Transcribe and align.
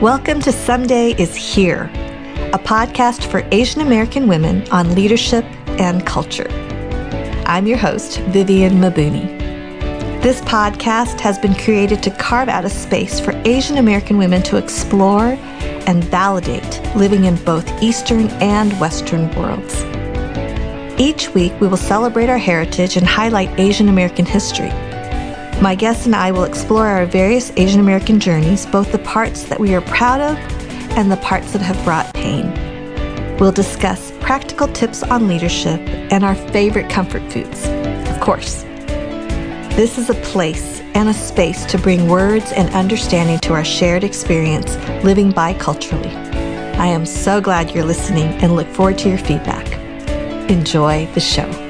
Welcome 0.00 0.40
to 0.40 0.50
Someday 0.50 1.10
is 1.20 1.36
Here, 1.36 1.90
a 2.54 2.58
podcast 2.58 3.30
for 3.30 3.46
Asian 3.52 3.82
American 3.82 4.28
women 4.28 4.66
on 4.70 4.94
leadership 4.94 5.44
and 5.78 6.06
culture. 6.06 6.50
I'm 7.44 7.66
your 7.66 7.76
host, 7.76 8.16
Vivian 8.20 8.76
Mabuni. 8.76 9.26
This 10.22 10.40
podcast 10.40 11.20
has 11.20 11.38
been 11.38 11.54
created 11.54 12.02
to 12.04 12.10
carve 12.12 12.48
out 12.48 12.64
a 12.64 12.70
space 12.70 13.20
for 13.20 13.32
Asian 13.44 13.76
American 13.76 14.16
women 14.16 14.42
to 14.44 14.56
explore 14.56 15.36
and 15.86 16.02
validate 16.04 16.80
living 16.96 17.26
in 17.26 17.36
both 17.44 17.70
Eastern 17.82 18.28
and 18.40 18.72
Western 18.80 19.30
worlds. 19.34 19.84
Each 20.98 21.28
week, 21.34 21.52
we 21.60 21.68
will 21.68 21.76
celebrate 21.76 22.30
our 22.30 22.38
heritage 22.38 22.96
and 22.96 23.06
highlight 23.06 23.60
Asian 23.60 23.90
American 23.90 24.24
history. 24.24 24.72
My 25.60 25.74
guests 25.74 26.06
and 26.06 26.16
I 26.16 26.30
will 26.30 26.44
explore 26.44 26.86
our 26.86 27.04
various 27.04 27.52
Asian 27.58 27.80
American 27.80 28.18
journeys, 28.18 28.64
both 28.64 28.92
the 28.92 28.98
parts 28.98 29.42
that 29.44 29.60
we 29.60 29.74
are 29.74 29.82
proud 29.82 30.22
of 30.22 30.38
and 30.96 31.12
the 31.12 31.18
parts 31.18 31.52
that 31.52 31.60
have 31.60 31.84
brought 31.84 32.14
pain. 32.14 32.50
We'll 33.36 33.52
discuss 33.52 34.10
practical 34.20 34.68
tips 34.68 35.02
on 35.02 35.28
leadership 35.28 35.78
and 36.10 36.24
our 36.24 36.34
favorite 36.34 36.88
comfort 36.88 37.30
foods, 37.30 37.66
of 38.08 38.20
course. 38.20 38.62
This 39.76 39.98
is 39.98 40.08
a 40.08 40.14
place 40.14 40.80
and 40.94 41.10
a 41.10 41.14
space 41.14 41.66
to 41.66 41.78
bring 41.78 42.08
words 42.08 42.52
and 42.52 42.74
understanding 42.74 43.38
to 43.40 43.52
our 43.52 43.64
shared 43.64 44.02
experience 44.02 44.76
living 45.04 45.30
biculturally. 45.30 46.14
I 46.76 46.86
am 46.86 47.04
so 47.04 47.38
glad 47.38 47.74
you're 47.74 47.84
listening 47.84 48.28
and 48.42 48.56
look 48.56 48.68
forward 48.68 48.96
to 48.98 49.10
your 49.10 49.18
feedback. 49.18 49.70
Enjoy 50.50 51.04
the 51.12 51.20
show. 51.20 51.69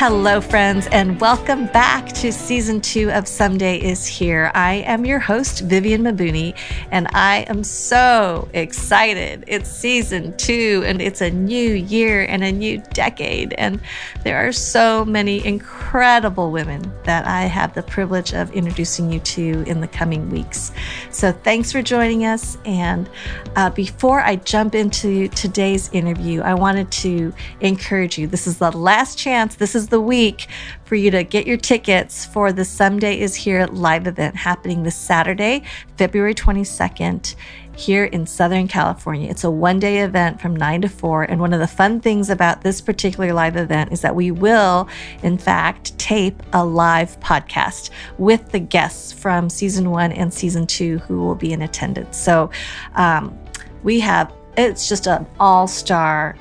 Hello, 0.00 0.40
friends, 0.40 0.86
and 0.92 1.20
welcome 1.20 1.66
back 1.66 2.08
to 2.14 2.32
season 2.32 2.80
two 2.80 3.10
of 3.10 3.28
Someday 3.28 3.78
is 3.78 4.06
Here. 4.06 4.50
I 4.54 4.76
am 4.86 5.04
your 5.04 5.18
host, 5.18 5.60
Vivian 5.60 6.02
Mabuni, 6.04 6.56
and 6.90 7.06
I 7.12 7.44
am 7.50 7.62
so 7.62 8.48
excited. 8.54 9.44
It's 9.46 9.68
season 9.68 10.34
two, 10.38 10.82
and 10.86 11.02
it's 11.02 11.20
a 11.20 11.28
new 11.28 11.74
year 11.74 12.24
and 12.24 12.42
a 12.42 12.50
new 12.50 12.82
decade. 12.94 13.52
And 13.58 13.78
there 14.24 14.38
are 14.38 14.52
so 14.52 15.04
many 15.04 15.44
incredible 15.44 16.50
women 16.50 16.90
that 17.04 17.26
I 17.26 17.42
have 17.42 17.74
the 17.74 17.82
privilege 17.82 18.32
of 18.32 18.50
introducing 18.52 19.12
you 19.12 19.20
to 19.20 19.64
in 19.66 19.82
the 19.82 19.88
coming 19.88 20.30
weeks. 20.30 20.72
So 21.10 21.30
thanks 21.30 21.72
for 21.72 21.82
joining 21.82 22.24
us. 22.24 22.56
And 22.64 23.10
uh, 23.54 23.68
before 23.68 24.20
I 24.20 24.36
jump 24.36 24.74
into 24.74 25.28
today's 25.28 25.90
interview, 25.92 26.40
I 26.40 26.54
wanted 26.54 26.90
to 26.92 27.34
encourage 27.60 28.16
you. 28.16 28.26
This 28.26 28.46
is 28.46 28.56
the 28.56 28.72
last 28.72 29.18
chance. 29.18 29.56
This 29.56 29.74
is 29.74 29.89
the 29.90 30.00
week 30.00 30.46
for 30.84 30.94
you 30.94 31.10
to 31.10 31.22
get 31.24 31.46
your 31.46 31.56
tickets 31.56 32.24
for 32.24 32.52
the 32.52 32.64
Someday 32.64 33.18
is 33.18 33.34
Here 33.34 33.66
live 33.66 34.06
event 34.06 34.36
happening 34.36 34.84
this 34.84 34.96
Saturday, 34.96 35.64
February 35.96 36.34
22nd 36.34 37.34
here 37.76 38.04
in 38.04 38.26
Southern 38.26 38.68
California. 38.68 39.28
It's 39.28 39.44
a 39.44 39.50
one 39.50 39.78
day 39.78 40.00
event 40.00 40.40
from 40.40 40.54
9 40.54 40.82
to 40.82 40.88
4. 40.88 41.24
And 41.24 41.40
one 41.40 41.52
of 41.52 41.60
the 41.60 41.66
fun 41.66 42.00
things 42.00 42.30
about 42.30 42.62
this 42.62 42.80
particular 42.80 43.32
live 43.32 43.56
event 43.56 43.92
is 43.92 44.00
that 44.02 44.14
we 44.14 44.30
will, 44.30 44.88
in 45.22 45.38
fact, 45.38 45.98
tape 45.98 46.42
a 46.52 46.64
live 46.64 47.18
podcast 47.20 47.90
with 48.18 48.52
the 48.52 48.60
guests 48.60 49.12
from 49.12 49.48
season 49.50 49.90
one 49.90 50.12
and 50.12 50.32
season 50.32 50.66
two 50.66 50.98
who 50.98 51.18
will 51.18 51.34
be 51.34 51.52
in 51.52 51.62
attendance. 51.62 52.16
So 52.16 52.50
um, 52.94 53.36
we 53.82 54.00
have, 54.00 54.32
it's 54.56 54.88
just 54.88 55.06
an 55.06 55.26
all 55.38 55.66
star 55.66 56.36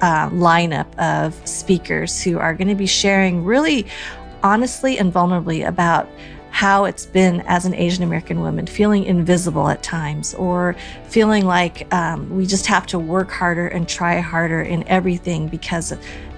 uh, 0.00 0.28
lineup 0.30 0.86
of 0.98 1.34
speakers 1.46 2.22
who 2.22 2.38
are 2.38 2.54
going 2.54 2.68
to 2.68 2.74
be 2.74 2.86
sharing 2.86 3.44
really 3.44 3.86
honestly 4.42 4.98
and 4.98 5.12
vulnerably 5.12 5.66
about 5.66 6.08
how 6.50 6.86
it's 6.86 7.06
been 7.06 7.42
as 7.42 7.66
an 7.66 7.74
Asian 7.74 8.02
American 8.02 8.40
woman, 8.40 8.66
feeling 8.66 9.04
invisible 9.04 9.68
at 9.68 9.82
times, 9.82 10.34
or 10.34 10.74
feeling 11.04 11.44
like 11.44 11.92
um, 11.94 12.28
we 12.34 12.46
just 12.46 12.66
have 12.66 12.86
to 12.86 12.98
work 12.98 13.30
harder 13.30 13.68
and 13.68 13.88
try 13.88 14.18
harder 14.18 14.62
in 14.62 14.86
everything 14.88 15.48
because 15.48 15.92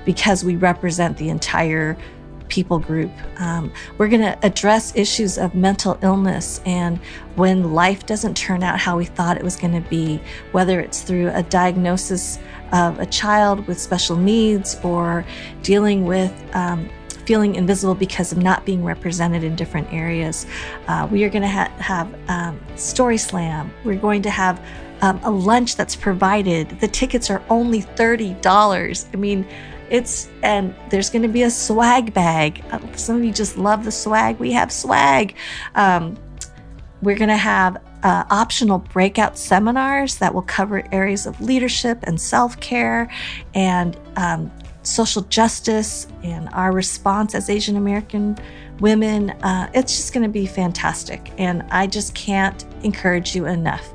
because 0.04 0.44
we 0.44 0.56
represent 0.56 1.16
the 1.16 1.28
entire 1.28 1.96
people 2.48 2.78
group. 2.78 3.10
Um, 3.38 3.72
we're 3.96 4.08
going 4.08 4.22
to 4.22 4.36
address 4.44 4.94
issues 4.96 5.38
of 5.38 5.54
mental 5.54 5.98
illness 6.02 6.60
and 6.66 6.98
when 7.36 7.72
life 7.72 8.04
doesn't 8.06 8.36
turn 8.36 8.62
out 8.62 8.78
how 8.78 8.96
we 8.98 9.04
thought 9.04 9.36
it 9.36 9.44
was 9.44 9.56
going 9.56 9.72
to 9.80 9.88
be, 9.88 10.20
whether 10.52 10.80
it's 10.80 11.02
through 11.02 11.30
a 11.30 11.44
diagnosis 11.44 12.38
of 12.72 12.98
a 12.98 13.06
child 13.06 13.66
with 13.66 13.80
special 13.80 14.16
needs 14.16 14.78
or 14.82 15.24
dealing 15.62 16.06
with 16.06 16.32
um, 16.54 16.88
feeling 17.26 17.54
invisible 17.54 17.94
because 17.94 18.32
of 18.32 18.38
not 18.38 18.64
being 18.64 18.84
represented 18.84 19.44
in 19.44 19.54
different 19.54 19.92
areas. 19.92 20.46
Uh, 20.88 21.06
we 21.10 21.22
are 21.22 21.28
going 21.28 21.42
to 21.42 21.48
ha- 21.48 21.72
have 21.78 22.12
um, 22.28 22.60
Story 22.76 23.18
Slam. 23.18 23.72
We're 23.84 24.00
going 24.00 24.22
to 24.22 24.30
have 24.30 24.60
um, 25.00 25.20
a 25.22 25.30
lunch 25.30 25.76
that's 25.76 25.94
provided. 25.94 26.68
The 26.80 26.88
tickets 26.88 27.30
are 27.30 27.42
only 27.48 27.82
$30. 27.82 29.06
I 29.12 29.16
mean, 29.16 29.46
it's, 29.90 30.28
and 30.42 30.74
there's 30.90 31.10
going 31.10 31.22
to 31.22 31.28
be 31.28 31.42
a 31.42 31.50
swag 31.50 32.12
bag. 32.12 32.64
Uh, 32.70 32.80
some 32.96 33.16
of 33.16 33.24
you 33.24 33.32
just 33.32 33.56
love 33.56 33.84
the 33.84 33.92
swag. 33.92 34.38
We 34.38 34.52
have 34.52 34.72
swag. 34.72 35.36
Um, 35.74 36.16
we're 37.02 37.16
going 37.16 37.28
to 37.28 37.36
have 37.36 37.82
uh, 38.02 38.24
optional 38.30 38.78
breakout 38.78 39.38
seminars 39.38 40.16
that 40.16 40.34
will 40.34 40.42
cover 40.42 40.82
areas 40.92 41.26
of 41.26 41.40
leadership 41.40 41.98
and 42.04 42.20
self 42.20 42.58
care 42.60 43.10
and 43.54 43.98
um, 44.16 44.50
social 44.82 45.22
justice 45.22 46.06
and 46.22 46.48
our 46.52 46.72
response 46.72 47.34
as 47.34 47.50
Asian 47.50 47.76
American 47.76 48.36
women. 48.80 49.30
Uh, 49.42 49.70
it's 49.74 49.96
just 49.96 50.12
going 50.12 50.22
to 50.22 50.30
be 50.30 50.46
fantastic. 50.46 51.32
And 51.38 51.62
I 51.70 51.86
just 51.86 52.14
can't 52.14 52.64
encourage 52.82 53.34
you 53.36 53.46
enough 53.46 53.92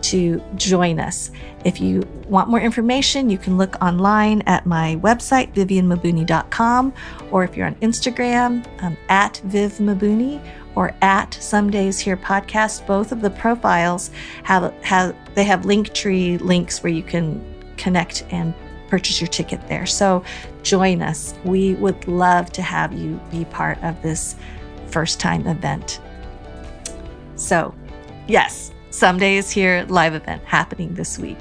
to 0.00 0.40
join 0.54 1.00
us. 1.00 1.30
If 1.64 1.80
you 1.80 2.02
want 2.28 2.48
more 2.48 2.60
information, 2.60 3.30
you 3.30 3.38
can 3.38 3.58
look 3.58 3.82
online 3.82 4.42
at 4.42 4.64
my 4.64 4.96
website, 5.02 5.52
vivianmabuni.com, 5.54 6.92
or 7.32 7.44
if 7.44 7.56
you're 7.56 7.66
on 7.66 7.74
Instagram, 7.76 8.64
um, 8.82 8.96
at 9.08 9.40
vivmabuni 9.46 10.40
or 10.78 10.94
at 11.02 11.34
Somedays 11.34 11.98
Here 11.98 12.16
podcast. 12.16 12.86
Both 12.86 13.10
of 13.10 13.20
the 13.20 13.30
profiles 13.30 14.12
have 14.44 14.72
have 14.84 15.16
they 15.34 15.42
have 15.42 15.62
Linktree 15.62 16.40
links 16.40 16.84
where 16.84 16.92
you 16.92 17.02
can 17.02 17.44
connect 17.76 18.24
and 18.30 18.54
purchase 18.86 19.20
your 19.20 19.26
ticket 19.26 19.66
there. 19.66 19.86
So 19.86 20.22
join 20.62 21.02
us. 21.02 21.34
We 21.44 21.74
would 21.74 22.06
love 22.06 22.52
to 22.52 22.62
have 22.62 22.92
you 22.92 23.20
be 23.28 23.44
part 23.46 23.82
of 23.82 24.00
this 24.02 24.36
first 24.86 25.18
time 25.18 25.48
event. 25.48 26.00
So, 27.34 27.74
yes, 28.28 28.72
Someday 28.90 29.36
is 29.36 29.50
Here 29.50 29.84
live 29.88 30.14
event 30.14 30.44
happening 30.44 30.94
this 30.94 31.18
week. 31.18 31.38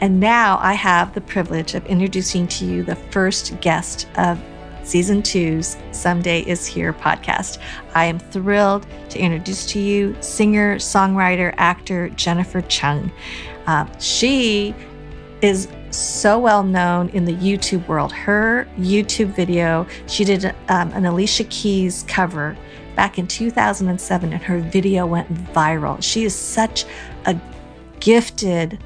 And 0.00 0.18
now 0.18 0.58
I 0.62 0.72
have 0.72 1.12
the 1.12 1.20
privilege 1.20 1.74
of 1.74 1.84
introducing 1.84 2.48
to 2.48 2.64
you 2.64 2.82
the 2.82 2.96
first 2.96 3.60
guest 3.60 4.08
of 4.16 4.42
season 4.86 5.20
two's 5.20 5.76
Someday 5.90 6.42
is 6.42 6.64
Here 6.64 6.92
podcast. 6.92 7.58
I 7.94 8.04
am 8.04 8.20
thrilled 8.20 8.86
to 9.10 9.18
introduce 9.18 9.66
to 9.72 9.80
you 9.80 10.16
singer, 10.20 10.76
songwriter, 10.76 11.52
actor 11.56 12.08
Jennifer 12.10 12.60
Chung. 12.62 13.10
Uh, 13.66 13.86
she 13.98 14.74
is 15.42 15.68
so 15.90 16.38
well 16.38 16.62
known 16.62 17.08
in 17.10 17.24
the 17.24 17.34
YouTube 17.34 17.86
world. 17.88 18.12
Her 18.12 18.68
YouTube 18.78 19.34
video, 19.34 19.86
she 20.06 20.24
did 20.24 20.46
um, 20.68 20.92
an 20.92 21.04
Alicia 21.04 21.44
Keys 21.44 22.04
cover 22.06 22.56
back 22.94 23.18
in 23.18 23.26
2007, 23.26 24.32
and 24.32 24.42
her 24.42 24.60
video 24.60 25.04
went 25.04 25.32
viral. 25.52 26.00
She 26.02 26.24
is 26.24 26.34
such 26.34 26.84
a 27.26 27.38
gifted 27.98 28.82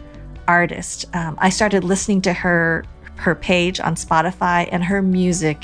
artist. 0.48 1.04
Um, 1.14 1.36
I 1.38 1.50
started 1.50 1.84
listening 1.84 2.22
to 2.22 2.32
her 2.32 2.84
her 3.20 3.34
page 3.34 3.80
on 3.80 3.94
Spotify, 3.94 4.68
and 4.72 4.82
her 4.82 5.02
music 5.02 5.62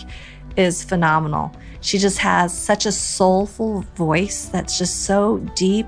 is 0.56 0.84
phenomenal. 0.84 1.52
She 1.80 1.98
just 1.98 2.18
has 2.18 2.56
such 2.56 2.86
a 2.86 2.92
soulful 2.92 3.82
voice 3.94 4.46
that's 4.46 4.78
just 4.78 5.04
so 5.04 5.38
deep 5.54 5.86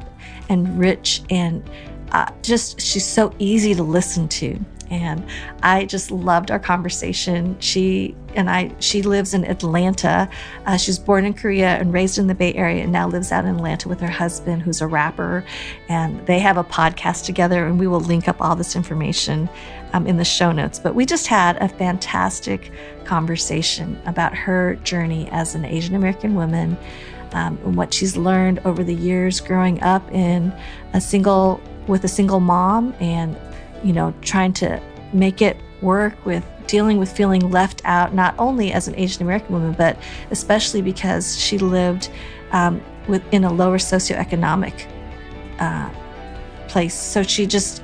and 0.48 0.78
rich, 0.78 1.22
and 1.30 1.68
uh, 2.12 2.30
just 2.42 2.80
she's 2.80 3.06
so 3.06 3.32
easy 3.38 3.74
to 3.74 3.82
listen 3.82 4.28
to 4.28 4.58
and 4.90 5.24
I 5.62 5.84
just 5.84 6.10
loved 6.10 6.50
our 6.50 6.58
conversation. 6.58 7.58
She 7.60 8.16
and 8.34 8.48
I, 8.48 8.74
she 8.78 9.02
lives 9.02 9.34
in 9.34 9.44
Atlanta. 9.44 10.28
Uh, 10.66 10.76
she 10.76 10.90
was 10.90 10.98
born 10.98 11.24
in 11.24 11.34
Korea 11.34 11.76
and 11.76 11.92
raised 11.92 12.18
in 12.18 12.26
the 12.26 12.34
Bay 12.34 12.54
Area, 12.54 12.82
and 12.82 12.92
now 12.92 13.08
lives 13.08 13.32
out 13.32 13.44
in 13.44 13.56
Atlanta 13.56 13.88
with 13.88 14.00
her 14.00 14.10
husband, 14.10 14.62
who's 14.62 14.80
a 14.80 14.86
rapper. 14.86 15.44
And 15.88 16.24
they 16.26 16.38
have 16.38 16.56
a 16.56 16.64
podcast 16.64 17.24
together, 17.24 17.66
and 17.66 17.78
we 17.78 17.86
will 17.86 18.00
link 18.00 18.28
up 18.28 18.40
all 18.40 18.56
this 18.56 18.76
information 18.76 19.48
um, 19.92 20.06
in 20.06 20.16
the 20.16 20.24
show 20.24 20.52
notes. 20.52 20.78
But 20.78 20.94
we 20.94 21.04
just 21.04 21.26
had 21.26 21.56
a 21.62 21.68
fantastic 21.68 22.70
conversation 23.08 24.00
about 24.06 24.34
her 24.34 24.76
journey 24.84 25.28
as 25.30 25.54
an 25.54 25.64
Asian 25.64 25.94
American 25.94 26.34
woman. 26.34 26.76
Um, 27.32 27.58
and 27.64 27.76
what 27.76 27.92
she's 27.92 28.16
learned 28.16 28.60
over 28.64 28.82
the 28.82 28.94
years 28.94 29.40
growing 29.40 29.82
up 29.82 30.10
in 30.12 30.52
a 30.94 31.00
single 31.00 31.60
with 31.86 32.04
a 32.04 32.08
single 32.08 32.40
mom 32.40 32.94
and 33.00 33.36
you 33.82 33.92
know, 33.92 34.14
trying 34.22 34.52
to 34.52 34.80
make 35.12 35.40
it 35.42 35.56
work 35.80 36.14
with 36.26 36.44
dealing 36.66 36.98
with 36.98 37.10
feeling 37.10 37.50
left 37.50 37.80
out, 37.84 38.12
not 38.12 38.34
only 38.38 38.72
as 38.72 38.88
an 38.88 38.94
Asian 38.96 39.22
American 39.22 39.54
woman, 39.54 39.72
but 39.72 39.96
especially 40.30 40.82
because 40.82 41.38
she 41.38 41.58
lived 41.58 42.10
um, 42.52 42.82
within 43.08 43.44
a 43.44 43.52
lower 43.52 43.78
socioeconomic 43.78 44.86
uh, 45.60 45.90
place. 46.68 46.94
So 46.94 47.22
she 47.22 47.46
just 47.46 47.82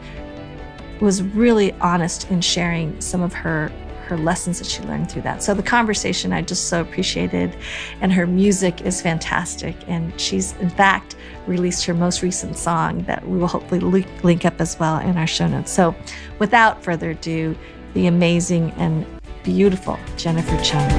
was 1.00 1.22
really 1.22 1.72
honest 1.74 2.30
in 2.30 2.40
sharing 2.40 3.00
some 3.00 3.22
of 3.22 3.32
her 3.32 3.72
her 4.04 4.16
lessons 4.16 4.58
that 4.58 4.66
she 4.66 4.82
learned 4.82 5.10
through 5.10 5.22
that. 5.22 5.42
So 5.42 5.54
the 5.54 5.62
conversation 5.62 6.32
I 6.32 6.42
just 6.42 6.68
so 6.68 6.80
appreciated, 6.80 7.56
and 8.00 8.12
her 8.12 8.26
music 8.26 8.82
is 8.82 9.00
fantastic. 9.00 9.76
And 9.88 10.18
she's 10.20 10.52
in 10.58 10.70
fact 10.70 11.16
released 11.46 11.84
her 11.84 11.94
most 11.94 12.22
recent 12.22 12.56
song 12.56 13.02
that 13.04 13.26
we 13.28 13.38
will 13.38 13.48
hopefully 13.48 13.80
link 14.22 14.44
up 14.44 14.60
as 14.60 14.78
well 14.78 14.98
in 14.98 15.16
our 15.16 15.26
show 15.26 15.46
notes. 15.46 15.70
So 15.70 15.94
without 16.38 16.82
further 16.82 17.10
ado, 17.10 17.56
the 17.94 18.06
amazing 18.06 18.72
and 18.72 19.06
beautiful 19.42 19.98
Jennifer 20.16 20.56
Chung. 20.62 20.90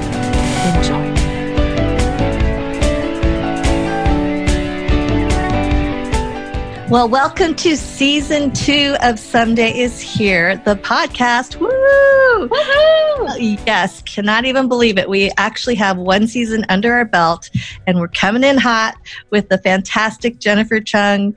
Enjoy. 0.76 1.35
Well, 6.88 7.08
welcome 7.08 7.56
to 7.56 7.76
season 7.76 8.52
two 8.52 8.94
of 9.02 9.18
Someday 9.18 9.76
is 9.76 10.00
Here, 10.00 10.58
the 10.58 10.76
podcast. 10.76 11.58
Woo! 11.58 12.46
Woo-hoo! 12.46 13.40
Yes, 13.66 14.02
cannot 14.02 14.44
even 14.44 14.68
believe 14.68 14.96
it. 14.96 15.08
We 15.08 15.32
actually 15.36 15.74
have 15.74 15.96
one 15.96 16.28
season 16.28 16.64
under 16.68 16.94
our 16.94 17.04
belt, 17.04 17.50
and 17.88 17.98
we're 17.98 18.06
coming 18.06 18.44
in 18.44 18.56
hot 18.56 18.94
with 19.30 19.48
the 19.48 19.58
fantastic 19.58 20.38
Jennifer 20.38 20.80
Chung 20.80 21.36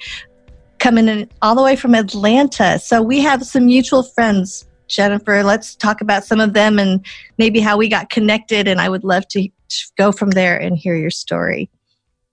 coming 0.78 1.08
in 1.08 1.28
all 1.42 1.56
the 1.56 1.64
way 1.64 1.76
from 1.76 1.96
Atlanta. 1.96 2.78
So 2.78 3.02
we 3.02 3.20
have 3.22 3.44
some 3.44 3.66
mutual 3.66 4.04
friends. 4.04 4.68
Jennifer, 4.88 5.44
let's 5.44 5.76
talk 5.76 6.02
about 6.02 6.26
some 6.26 6.40
of 6.40 6.54
them 6.54 6.78
and 6.78 7.04
maybe 7.40 7.60
how 7.60 7.76
we 7.76 7.88
got 7.88 8.12
connected. 8.12 8.68
And 8.68 8.80
I 8.80 8.88
would 8.88 9.04
love 9.04 9.28
to 9.30 9.50
go 9.98 10.12
from 10.12 10.30
there 10.30 10.58
and 10.58 10.78
hear 10.78 10.96
your 10.96 11.10
story. 11.10 11.72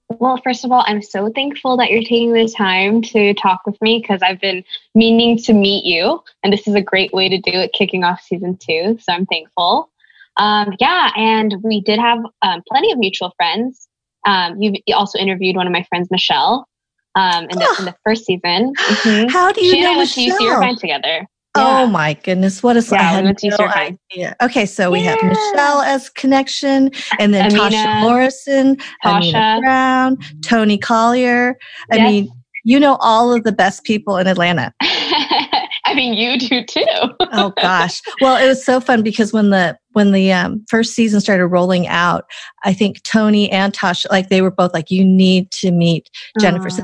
Well, 0.08 0.41
first 0.43 0.64
of 0.64 0.70
all, 0.70 0.85
I'm 0.87 1.03
so 1.03 1.31
thankful 1.31 1.76
that 1.79 1.91
you're 1.91 2.00
taking 2.00 2.32
the 2.32 2.49
time 2.49 3.03
to 3.03 3.35
talk 3.35 3.62
with 3.67 3.81
me 3.82 3.99
because 4.00 4.23
I've 4.23 4.41
been 4.41 4.64
meaning 4.94 5.37
to 5.38 5.53
meet 5.53 5.85
you. 5.85 6.23
And 6.43 6.53
this 6.53 6.69
is 6.69 6.75
a 6.75 6.81
great 6.81 7.12
way 7.12 7.29
to 7.29 7.38
do 7.38 7.50
it, 7.50 7.73
kicking 7.73 8.05
off 8.05 8.20
season 8.20 8.56
two. 8.56 8.99
So 9.00 9.12
I'm 9.12 9.26
thankful. 9.26 9.91
Um, 10.37 10.75
yeah, 10.79 11.11
and 11.17 11.56
we 11.62 11.81
did 11.81 11.99
have 11.99 12.19
um, 12.43 12.62
plenty 12.69 12.93
of 12.93 12.99
mutual 12.99 13.32
friends. 13.37 13.88
Um, 14.26 14.61
you 14.61 14.75
also 14.94 15.19
interviewed 15.19 15.56
one 15.56 15.67
of 15.67 15.73
my 15.73 15.85
friends, 15.88 16.08
Michelle, 16.11 16.69
um, 17.14 17.44
in, 17.44 17.58
the, 17.58 17.76
in 17.79 17.85
the 17.87 17.97
first 18.05 18.26
season. 18.26 18.75
Mm-hmm. 18.75 19.29
How 19.29 19.50
do 19.50 19.64
you 19.64 19.73
she 19.73 19.81
know 19.81 19.88
and 19.88 19.94
I 19.94 19.99
went 19.99 20.11
to 20.11 20.20
UC 20.20 20.56
Irvine 20.56 20.76
together. 20.76 21.26
Oh 21.56 21.87
my 21.87 22.14
goodness, 22.14 22.62
what 22.62 22.76
a 22.76 22.81
yeah, 22.81 23.00
I 23.00 23.03
had 23.05 23.37
no 23.43 23.56
idea. 23.67 24.37
Okay, 24.43 24.67
so 24.67 24.91
we 24.91 25.03
have 25.03 25.23
Michelle 25.23 25.82
as 25.82 26.08
connection, 26.11 26.91
and 27.19 27.35
then 27.35 27.50
Amena, 27.50 27.70
Tasha 27.70 28.00
Morrison, 28.00 28.76
Tasha 29.05 29.32
Amena 29.32 29.61
Brown, 29.61 30.19
Toni 30.43 30.79
Collier. 30.79 31.56
I 31.91 31.97
yes. 31.97 32.11
mean, 32.11 32.29
you 32.64 32.81
know 32.81 32.97
all 33.00 33.32
of 33.32 33.44
the 33.44 33.53
best 33.53 33.85
people 33.85 34.17
in 34.17 34.26
Atlanta. 34.26 34.73
I 34.82 35.94
mean, 35.94 36.14
you 36.14 36.38
do 36.38 36.64
too. 36.64 36.85
oh 37.20 37.53
gosh. 37.62 38.03
Well, 38.20 38.43
it 38.43 38.49
was 38.49 38.64
so 38.64 38.81
fun 38.81 39.03
because 39.03 39.32
when 39.32 39.50
the 39.50 39.79
when 39.93 40.12
the 40.12 40.32
um, 40.32 40.64
first 40.69 40.94
season 40.94 41.20
started 41.20 41.47
rolling 41.47 41.87
out, 41.87 42.25
I 42.64 42.73
think 42.73 43.03
Toni 43.05 43.50
and 43.50 43.73
Tasha, 43.73 44.06
like 44.11 44.29
they 44.29 44.43
were 44.43 44.50
both 44.50 44.75
like, 44.75 44.91
"You 44.91 45.05
need 45.05 45.50
to 45.53 45.70
meet 45.70 46.11
Jennifer." 46.41 46.70
So 46.70 46.82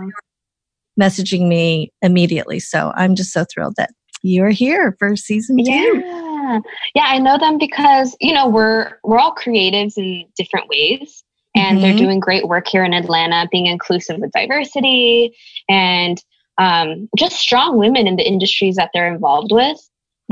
messaging 1.00 1.48
me 1.48 1.92
immediately. 2.02 2.60
So 2.60 2.92
I'm 2.94 3.14
just 3.14 3.32
so 3.32 3.44
thrilled 3.44 3.74
that 3.76 3.90
you're 4.22 4.50
here 4.50 4.96
for 4.98 5.16
season 5.16 5.58
two. 5.58 6.02
Yeah. 6.04 6.60
Yeah, 6.94 7.04
I 7.06 7.18
know 7.18 7.38
them 7.38 7.56
because, 7.58 8.16
you 8.20 8.34
know, 8.34 8.48
we're 8.48 8.98
we're 9.04 9.18
all 9.18 9.34
creatives 9.34 9.96
in 9.96 10.26
different 10.36 10.68
ways. 10.68 11.22
And 11.54 11.78
mm-hmm. 11.78 11.82
they're 11.82 11.96
doing 11.96 12.20
great 12.20 12.48
work 12.48 12.66
here 12.66 12.84
in 12.84 12.94
Atlanta, 12.94 13.46
being 13.50 13.66
inclusive 13.66 14.18
with 14.18 14.32
diversity 14.32 15.36
and 15.68 16.18
um, 16.58 17.08
just 17.16 17.36
strong 17.36 17.78
women 17.78 18.06
in 18.06 18.16
the 18.16 18.26
industries 18.26 18.76
that 18.76 18.90
they're 18.92 19.12
involved 19.12 19.52
with. 19.52 19.76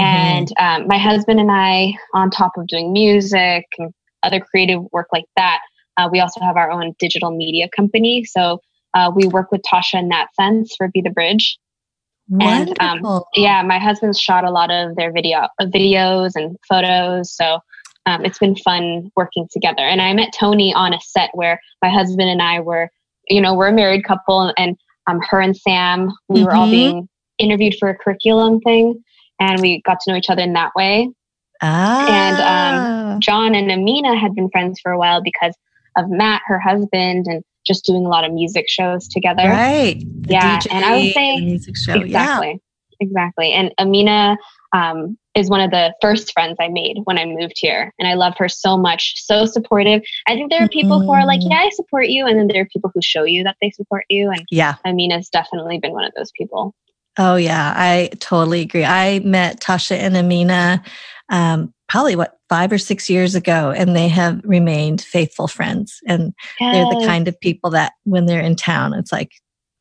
Mm-hmm. 0.00 0.02
And 0.02 0.48
um, 0.58 0.88
my 0.88 0.98
husband 0.98 1.38
and 1.38 1.50
I, 1.50 1.94
on 2.14 2.31
top 2.31 2.52
of 2.56 2.66
doing 2.66 2.92
music 2.92 3.66
and 3.78 3.92
other 4.22 4.40
creative 4.40 4.82
work 4.92 5.08
like 5.12 5.26
that, 5.37 5.60
uh, 5.96 6.08
we 6.10 6.20
also 6.20 6.40
have 6.40 6.56
our 6.56 6.70
own 6.70 6.94
digital 6.98 7.31
media 7.37 7.69
company. 7.75 8.25
So 8.25 8.60
uh, 8.94 9.10
we 9.14 9.26
work 9.28 9.52
with 9.52 9.62
Tasha 9.62 9.98
in 9.98 10.08
that 10.08 10.28
sense 10.34 10.75
for 10.76 10.88
Be 10.88 11.02
the 11.02 11.10
Bridge. 11.10 11.58
Wonderful. 12.30 12.74
And 12.80 13.04
um, 13.04 13.22
yeah, 13.34 13.62
my 13.62 13.78
husband 13.78 14.16
shot 14.16 14.44
a 14.44 14.50
lot 14.50 14.70
of 14.70 14.94
their 14.94 15.12
video 15.12 15.48
uh, 15.58 15.66
videos 15.66 16.32
and 16.36 16.56
photos, 16.68 17.34
so 17.34 17.58
um, 18.06 18.24
it's 18.24 18.38
been 18.38 18.54
fun 18.56 19.10
working 19.16 19.48
together. 19.50 19.82
And 19.82 20.00
I 20.00 20.12
met 20.14 20.32
Toni 20.38 20.72
on 20.72 20.94
a 20.94 21.00
set 21.00 21.30
where 21.34 21.60
my 21.82 21.90
husband 21.90 22.30
and 22.30 22.40
I 22.40 22.60
were, 22.60 22.88
you 23.28 23.40
know, 23.40 23.54
we're 23.54 23.68
a 23.68 23.72
married 23.72 24.04
couple, 24.04 24.52
and 24.56 24.76
um, 25.08 25.20
her 25.28 25.40
and 25.40 25.56
Sam, 25.56 26.12
we 26.28 26.36
mm-hmm. 26.36 26.44
were 26.44 26.54
all 26.54 26.66
mm-hmm. 26.66 26.70
being 26.70 27.08
interviewed 27.38 27.74
for 27.80 27.88
a 27.88 27.96
curriculum 27.96 28.60
thing, 28.60 29.02
and 29.40 29.60
we 29.60 29.82
got 29.82 29.98
to 30.00 30.12
know 30.12 30.16
each 30.16 30.30
other 30.30 30.42
in 30.42 30.52
that 30.52 30.70
way. 30.76 31.10
Ah. 31.62 32.06
And 32.08 33.14
um, 33.14 33.20
John 33.20 33.56
and 33.56 33.70
Amena 33.70 34.16
had 34.16 34.34
been 34.36 34.50
friends 34.50 34.78
for 34.80 34.92
a 34.92 34.98
while 34.98 35.20
because 35.20 35.54
of 35.96 36.08
Matt, 36.08 36.42
her 36.46 36.60
husband, 36.60 37.26
and 37.26 37.42
just 37.66 37.84
doing 37.84 38.04
a 38.04 38.08
lot 38.08 38.24
of 38.24 38.32
music 38.32 38.68
shows 38.68 39.08
together. 39.08 39.42
Right. 39.44 40.00
The 40.22 40.32
yeah. 40.32 40.58
DJ 40.58 40.66
and 40.72 40.84
I 40.84 40.96
would 40.96 41.12
say 41.12 41.36
music 41.40 41.76
show. 41.76 41.94
Exactly. 41.94 42.48
Yeah. 42.48 42.56
Exactly. 43.02 43.52
And 43.52 43.72
Amena 43.78 44.36
um, 44.72 45.16
is 45.34 45.48
one 45.48 45.60
of 45.60 45.70
the 45.70 45.94
first 46.00 46.32
friends 46.32 46.56
I 46.60 46.68
made 46.68 46.98
when 47.04 47.18
I 47.18 47.24
moved 47.24 47.54
here. 47.56 47.92
And 47.98 48.06
I 48.06 48.14
love 48.14 48.34
her 48.38 48.48
so 48.48 48.76
much, 48.76 49.14
so 49.24 49.46
supportive. 49.46 50.02
I 50.26 50.34
think 50.34 50.50
there 50.50 50.62
are 50.62 50.68
people 50.68 50.98
mm-hmm. 50.98 51.06
who 51.06 51.12
are 51.12 51.26
like, 51.26 51.40
mm-hmm. 51.40 51.50
yeah, 51.50 51.60
I 51.60 51.70
support 51.70 52.08
you. 52.08 52.26
And 52.26 52.38
then 52.38 52.48
there 52.48 52.62
are 52.62 52.68
people 52.72 52.90
who 52.94 53.00
show 53.02 53.24
you 53.24 53.42
that 53.44 53.56
they 53.60 53.70
support 53.70 54.04
you. 54.10 54.30
And 54.30 54.44
yeah, 54.50 54.74
Amena's 54.84 55.28
definitely 55.28 55.78
been 55.78 55.92
one 55.92 56.04
of 56.04 56.12
those 56.16 56.30
people. 56.36 56.74
Oh, 57.18 57.36
yeah, 57.36 57.72
I 57.76 58.10
totally 58.20 58.60
agree. 58.62 58.84
I 58.84 59.18
met 59.20 59.60
Tasha 59.60 59.96
and 59.96 60.14
Amena 60.14 60.82
um, 61.28 61.74
probably 61.90 62.14
what 62.14 62.38
five 62.48 62.70
or 62.72 62.78
six 62.78 63.10
years 63.10 63.34
ago, 63.34 63.72
and 63.76 63.94
they 63.94 64.08
have 64.08 64.40
remained 64.44 65.02
faithful 65.02 65.48
friends. 65.48 65.98
And 66.06 66.32
yes. 66.60 66.75
they're 66.75 67.00
the 67.00 67.06
kind 67.06 67.26
of 67.28 67.38
people 67.40 67.70
that 67.70 67.92
when 68.04 68.26
they're 68.26 68.40
in 68.40 68.54
town, 68.54 68.94
it's 68.94 69.12
like 69.12 69.32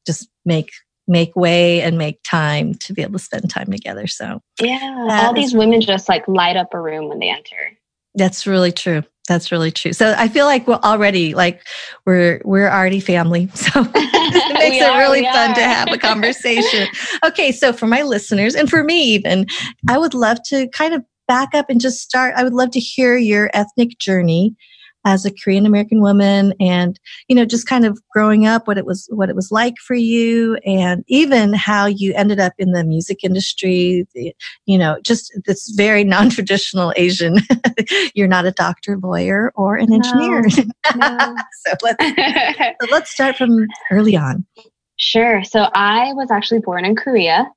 just 0.05 0.27
make 0.43 0.71
make 1.07 1.35
way 1.35 1.81
and 1.81 1.97
make 1.97 2.19
time 2.23 2.73
to 2.75 2.93
be 2.93 3.01
able 3.01 3.13
to 3.13 3.19
spend 3.19 3.49
time 3.49 3.71
together. 3.71 4.07
So 4.07 4.41
yeah, 4.59 5.21
all 5.23 5.33
these 5.33 5.53
women 5.53 5.81
just 5.81 6.09
like 6.09 6.27
light 6.27 6.57
up 6.57 6.73
a 6.73 6.81
room 6.81 7.07
when 7.07 7.19
they 7.19 7.29
enter. 7.29 7.77
That's 8.15 8.47
really 8.47 8.71
true. 8.71 9.03
That's 9.27 9.51
really 9.51 9.71
true. 9.71 9.93
So 9.93 10.15
I 10.17 10.27
feel 10.27 10.45
like 10.47 10.67
we're 10.67 10.79
already 10.83 11.35
like 11.35 11.61
we're 12.07 12.41
we're 12.43 12.69
already 12.69 12.99
family. 12.99 13.47
So 13.55 13.81
it 13.95 14.53
makes 14.53 14.77
it 14.77 14.89
are, 14.89 14.97
really 14.97 15.23
fun 15.23 15.51
are. 15.51 15.55
to 15.55 15.63
have 15.63 15.89
a 15.91 15.97
conversation. 16.09 16.87
okay, 17.23 17.51
so 17.51 17.71
for 17.71 17.85
my 17.85 18.01
listeners 18.01 18.55
and 18.55 18.67
for 18.67 18.83
me 18.83 19.03
even, 19.13 19.45
I 19.87 19.99
would 19.99 20.15
love 20.15 20.41
to 20.47 20.67
kind 20.69 20.95
of 20.95 21.03
back 21.29 21.53
up 21.53 21.69
and 21.69 21.79
just 21.79 21.99
start. 22.01 22.33
I 22.35 22.43
would 22.43 22.53
love 22.53 22.71
to 22.71 22.79
hear 22.79 23.15
your 23.15 23.49
ethnic 23.53 23.99
journey 23.99 24.55
as 25.05 25.25
a 25.25 25.31
Korean 25.31 25.65
American 25.65 26.01
woman 26.01 26.53
and 26.59 26.99
you 27.29 27.35
know 27.35 27.45
just 27.45 27.67
kind 27.67 27.85
of 27.85 27.97
growing 28.11 28.45
up 28.45 28.67
what 28.67 28.77
it 28.77 28.85
was 28.85 29.07
what 29.11 29.29
it 29.29 29.35
was 29.35 29.49
like 29.49 29.75
for 29.77 29.95
you 29.95 30.55
and 30.65 31.05
even 31.07 31.53
how 31.53 31.85
you 31.85 32.13
ended 32.15 32.39
up 32.39 32.51
in 32.57 32.73
the 32.73 32.83
music 32.83 33.23
industry 33.23 34.05
the, 34.13 34.33
you 34.65 34.77
know 34.77 34.97
just 35.01 35.31
this 35.45 35.69
very 35.69 36.03
non-traditional 36.15 36.91
Asian 36.97 37.37
you're 38.13 38.27
not 38.27 38.45
a 38.45 38.51
doctor 38.51 38.97
lawyer 39.01 39.53
or 39.55 39.77
an 39.77 39.93
engineer 39.93 40.41
no, 40.97 41.17
no. 41.17 41.35
so 41.65 41.73
let's 41.81 42.05
so 42.05 42.87
let's 42.91 43.09
start 43.09 43.37
from 43.37 43.65
early 43.91 44.17
on 44.17 44.45
sure 44.97 45.45
so 45.45 45.69
I 45.73 46.11
was 46.11 46.29
actually 46.29 46.59
born 46.59 46.83
in 46.83 46.97
Korea 46.97 47.49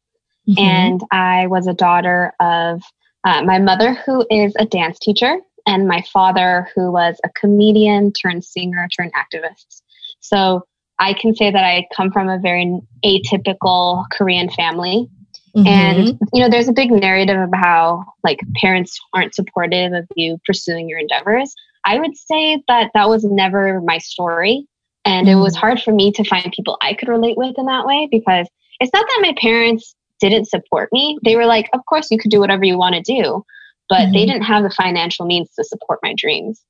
mm-hmm. 0.48 0.62
and 0.62 1.00
I 1.10 1.48
was 1.48 1.66
a 1.66 1.74
daughter 1.74 2.32
of 2.38 2.82
uh, 3.24 3.42
my 3.42 3.58
mother, 3.58 3.94
who 3.94 4.26
is 4.30 4.54
a 4.58 4.66
dance 4.66 4.98
teacher, 4.98 5.38
and 5.66 5.86
my 5.86 6.02
father, 6.12 6.68
who 6.74 6.90
was 6.90 7.20
a 7.24 7.28
comedian 7.30 8.12
turned 8.12 8.44
singer 8.44 8.88
turned 8.88 9.12
activist. 9.14 9.82
So 10.20 10.66
I 10.98 11.14
can 11.14 11.34
say 11.34 11.50
that 11.50 11.64
I 11.64 11.86
come 11.96 12.10
from 12.10 12.28
a 12.28 12.38
very 12.38 12.80
atypical 13.04 14.04
Korean 14.12 14.48
family. 14.50 15.08
Mm-hmm. 15.56 15.66
And, 15.66 16.18
you 16.32 16.40
know, 16.40 16.48
there's 16.48 16.68
a 16.68 16.72
big 16.72 16.90
narrative 16.90 17.38
about 17.38 17.60
how, 17.62 18.04
like, 18.24 18.40
parents 18.56 18.98
aren't 19.12 19.34
supportive 19.34 19.92
of 19.92 20.06
you 20.16 20.38
pursuing 20.46 20.88
your 20.88 20.98
endeavors. 20.98 21.54
I 21.84 21.98
would 21.98 22.16
say 22.16 22.62
that 22.68 22.90
that 22.94 23.08
was 23.08 23.24
never 23.24 23.80
my 23.82 23.98
story. 23.98 24.66
And 25.04 25.26
mm-hmm. 25.26 25.38
it 25.38 25.42
was 25.42 25.56
mm. 25.56 25.60
hard 25.60 25.82
for 25.82 25.92
me 25.92 26.12
to 26.12 26.24
find 26.24 26.50
people 26.52 26.78
I 26.80 26.94
could 26.94 27.08
relate 27.08 27.36
with 27.36 27.54
in 27.58 27.66
that 27.66 27.84
way 27.84 28.08
because 28.10 28.48
it's 28.80 28.92
not 28.94 29.04
that 29.06 29.18
my 29.22 29.34
parents 29.40 29.94
didn't 30.28 30.48
support 30.48 30.90
me. 30.92 31.18
They 31.24 31.36
were 31.36 31.46
like, 31.46 31.68
of 31.72 31.80
course, 31.88 32.10
you 32.10 32.18
could 32.18 32.30
do 32.30 32.40
whatever 32.40 32.64
you 32.64 32.78
want 32.78 32.94
to 32.94 33.02
do, 33.02 33.44
but 33.88 34.00
mm-hmm. 34.00 34.12
they 34.12 34.26
didn't 34.26 34.42
have 34.42 34.62
the 34.62 34.70
financial 34.70 35.26
means 35.26 35.50
to 35.54 35.64
support 35.64 36.00
my 36.02 36.14
dreams. 36.16 36.60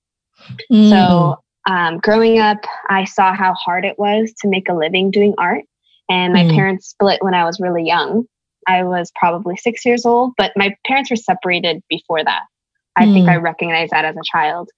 Mm-hmm. 0.70 0.90
So, 0.90 1.38
um, 1.68 1.98
growing 1.98 2.40
up, 2.40 2.58
I 2.88 3.04
saw 3.04 3.34
how 3.34 3.54
hard 3.54 3.84
it 3.84 3.98
was 3.98 4.32
to 4.40 4.48
make 4.48 4.68
a 4.68 4.74
living 4.74 5.10
doing 5.10 5.34
art. 5.38 5.64
And 6.08 6.32
my 6.32 6.40
mm-hmm. 6.40 6.56
parents 6.56 6.88
split 6.88 7.22
when 7.22 7.34
I 7.34 7.44
was 7.44 7.60
really 7.60 7.84
young. 7.84 8.26
I 8.66 8.84
was 8.84 9.12
probably 9.14 9.56
six 9.56 9.84
years 9.84 10.04
old, 10.04 10.32
but 10.36 10.52
my 10.56 10.74
parents 10.86 11.10
were 11.10 11.16
separated 11.16 11.82
before 11.88 12.22
that. 12.22 12.42
I 12.96 13.06
mm. 13.06 13.14
think 13.14 13.28
I 13.28 13.36
recognized 13.36 13.92
that 13.92 14.04
as 14.04 14.16
a 14.16 14.22
child. 14.30 14.70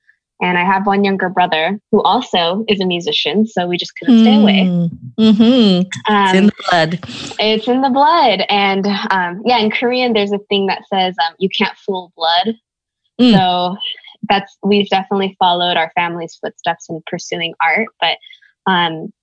And 0.44 0.58
I 0.58 0.64
have 0.64 0.86
one 0.86 1.04
younger 1.04 1.30
brother 1.30 1.80
who 1.90 2.02
also 2.02 2.66
is 2.68 2.78
a 2.78 2.84
musician, 2.84 3.46
so 3.46 3.66
we 3.66 3.78
just 3.78 3.96
couldn't 3.96 4.16
mm. 4.16 4.22
stay 4.24 4.42
away. 4.42 4.90
Mm-hmm. 5.18 6.12
Um, 6.12 6.26
it's 6.26 6.36
in 6.36 6.46
the 6.46 6.52
blood. 6.68 6.98
It's 7.40 7.66
in 7.66 7.80
the 7.80 7.88
blood. 7.88 8.44
And 8.50 8.86
um, 9.10 9.40
yeah, 9.46 9.56
in 9.56 9.70
Korean, 9.70 10.12
there's 10.12 10.32
a 10.32 10.38
thing 10.50 10.66
that 10.66 10.82
says 10.92 11.14
um, 11.26 11.34
you 11.38 11.48
can't 11.48 11.74
fool 11.78 12.12
blood. 12.14 12.56
Mm. 13.18 13.32
So 13.32 13.76
that's, 14.28 14.54
we've 14.62 14.88
definitely 14.90 15.34
followed 15.38 15.78
our 15.78 15.90
family's 15.94 16.34
footsteps 16.34 16.90
in 16.90 17.02
pursuing 17.06 17.54
art. 17.62 17.88
But 17.98 18.18
um, 18.70 19.14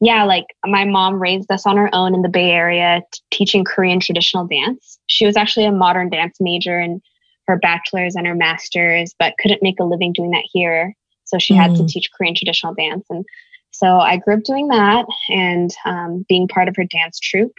yeah, 0.00 0.22
like 0.22 0.46
my 0.64 0.84
mom 0.84 1.20
raised 1.20 1.50
us 1.50 1.66
on 1.66 1.76
her 1.76 1.92
own 1.92 2.14
in 2.14 2.22
the 2.22 2.28
Bay 2.28 2.52
Area, 2.52 3.02
t- 3.12 3.20
teaching 3.32 3.64
Korean 3.64 3.98
traditional 3.98 4.46
dance. 4.46 5.00
She 5.08 5.26
was 5.26 5.36
actually 5.36 5.66
a 5.66 5.72
modern 5.72 6.08
dance 6.08 6.36
major 6.38 6.78
in 6.78 7.02
her 7.48 7.58
bachelor's 7.58 8.14
and 8.14 8.26
her 8.26 8.34
master's, 8.34 9.14
but 9.18 9.34
couldn't 9.40 9.62
make 9.62 9.80
a 9.80 9.84
living 9.84 10.12
doing 10.12 10.30
that 10.30 10.44
here. 10.52 10.94
So 11.24 11.38
she 11.38 11.54
mm. 11.54 11.56
had 11.56 11.74
to 11.76 11.82
mm. 11.82 11.88
teach 11.88 12.10
Korean 12.16 12.34
traditional 12.34 12.74
dance. 12.74 13.04
And 13.10 13.24
so 13.72 13.98
I 13.98 14.18
grew 14.18 14.34
up 14.34 14.44
doing 14.44 14.68
that 14.68 15.06
and 15.28 15.74
um, 15.84 16.24
being 16.28 16.46
part 16.46 16.68
of 16.68 16.76
her 16.76 16.84
dance 16.84 17.18
troupe. 17.18 17.54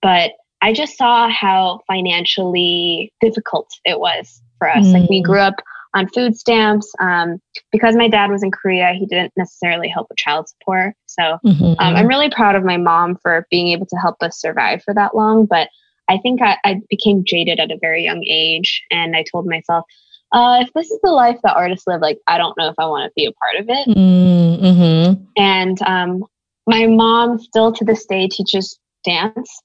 But 0.00 0.32
I 0.60 0.72
just 0.72 0.96
saw 0.96 1.28
how 1.28 1.80
financially 1.86 3.12
difficult 3.20 3.70
it 3.84 3.98
was 3.98 4.40
for 4.58 4.68
us. 4.70 4.86
Mm. 4.86 4.92
Like 4.92 5.10
we 5.10 5.20
mm. 5.20 5.24
grew 5.24 5.40
up 5.40 5.60
on 5.94 6.08
food 6.08 6.36
stamps. 6.36 6.90
Um, 7.00 7.40
because 7.70 7.96
my 7.96 8.08
dad 8.08 8.30
was 8.30 8.42
in 8.42 8.50
Korea, 8.50 8.92
he 8.92 9.06
didn't 9.06 9.32
necessarily 9.36 9.88
help 9.88 10.08
with 10.08 10.18
child 10.18 10.48
support. 10.48 10.94
So 11.06 11.38
mm-hmm. 11.44 11.64
um, 11.64 11.76
I'm 11.78 12.06
really 12.06 12.30
proud 12.30 12.54
of 12.54 12.64
my 12.64 12.76
mom 12.76 13.16
for 13.22 13.46
being 13.50 13.68
able 13.68 13.86
to 13.86 13.96
help 13.96 14.16
us 14.22 14.40
survive 14.40 14.82
for 14.82 14.94
that 14.94 15.14
long. 15.14 15.46
But 15.46 15.68
I 16.12 16.18
think 16.18 16.42
I, 16.42 16.58
I 16.64 16.80
became 16.90 17.24
jaded 17.24 17.58
at 17.58 17.70
a 17.70 17.78
very 17.80 18.04
young 18.04 18.22
age. 18.22 18.82
And 18.90 19.16
I 19.16 19.24
told 19.30 19.46
myself, 19.46 19.86
uh, 20.32 20.58
if 20.60 20.72
this 20.74 20.90
is 20.90 21.00
the 21.02 21.10
life 21.10 21.38
that 21.42 21.56
artists 21.56 21.86
live, 21.86 22.00
like, 22.02 22.18
I 22.28 22.36
don't 22.36 22.56
know 22.58 22.68
if 22.68 22.74
I 22.78 22.86
want 22.86 23.08
to 23.08 23.12
be 23.16 23.26
a 23.26 23.32
part 23.32 23.56
of 23.60 23.66
it. 23.68 23.96
Mm-hmm. 23.96 25.24
And 25.36 25.82
um, 25.82 26.24
my 26.66 26.86
mom 26.86 27.38
still 27.38 27.72
to 27.72 27.84
this 27.84 28.04
day 28.06 28.28
teaches 28.28 28.78
dance. 29.04 29.62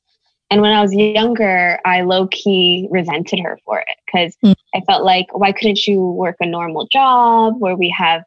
And 0.49 0.61
when 0.61 0.71
I 0.71 0.81
was 0.81 0.93
younger, 0.93 1.79
I 1.83 2.01
low 2.01 2.27
key 2.27 2.87
resented 2.89 3.39
her 3.41 3.59
for 3.65 3.79
it 3.79 3.97
because 4.05 4.37
mm. 4.43 4.55
I 4.73 4.81
felt 4.87 5.03
like, 5.03 5.27
why 5.37 5.51
couldn't 5.51 5.85
you 5.85 5.99
work 6.01 6.37
a 6.39 6.45
normal 6.45 6.87
job 6.87 7.55
where 7.59 7.75
we 7.75 7.93
have 7.97 8.23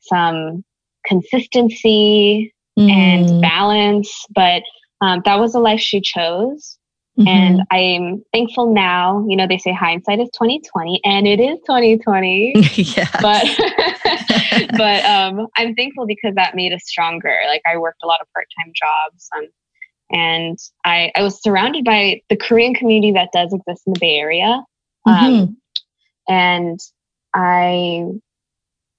some 0.00 0.64
consistency 1.06 2.52
mm. 2.76 2.90
and 2.90 3.40
balance? 3.40 4.26
But 4.34 4.64
um, 5.00 5.22
that 5.24 5.38
was 5.38 5.52
the 5.52 5.60
life 5.60 5.80
she 5.80 6.00
chose. 6.00 6.76
Mm-hmm. 7.18 7.28
And 7.28 7.62
I'm 7.70 8.24
thankful 8.32 8.74
now, 8.74 9.24
you 9.28 9.36
know, 9.36 9.46
they 9.46 9.58
say 9.58 9.72
hindsight 9.72 10.18
is 10.18 10.28
2020 10.30 11.00
and 11.04 11.28
it 11.28 11.38
is 11.38 11.60
2020. 11.60 12.54
yeah. 12.74 13.08
But 13.22 13.46
but 14.76 15.04
um 15.04 15.46
I'm 15.56 15.76
thankful 15.76 16.06
because 16.06 16.34
that 16.34 16.56
made 16.56 16.72
us 16.72 16.82
stronger. 16.84 17.36
Like 17.46 17.62
I 17.70 17.76
worked 17.76 18.02
a 18.02 18.08
lot 18.08 18.18
of 18.20 18.26
part-time 18.32 18.72
jobs 18.74 19.28
um, 19.36 19.46
and 20.10 20.58
I 20.84 21.12
I 21.14 21.22
was 21.22 21.40
surrounded 21.40 21.84
by 21.84 22.20
the 22.30 22.36
Korean 22.36 22.74
community 22.74 23.12
that 23.12 23.30
does 23.32 23.52
exist 23.52 23.82
in 23.86 23.92
the 23.92 24.00
Bay 24.00 24.16
Area. 24.16 24.64
Um, 25.06 25.14
mm-hmm. 25.14 25.52
and 26.28 26.80
I 27.32 28.06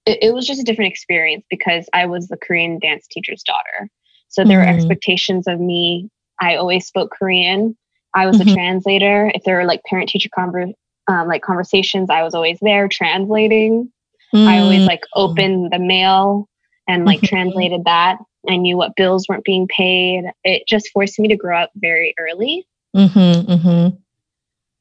it, 0.06 0.20
it, 0.22 0.34
was 0.34 0.46
just 0.46 0.62
a 0.62 0.64
different 0.64 0.92
experience 0.92 1.44
because 1.50 1.90
I 1.94 2.06
was 2.06 2.28
the 2.28 2.38
Korean 2.38 2.80
dance 2.80 3.08
teacher's 3.10 3.44
daughter. 3.44 3.90
So 4.30 4.44
there 4.44 4.60
mm-hmm. 4.60 4.72
were 4.72 4.78
expectations 4.78 5.48
of 5.48 5.60
me. 5.60 6.10
I 6.40 6.56
always 6.56 6.86
spoke 6.86 7.12
Korean. 7.12 7.76
I 8.16 8.26
was 8.26 8.38
mm-hmm. 8.38 8.50
a 8.50 8.54
translator. 8.54 9.32
If 9.36 9.44
there 9.44 9.58
were 9.58 9.66
like 9.66 9.84
parent 9.84 10.10
teacher 10.10 10.30
conver- 10.36 10.74
um, 11.08 11.28
like 11.28 11.44
conversations, 11.44 12.10
I 12.10 12.24
was 12.24 12.34
always 12.34 12.58
there 12.62 12.88
translating. 12.88 13.92
Mm-hmm. 14.34 14.48
I 14.48 14.60
always 14.60 14.82
mm. 14.82 14.88
like 14.88 15.04
opened 15.14 15.72
the 15.72 15.80
mail 15.80 16.50
and 16.88 17.06
like 17.06 17.20
mm-hmm. 17.20 17.36
translated 17.36 17.84
that. 17.86 18.18
I 18.50 18.58
knew 18.58 18.78
what 18.78 18.96
bills 18.96 19.28
weren't 19.28 19.44
being 19.44 19.68
paid. 19.68 20.24
It 20.44 20.64
just 20.68 20.90
forced 20.94 21.20
me 21.20 21.28
to 21.28 21.36
grow 21.36 21.58
up 21.58 21.72
very 21.76 22.14
early. 22.18 22.66
Mm-hmm, 22.96 23.52
mm-hmm. 23.52 23.96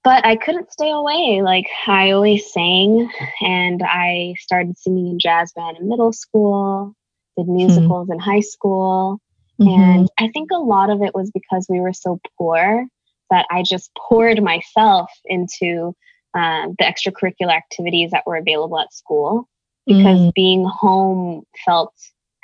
But 0.05 0.25
I 0.25 0.37
couldn't 0.37 0.71
stay 0.71 0.91
away. 0.91 1.41
Like 1.43 1.67
I 1.87 2.11
always 2.11 2.53
sang, 2.53 3.11
and 3.41 3.83
I 3.83 4.35
started 4.39 4.79
singing 4.79 5.09
in 5.09 5.19
jazz 5.19 5.53
band 5.53 5.79
in 5.79 5.89
middle 5.89 6.13
school. 6.13 6.95
Did 7.37 7.47
hmm. 7.47 7.57
musicals 7.57 8.11
in 8.11 8.19
high 8.21 8.41
school. 8.41 9.21
And 9.59 10.09
I 10.19 10.29
think 10.29 10.51
a 10.51 10.59
lot 10.59 10.91
of 10.91 11.01
it 11.03 11.15
was 11.15 11.31
because 11.31 11.67
we 11.69 11.81
were 11.81 11.93
so 11.93 12.21
poor 12.37 12.87
that 13.35 13.47
I 13.51 13.65
just 13.65 13.91
poured 13.99 14.41
myself 14.41 15.11
into 15.25 15.93
um, 16.35 16.77
the 16.79 16.85
extracurricular 16.85 17.53
activities 17.53 18.13
that 18.13 18.23
were 18.27 18.37
available 18.37 18.79
at 18.79 18.95
school 18.95 19.49
because 19.87 20.21
mm. 20.21 20.33
being 20.35 20.65
home 20.65 21.43
felt 21.65 21.93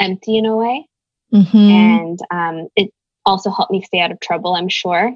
empty 0.00 0.36
in 0.36 0.46
a 0.46 0.56
way. 0.56 0.88
Mm-hmm. 1.32 1.56
And 1.56 2.18
um, 2.32 2.68
it 2.74 2.90
also 3.24 3.50
helped 3.50 3.70
me 3.70 3.82
stay 3.82 4.00
out 4.00 4.10
of 4.10 4.18
trouble, 4.18 4.56
I'm 4.56 4.68
sure, 4.68 5.14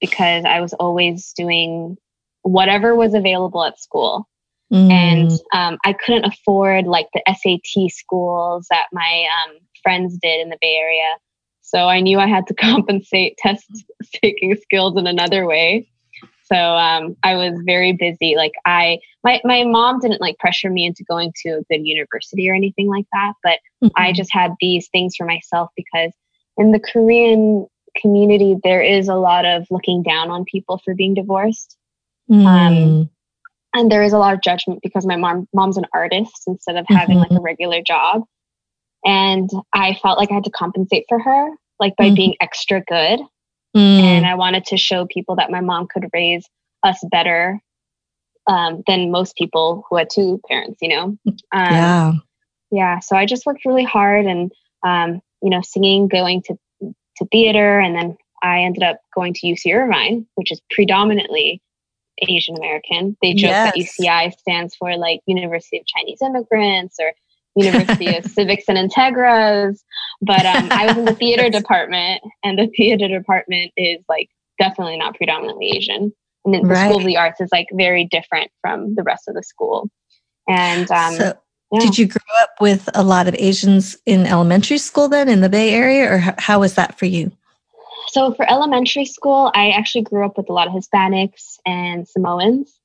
because 0.00 0.46
I 0.46 0.62
was 0.62 0.72
always 0.72 1.34
doing 1.36 1.98
whatever 2.40 2.96
was 2.96 3.12
available 3.12 3.62
at 3.62 3.78
school. 3.78 4.26
Mm. 4.72 4.90
And 4.90 5.30
um, 5.52 5.78
I 5.84 5.92
couldn't 5.92 6.24
afford 6.24 6.86
like 6.86 7.08
the 7.12 7.22
SAT 7.28 7.90
schools 7.90 8.68
that 8.70 8.86
my 8.90 9.26
um, 9.44 9.58
friends 9.82 10.16
did 10.22 10.40
in 10.40 10.48
the 10.48 10.58
Bay 10.62 10.76
Area. 10.76 11.18
So 11.70 11.86
I 11.86 12.00
knew 12.00 12.18
I 12.18 12.26
had 12.26 12.46
to 12.48 12.54
compensate 12.68 13.36
test 13.38 13.66
taking 14.22 14.56
skills 14.56 14.96
in 14.96 15.06
another 15.06 15.46
way. 15.46 15.88
So 16.52 16.56
um, 16.56 17.16
I 17.22 17.36
was 17.36 17.60
very 17.64 17.92
busy. 17.92 18.34
Like 18.36 18.52
I, 18.66 18.98
my 19.22 19.40
my 19.44 19.62
mom 19.62 20.00
didn't 20.00 20.20
like 20.20 20.36
pressure 20.38 20.68
me 20.68 20.84
into 20.84 21.04
going 21.04 21.32
to 21.44 21.50
a 21.50 21.62
good 21.70 21.86
university 21.86 22.50
or 22.50 22.54
anything 22.54 22.88
like 22.88 23.06
that. 23.12 23.34
But 23.44 23.60
mm-hmm. 23.82 23.88
I 23.96 24.12
just 24.12 24.32
had 24.32 24.52
these 24.60 24.88
things 24.88 25.14
for 25.16 25.24
myself 25.24 25.70
because 25.76 26.12
in 26.56 26.72
the 26.72 26.80
Korean 26.80 27.68
community 27.96 28.56
there 28.64 28.82
is 28.82 29.08
a 29.08 29.14
lot 29.14 29.44
of 29.44 29.66
looking 29.70 30.02
down 30.02 30.30
on 30.30 30.44
people 30.44 30.80
for 30.84 30.94
being 30.94 31.14
divorced. 31.14 31.76
Mm. 32.28 32.46
Um, 32.46 33.10
and 33.72 33.90
there 33.90 34.02
is 34.02 34.12
a 34.12 34.18
lot 34.18 34.34
of 34.34 34.42
judgment 34.42 34.80
because 34.82 35.06
my 35.06 35.16
mom 35.16 35.46
mom's 35.54 35.76
an 35.76 35.86
artist 35.94 36.42
instead 36.48 36.76
of 36.76 36.84
having 36.88 37.18
mm-hmm. 37.18 37.32
like 37.32 37.38
a 37.38 37.42
regular 37.42 37.80
job 37.80 38.24
and 39.04 39.50
i 39.72 39.94
felt 40.02 40.18
like 40.18 40.30
i 40.30 40.34
had 40.34 40.44
to 40.44 40.50
compensate 40.50 41.04
for 41.08 41.18
her 41.18 41.50
like 41.78 41.96
by 41.96 42.06
mm-hmm. 42.06 42.14
being 42.14 42.34
extra 42.40 42.82
good 42.82 43.20
mm. 43.76 44.00
and 44.02 44.26
i 44.26 44.34
wanted 44.34 44.64
to 44.64 44.76
show 44.76 45.06
people 45.06 45.36
that 45.36 45.50
my 45.50 45.60
mom 45.60 45.86
could 45.86 46.06
raise 46.12 46.46
us 46.82 46.98
better 47.10 47.60
um, 48.46 48.82
than 48.86 49.10
most 49.10 49.36
people 49.36 49.84
who 49.88 49.96
had 49.96 50.08
two 50.10 50.40
parents 50.48 50.78
you 50.80 50.88
know 50.88 51.04
um, 51.26 51.34
yeah 51.52 52.12
yeah 52.70 52.98
so 53.00 53.16
i 53.16 53.26
just 53.26 53.46
worked 53.46 53.64
really 53.64 53.84
hard 53.84 54.26
and 54.26 54.52
um, 54.82 55.20
you 55.42 55.50
know 55.50 55.60
singing 55.62 56.08
going 56.08 56.42
to 56.42 56.56
to 57.16 57.26
theater 57.30 57.78
and 57.78 57.94
then 57.94 58.16
i 58.42 58.60
ended 58.60 58.82
up 58.82 59.00
going 59.14 59.34
to 59.34 59.46
uc 59.46 59.74
irvine 59.74 60.26
which 60.34 60.50
is 60.50 60.60
predominantly 60.70 61.60
asian 62.28 62.56
american 62.56 63.16
they 63.22 63.32
joke 63.32 63.50
yes. 63.50 63.74
that 63.74 63.80
uci 63.80 64.38
stands 64.38 64.74
for 64.74 64.96
like 64.96 65.20
university 65.26 65.78
of 65.78 65.86
chinese 65.86 66.20
immigrants 66.22 66.96
or 67.00 67.12
University 67.56 68.16
of 68.16 68.24
Civics 68.32 68.64
and 68.68 68.78
Integras. 68.78 69.80
But 70.22 70.46
um, 70.46 70.68
I 70.70 70.86
was 70.86 70.96
in 70.96 71.04
the 71.04 71.14
theater 71.14 71.48
department, 71.58 72.22
and 72.44 72.58
the 72.58 72.68
theater 72.76 73.08
department 73.08 73.72
is 73.76 74.04
like 74.08 74.28
definitely 74.58 74.96
not 74.96 75.16
predominantly 75.16 75.70
Asian. 75.70 76.12
And 76.44 76.54
the 76.54 76.60
right. 76.62 76.86
School 76.86 77.00
of 77.00 77.06
the 77.06 77.16
Arts 77.16 77.40
is 77.40 77.50
like 77.52 77.66
very 77.72 78.06
different 78.06 78.50
from 78.60 78.94
the 78.94 79.02
rest 79.02 79.28
of 79.28 79.34
the 79.34 79.42
school. 79.42 79.90
And 80.48 80.90
um, 80.90 81.14
so, 81.14 81.34
yeah. 81.72 81.80
did 81.80 81.98
you 81.98 82.06
grow 82.06 82.42
up 82.42 82.50
with 82.60 82.88
a 82.94 83.02
lot 83.02 83.28
of 83.28 83.34
Asians 83.38 83.96
in 84.06 84.26
elementary 84.26 84.78
school 84.78 85.08
then 85.08 85.28
in 85.28 85.40
the 85.40 85.48
Bay 85.48 85.74
Area, 85.74 86.10
or 86.10 86.34
how 86.38 86.60
was 86.60 86.74
that 86.74 86.98
for 86.98 87.06
you? 87.06 87.30
So 88.08 88.34
for 88.34 88.50
elementary 88.50 89.04
school, 89.04 89.52
I 89.54 89.70
actually 89.70 90.02
grew 90.02 90.24
up 90.24 90.36
with 90.36 90.48
a 90.48 90.52
lot 90.52 90.66
of 90.66 90.72
Hispanics 90.72 91.58
and 91.64 92.08
Samoans. 92.08 92.76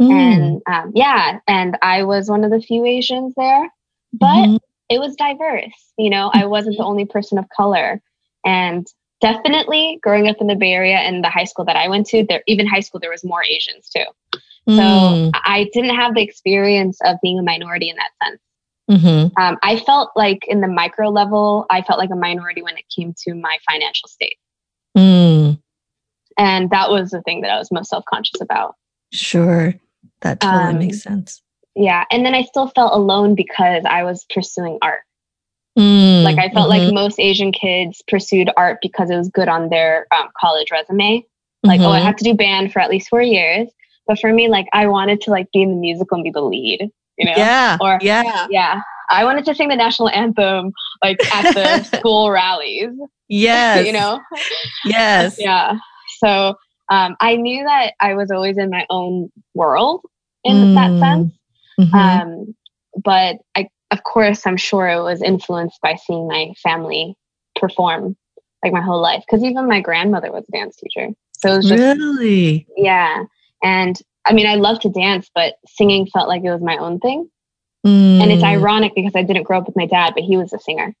Mm. 0.00 0.10
And 0.10 0.62
um, 0.66 0.92
yeah, 0.94 1.38
and 1.46 1.78
I 1.80 2.02
was 2.02 2.28
one 2.28 2.44
of 2.44 2.50
the 2.50 2.60
few 2.60 2.84
Asians 2.84 3.32
there 3.36 3.70
but 4.18 4.26
mm-hmm. 4.26 4.56
it 4.88 4.98
was 4.98 5.16
diverse. 5.16 5.92
You 5.98 6.10
know, 6.10 6.30
I 6.32 6.46
wasn't 6.46 6.78
the 6.78 6.84
only 6.84 7.04
person 7.04 7.38
of 7.38 7.48
color. 7.54 8.00
And 8.44 8.86
definitely 9.20 9.98
growing 10.02 10.28
up 10.28 10.36
in 10.40 10.46
the 10.46 10.54
Bay 10.54 10.72
Area 10.72 10.96
and 10.96 11.24
the 11.24 11.30
high 11.30 11.44
school 11.44 11.64
that 11.64 11.76
I 11.76 11.88
went 11.88 12.06
to, 12.08 12.24
there 12.28 12.42
even 12.46 12.66
high 12.66 12.80
school 12.80 13.00
there 13.00 13.10
was 13.10 13.24
more 13.24 13.42
Asians 13.44 13.88
too. 13.88 14.04
Mm. 14.68 14.76
So 14.76 15.30
I 15.44 15.68
didn't 15.72 15.96
have 15.96 16.14
the 16.14 16.22
experience 16.22 16.98
of 17.04 17.16
being 17.22 17.38
a 17.38 17.42
minority 17.42 17.90
in 17.90 17.96
that 17.96 18.10
sense. 18.22 18.40
Mm-hmm. 18.90 19.42
Um, 19.42 19.58
I 19.62 19.78
felt 19.80 20.10
like 20.14 20.46
in 20.46 20.60
the 20.60 20.68
micro 20.68 21.08
level, 21.08 21.66
I 21.70 21.82
felt 21.82 21.98
like 21.98 22.10
a 22.10 22.16
minority 22.16 22.62
when 22.62 22.76
it 22.76 22.84
came 22.94 23.14
to 23.26 23.34
my 23.34 23.58
financial 23.70 24.08
state. 24.08 24.36
Mm. 24.96 25.58
And 26.36 26.70
that 26.70 26.90
was 26.90 27.10
the 27.10 27.22
thing 27.22 27.40
that 27.42 27.50
I 27.50 27.58
was 27.58 27.72
most 27.72 27.88
self 27.88 28.04
conscious 28.04 28.40
about. 28.40 28.74
Sure. 29.12 29.74
That 30.20 30.40
totally 30.40 30.64
um, 30.64 30.78
makes 30.78 31.02
sense 31.02 31.42
yeah 31.74 32.04
and 32.10 32.24
then 32.24 32.34
i 32.34 32.42
still 32.42 32.68
felt 32.68 32.92
alone 32.92 33.34
because 33.34 33.84
i 33.88 34.02
was 34.02 34.24
pursuing 34.32 34.78
art 34.82 35.02
mm, 35.78 36.22
like 36.22 36.38
i 36.38 36.48
felt 36.50 36.70
mm-hmm. 36.70 36.84
like 36.84 36.94
most 36.94 37.18
asian 37.18 37.52
kids 37.52 38.02
pursued 38.08 38.50
art 38.56 38.78
because 38.82 39.10
it 39.10 39.16
was 39.16 39.28
good 39.28 39.48
on 39.48 39.68
their 39.68 40.06
um, 40.12 40.28
college 40.38 40.70
resume 40.70 41.24
Like, 41.64 41.80
mm-hmm. 41.80 41.88
oh, 41.88 41.92
I 41.92 42.00
have 42.00 42.16
to 42.16 42.24
do 42.24 42.34
band 42.34 42.72
for 42.72 42.80
at 42.80 42.90
least 42.90 43.08
four 43.08 43.22
years. 43.22 43.68
But 44.06 44.18
for 44.20 44.32
me, 44.32 44.48
like, 44.48 44.66
I 44.74 44.86
wanted 44.86 45.22
to 45.22 45.30
like 45.30 45.50
be 45.52 45.62
in 45.62 45.70
the 45.70 45.76
musical 45.76 46.16
and 46.16 46.24
be 46.24 46.30
the 46.30 46.42
lead. 46.42 46.90
You 47.16 47.24
know? 47.24 47.32
Yeah. 47.36 47.78
Or 47.80 47.98
yeah, 48.02 48.46
yeah. 48.50 48.82
I 49.10 49.24
wanted 49.24 49.46
to 49.46 49.54
sing 49.54 49.68
the 49.68 49.76
national 49.76 50.10
anthem 50.10 50.72
like 51.02 51.16
at 51.34 51.54
the 51.54 51.82
school 51.98 52.30
rallies. 52.30 52.90
Yes. 53.26 53.86
you 53.86 53.92
know? 53.94 54.20
Yes. 54.84 55.36
yeah. 55.38 55.78
So 56.18 56.56
um, 56.90 57.16
I 57.20 57.36
knew 57.36 57.64
that 57.64 57.94
I 57.98 58.14
was 58.14 58.30
always 58.30 58.58
in 58.58 58.68
my 58.68 58.84
own 58.90 59.32
world 59.54 60.02
in 60.44 60.56
mm. 60.56 60.74
that 60.74 61.00
sense. 61.00 61.32
Mm-hmm. 61.80 61.94
Um, 61.94 62.54
but 63.02 63.36
I, 63.54 63.68
of 63.90 64.02
course, 64.02 64.46
I'm 64.46 64.56
sure 64.56 64.88
it 64.88 65.02
was 65.02 65.22
influenced 65.22 65.80
by 65.80 65.96
seeing 65.96 66.28
my 66.28 66.52
family 66.62 67.16
perform 67.58 68.16
like 68.62 68.72
my 68.72 68.80
whole 68.80 69.00
life. 69.00 69.22
Because 69.26 69.44
even 69.44 69.68
my 69.68 69.80
grandmother 69.80 70.32
was 70.32 70.44
a 70.48 70.52
dance 70.52 70.76
teacher. 70.76 71.10
So 71.36 71.52
it 71.52 71.56
was 71.58 71.68
just 71.68 71.80
really, 71.80 72.66
yeah. 72.76 73.24
And 73.62 74.00
I 74.26 74.32
mean, 74.32 74.46
I 74.46 74.54
love 74.54 74.80
to 74.80 74.88
dance, 74.88 75.30
but 75.34 75.54
singing 75.66 76.06
felt 76.06 76.28
like 76.28 76.42
it 76.42 76.50
was 76.50 76.62
my 76.62 76.76
own 76.78 76.98
thing. 76.98 77.28
Mm. 77.86 78.22
And 78.22 78.32
it's 78.32 78.42
mm. 78.42 78.48
ironic 78.48 78.94
because 78.94 79.12
I 79.14 79.22
didn't 79.22 79.42
grow 79.42 79.58
up 79.58 79.66
with 79.66 79.76
my 79.76 79.86
dad, 79.86 80.14
but 80.14 80.24
he 80.24 80.36
was 80.36 80.52
a 80.52 80.58
singer. 80.58 80.94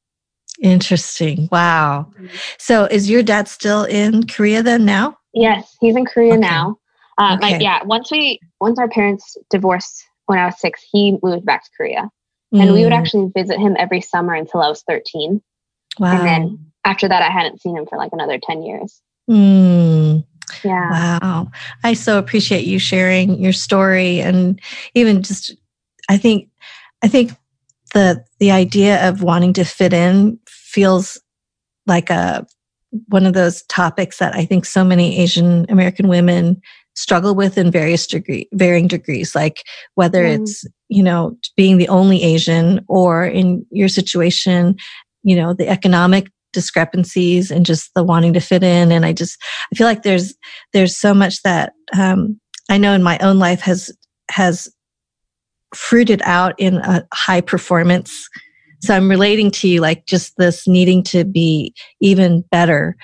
Interesting. 0.60 1.48
Wow. 1.50 2.12
Mm-hmm. 2.12 2.26
So 2.58 2.84
is 2.84 3.08
your 3.08 3.22
dad 3.22 3.48
still 3.48 3.84
in 3.84 4.26
Korea 4.26 4.62
then 4.62 4.84
now? 4.84 5.18
Yes, 5.32 5.76
he's 5.80 5.96
in 5.96 6.04
Korea 6.04 6.34
okay. 6.34 6.40
now. 6.40 6.76
Um, 7.18 7.38
okay. 7.38 7.52
Like, 7.52 7.62
yeah, 7.62 7.82
once 7.84 8.10
we, 8.10 8.38
once 8.60 8.78
our 8.78 8.88
parents 8.88 9.36
divorced 9.50 10.04
when 10.26 10.38
I 10.38 10.46
was 10.46 10.60
six, 10.60 10.84
he 10.90 11.18
moved 11.22 11.44
back 11.44 11.64
to 11.64 11.70
Korea. 11.76 12.10
Mm. 12.54 12.62
And 12.62 12.72
we 12.72 12.84
would 12.84 12.92
mm. 12.92 12.98
actually 12.98 13.30
visit 13.36 13.58
him 13.58 13.76
every 13.78 14.00
summer 14.00 14.34
until 14.34 14.60
I 14.60 14.68
was 14.68 14.82
13. 14.88 15.42
Wow. 15.98 16.12
And 16.12 16.26
then 16.26 16.72
after 16.84 17.08
that, 17.08 17.22
I 17.22 17.30
hadn't 17.30 17.60
seen 17.60 17.76
him 17.76 17.86
for 17.86 17.98
like 17.98 18.12
another 18.12 18.38
10 18.38 18.62
years. 18.62 19.00
Mm. 19.30 20.24
Yeah. 20.62 20.90
Wow. 20.90 21.50
I 21.82 21.94
so 21.94 22.18
appreciate 22.18 22.64
you 22.64 22.78
sharing 22.78 23.40
your 23.40 23.52
story 23.52 24.20
and 24.20 24.60
even 24.94 25.22
just, 25.22 25.54
I 26.08 26.16
think, 26.16 26.48
I 27.02 27.08
think 27.08 27.32
the, 27.94 28.24
the 28.38 28.50
idea 28.50 29.08
of 29.08 29.22
wanting 29.22 29.52
to 29.54 29.64
fit 29.64 29.92
in 29.92 30.38
feels 30.46 31.20
like 31.86 32.10
a, 32.10 32.46
one 33.08 33.26
of 33.26 33.34
those 33.34 33.62
topics 33.64 34.18
that 34.18 34.34
I 34.34 34.44
think 34.44 34.64
so 34.64 34.84
many 34.84 35.18
Asian 35.18 35.66
American 35.68 36.08
women 36.08 36.60
struggle 36.94 37.34
with 37.34 37.58
in 37.58 37.70
various 37.70 38.06
degree, 38.06 38.48
varying 38.52 38.86
degrees, 38.86 39.34
like 39.34 39.64
whether 39.94 40.24
mm. 40.24 40.40
it's, 40.40 40.64
you 40.88 41.02
know, 41.02 41.36
being 41.56 41.76
the 41.76 41.88
only 41.88 42.22
Asian 42.22 42.84
or 42.88 43.24
in 43.24 43.66
your 43.70 43.88
situation, 43.88 44.76
you 45.22 45.34
know, 45.34 45.52
the 45.52 45.68
economic 45.68 46.28
discrepancies 46.52 47.50
and 47.50 47.66
just 47.66 47.92
the 47.94 48.04
wanting 48.04 48.32
to 48.32 48.40
fit 48.40 48.62
in. 48.62 48.92
And 48.92 49.04
I 49.04 49.12
just, 49.12 49.36
I 49.72 49.76
feel 49.76 49.86
like 49.86 50.04
there's, 50.04 50.34
there's 50.72 50.96
so 50.96 51.12
much 51.12 51.42
that, 51.42 51.72
um, 51.98 52.40
I 52.70 52.78
know 52.78 52.94
in 52.94 53.02
my 53.02 53.18
own 53.18 53.38
life 53.38 53.60
has, 53.62 53.90
has 54.30 54.68
fruited 55.74 56.22
out 56.24 56.54
in 56.58 56.76
a 56.76 57.04
high 57.12 57.40
performance. 57.40 58.28
So 58.80 58.94
I'm 58.94 59.08
relating 59.08 59.50
to 59.52 59.68
you 59.68 59.80
like 59.80 60.06
just 60.06 60.36
this 60.36 60.68
needing 60.68 61.02
to 61.04 61.24
be 61.24 61.74
even 62.00 62.44
better 62.50 62.96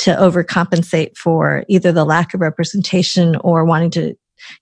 to 0.00 0.14
overcompensate 0.16 1.16
for 1.16 1.64
either 1.68 1.92
the 1.92 2.04
lack 2.04 2.32
of 2.32 2.40
representation 2.40 3.36
or 3.36 3.64
wanting 3.64 3.90
to, 3.90 4.14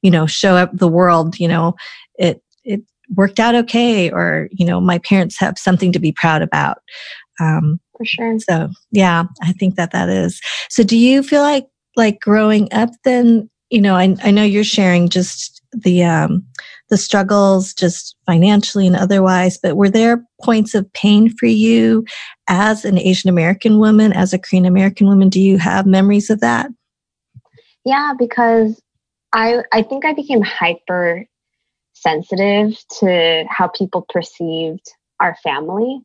you 0.02 0.10
know, 0.10 0.26
show 0.26 0.56
up 0.56 0.70
the 0.72 0.88
world, 0.88 1.38
you 1.38 1.46
know, 1.46 1.74
it, 2.18 2.42
it 2.64 2.80
worked 3.14 3.38
out 3.38 3.54
okay 3.54 4.10
or, 4.10 4.48
you 4.50 4.66
know, 4.66 4.80
my 4.80 4.98
parents 4.98 5.38
have 5.38 5.56
something 5.56 5.92
to 5.92 6.00
be 6.00 6.10
proud 6.10 6.42
about. 6.42 6.78
Um, 7.40 7.78
for 7.96 8.04
sure. 8.04 8.38
So 8.40 8.68
yeah, 8.90 9.24
I 9.42 9.52
think 9.52 9.76
that 9.76 9.92
that 9.92 10.08
is. 10.08 10.40
So 10.70 10.82
do 10.82 10.96
you 10.96 11.22
feel 11.22 11.42
like, 11.42 11.68
like 11.96 12.20
growing 12.20 12.68
up 12.72 12.90
then, 13.04 13.48
you 13.70 13.80
know, 13.80 13.94
I, 13.94 14.16
I 14.24 14.32
know 14.32 14.42
you're 14.42 14.64
sharing 14.64 15.08
just 15.08 15.62
the, 15.72 16.02
um, 16.02 16.44
the 16.90 16.96
struggles 16.96 17.74
just 17.74 18.16
financially 18.26 18.86
and 18.86 18.96
otherwise, 18.96 19.58
but 19.58 19.76
were 19.76 19.90
there 19.90 20.24
points 20.42 20.74
of 20.74 20.90
pain 20.92 21.28
for 21.28 21.46
you 21.46 22.04
as 22.48 22.84
an 22.84 22.98
Asian 22.98 23.28
American 23.28 23.78
woman, 23.78 24.12
as 24.12 24.32
a 24.32 24.38
Korean 24.38 24.64
American 24.64 25.06
woman? 25.06 25.28
Do 25.28 25.40
you 25.40 25.58
have 25.58 25.86
memories 25.86 26.30
of 26.30 26.40
that? 26.40 26.70
Yeah, 27.84 28.14
because 28.18 28.80
I 29.32 29.62
I 29.72 29.82
think 29.82 30.04
I 30.04 30.14
became 30.14 30.42
hyper 30.42 31.26
sensitive 31.94 32.78
to 33.00 33.44
how 33.48 33.68
people 33.68 34.06
perceived 34.08 34.86
our 35.20 35.36
family 35.42 36.00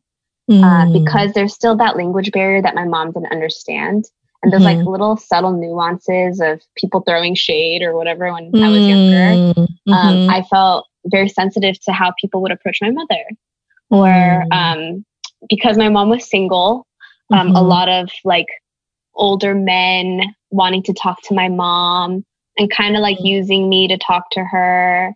mm. 0.50 0.62
uh, 0.62 0.92
because 0.92 1.32
there's 1.32 1.54
still 1.54 1.76
that 1.76 1.96
language 1.96 2.32
barrier 2.32 2.62
that 2.62 2.74
my 2.74 2.84
mom 2.84 3.12
didn't 3.12 3.32
understand. 3.32 4.04
And 4.44 4.52
there's 4.52 4.62
mm-hmm. 4.62 4.80
like 4.80 4.86
little 4.86 5.16
subtle 5.16 5.52
nuances 5.52 6.38
of 6.38 6.60
people 6.76 7.00
throwing 7.00 7.34
shade 7.34 7.80
or 7.80 7.96
whatever 7.96 8.30
when 8.30 8.52
mm-hmm. 8.52 8.62
I 8.62 8.68
was 8.68 8.86
younger. 8.86 9.60
Mm-hmm. 9.60 9.92
Um, 9.92 10.28
I 10.28 10.42
felt 10.42 10.86
very 11.06 11.30
sensitive 11.30 11.80
to 11.84 11.92
how 11.92 12.12
people 12.20 12.42
would 12.42 12.52
approach 12.52 12.78
my 12.82 12.90
mother. 12.90 13.24
Or 13.88 14.06
mm. 14.06 14.52
um, 14.52 15.04
because 15.48 15.78
my 15.78 15.88
mom 15.88 16.10
was 16.10 16.28
single, 16.28 16.86
um, 17.32 17.48
a 17.48 17.52
mm-hmm. 17.52 17.66
lot 17.66 17.88
of 17.88 18.10
like 18.22 18.48
older 19.14 19.54
men 19.54 20.34
wanting 20.50 20.82
to 20.82 20.92
talk 20.92 21.22
to 21.22 21.34
my 21.34 21.48
mom 21.48 22.22
and 22.58 22.70
kind 22.70 22.96
of 22.96 23.00
like 23.00 23.16
mm. 23.16 23.24
using 23.24 23.70
me 23.70 23.88
to 23.88 23.96
talk 23.96 24.28
to 24.32 24.44
her 24.44 25.14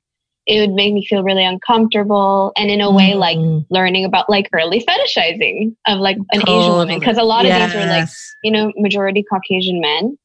it 0.48 0.60
would 0.60 0.74
make 0.74 0.94
me 0.94 1.04
feel 1.04 1.22
really 1.22 1.44
uncomfortable 1.44 2.52
and 2.56 2.70
in 2.70 2.80
a 2.80 2.90
way 2.90 3.14
like 3.14 3.36
mm. 3.36 3.64
learning 3.70 4.04
about 4.04 4.28
like 4.30 4.48
early 4.52 4.84
fetishizing 4.84 5.76
of 5.86 5.98
like 5.98 6.16
an 6.32 6.40
totally. 6.40 6.58
asian 6.58 6.72
woman 6.72 6.98
because 6.98 7.18
a 7.18 7.22
lot 7.22 7.46
of 7.46 7.52
these 7.52 7.74
were 7.74 7.86
like 7.86 8.08
you 8.42 8.50
know 8.50 8.72
majority 8.76 9.22
caucasian 9.22 9.80
men 9.80 10.18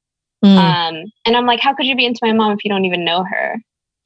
mm. 0.44 0.58
um 0.58 1.04
and 1.26 1.36
i'm 1.36 1.46
like 1.46 1.60
how 1.60 1.74
could 1.74 1.86
you 1.86 1.96
be 1.96 2.06
into 2.06 2.20
my 2.24 2.32
mom 2.32 2.54
if 2.54 2.64
you 2.64 2.70
don't 2.70 2.86
even 2.86 3.04
know 3.04 3.24
her 3.24 3.58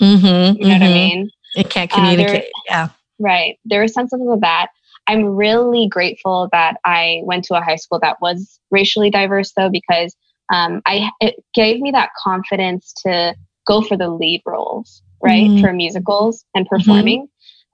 mm-hmm, 0.01 0.25
you 0.25 0.31
know 0.31 0.53
mm-hmm. 0.53 0.69
what 0.69 0.81
i 0.81 0.85
mm-hmm. 0.85 0.93
mean 0.93 1.29
it 1.55 1.69
can't 1.69 1.91
communicate 1.91 2.27
uh, 2.27 2.31
there, 2.31 2.49
yeah 2.67 2.89
right 3.19 3.57
there 3.63 3.81
was 3.81 3.93
sensitive 3.93 4.27
of 4.27 4.41
that 4.41 4.67
i'm 5.07 5.23
really 5.23 5.87
grateful 5.87 6.49
that 6.51 6.77
i 6.83 7.21
went 7.23 7.43
to 7.43 7.55
a 7.55 7.61
high 7.61 7.75
school 7.75 7.99
that 7.99 8.17
was 8.21 8.59
racially 8.71 9.09
diverse 9.09 9.53
though 9.55 9.69
because 9.69 10.15
um, 10.49 10.81
I 10.85 11.11
it 11.19 11.43
gave 11.53 11.81
me 11.81 11.91
that 11.91 12.11
confidence 12.17 12.93
to 13.03 13.35
go 13.67 13.81
for 13.81 13.97
the 13.97 14.07
lead 14.07 14.41
roles 14.45 15.01
right, 15.21 15.49
mm-hmm. 15.49 15.61
for 15.61 15.73
musicals 15.73 16.45
and 16.53 16.65
mm-hmm. 16.65 16.75
performing. 16.75 17.27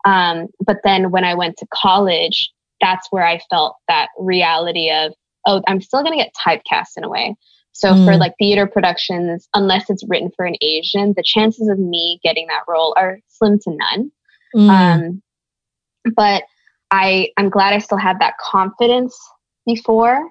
Mm-hmm. 0.06 0.12
Um, 0.12 0.48
but 0.66 0.78
then 0.84 1.12
when 1.12 1.24
I 1.24 1.34
went 1.34 1.58
to 1.58 1.68
college, 1.74 2.52
that's 2.82 3.08
where 3.12 3.26
I 3.26 3.40
felt 3.50 3.78
that 3.88 4.10
reality 4.20 4.92
of, 4.92 5.14
oh, 5.48 5.62
I'm 5.68 5.82
still 5.82 6.04
going 6.04 6.18
to 6.18 6.24
get 6.24 6.34
typecast 6.36 6.98
in 6.98 7.04
a 7.04 7.10
way. 7.10 7.36
So 7.72 7.94
mm. 7.94 8.06
for 8.06 8.18
like 8.18 8.34
theater 8.38 8.68
productions, 8.68 9.48
unless 9.54 9.90
it's 9.90 10.04
written 10.08 10.32
for 10.36 10.46
an 10.46 10.56
Asian, 10.62 11.14
the 11.16 11.24
chances 11.24 11.70
of 11.70 11.80
me 11.80 12.20
getting 12.24 12.48
that 12.48 12.64
role 12.68 12.94
are 12.98 13.20
slim 13.30 13.58
to 13.60 13.76
none. 13.76 14.12
Mm. 14.56 14.70
Um, 14.70 15.24
but 16.16 16.44
I, 16.92 17.30
I'm 17.38 17.50
glad 17.50 17.74
I 17.74 17.80
still 17.80 17.98
had 17.98 18.20
that 18.20 18.38
confidence 18.38 19.18
before. 19.66 20.30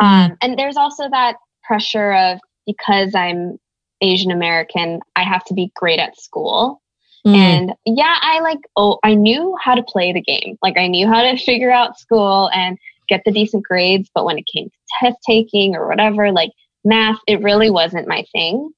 Mm. 0.00 0.04
Um, 0.04 0.36
and 0.42 0.58
there's 0.58 0.76
also 0.76 1.08
that 1.10 1.36
pressure 1.64 2.12
of 2.12 2.38
because 2.66 3.14
I'm 3.14 3.58
Asian 4.00 4.30
American, 4.30 5.00
I 5.14 5.22
have 5.22 5.44
to 5.44 5.54
be 5.54 5.72
great 5.74 5.98
at 5.98 6.18
school. 6.20 6.82
Mm. 7.26 7.34
And 7.34 7.72
yeah, 7.84 8.16
I 8.20 8.40
like, 8.40 8.60
oh, 8.76 8.98
I 9.02 9.14
knew 9.14 9.56
how 9.60 9.74
to 9.74 9.82
play 9.82 10.12
the 10.12 10.20
game. 10.20 10.56
Like, 10.62 10.78
I 10.78 10.86
knew 10.86 11.08
how 11.08 11.22
to 11.22 11.36
figure 11.36 11.70
out 11.70 11.98
school 11.98 12.50
and 12.54 12.78
get 13.08 13.22
the 13.24 13.32
decent 13.32 13.64
grades. 13.64 14.10
But 14.14 14.24
when 14.24 14.38
it 14.38 14.46
came 14.52 14.68
to 14.68 14.76
test 15.00 15.18
taking 15.26 15.74
or 15.74 15.88
whatever, 15.88 16.30
like 16.30 16.50
math, 16.84 17.18
it 17.26 17.42
really 17.42 17.70
wasn't 17.70 18.08
my 18.08 18.24
thing. 18.32 18.70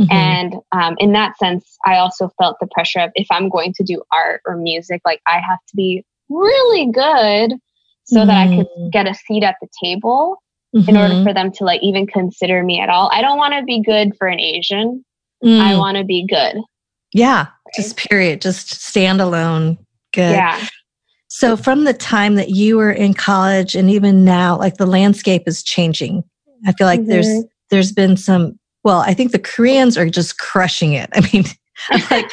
Mm-hmm. 0.00 0.12
And 0.12 0.54
um, 0.72 0.96
in 0.98 1.12
that 1.12 1.38
sense, 1.38 1.78
I 1.86 1.96
also 1.96 2.30
felt 2.38 2.56
the 2.60 2.66
pressure 2.66 3.00
of 3.00 3.10
if 3.14 3.28
I'm 3.30 3.48
going 3.48 3.72
to 3.74 3.84
do 3.84 4.02
art 4.12 4.42
or 4.44 4.56
music, 4.56 5.00
like 5.04 5.20
I 5.26 5.36
have 5.36 5.60
to 5.68 5.76
be 5.76 6.04
really 6.28 6.90
good 6.90 7.54
so 8.04 8.20
mm. 8.20 8.26
that 8.26 8.36
I 8.36 8.56
could 8.56 8.66
mm. 8.78 8.90
get 8.90 9.06
a 9.06 9.14
seat 9.14 9.44
at 9.44 9.56
the 9.60 9.68
table 9.82 10.42
mm-hmm. 10.74 10.88
in 10.88 10.96
order 10.96 11.14
mm-hmm. 11.14 11.24
for 11.24 11.34
them 11.34 11.52
to 11.52 11.64
like 11.64 11.82
even 11.82 12.06
consider 12.06 12.62
me 12.62 12.80
at 12.80 12.88
all. 12.88 13.10
I 13.12 13.20
don't 13.20 13.38
want 13.38 13.54
to 13.54 13.62
be 13.62 13.82
good 13.82 14.16
for 14.18 14.26
an 14.26 14.40
Asian. 14.40 15.04
Mm. 15.44 15.60
I 15.60 15.76
want 15.76 15.98
to 15.98 16.04
be 16.04 16.26
good. 16.26 16.56
Yeah, 17.12 17.42
right? 17.42 17.74
just 17.74 17.96
period, 17.96 18.40
just 18.40 18.68
standalone 18.68 19.78
good. 20.12 20.32
Yeah. 20.32 20.66
So 21.28 21.56
from 21.56 21.84
the 21.84 21.94
time 21.94 22.36
that 22.36 22.50
you 22.50 22.76
were 22.76 22.92
in 22.92 23.14
college 23.14 23.74
and 23.74 23.90
even 23.90 24.24
now, 24.24 24.56
like 24.56 24.76
the 24.76 24.86
landscape 24.86 25.42
is 25.46 25.62
changing. 25.62 26.22
I 26.66 26.72
feel 26.72 26.86
like 26.86 27.00
mm-hmm. 27.00 27.10
there's 27.10 27.44
there's 27.70 27.92
been 27.92 28.16
some 28.16 28.58
well, 28.84 29.00
I 29.00 29.14
think 29.14 29.32
the 29.32 29.38
Koreans 29.38 29.96
are 29.96 30.08
just 30.08 30.38
crushing 30.38 30.92
it. 30.92 31.08
I 31.14 31.28
mean, 31.32 31.44
like 32.10 32.30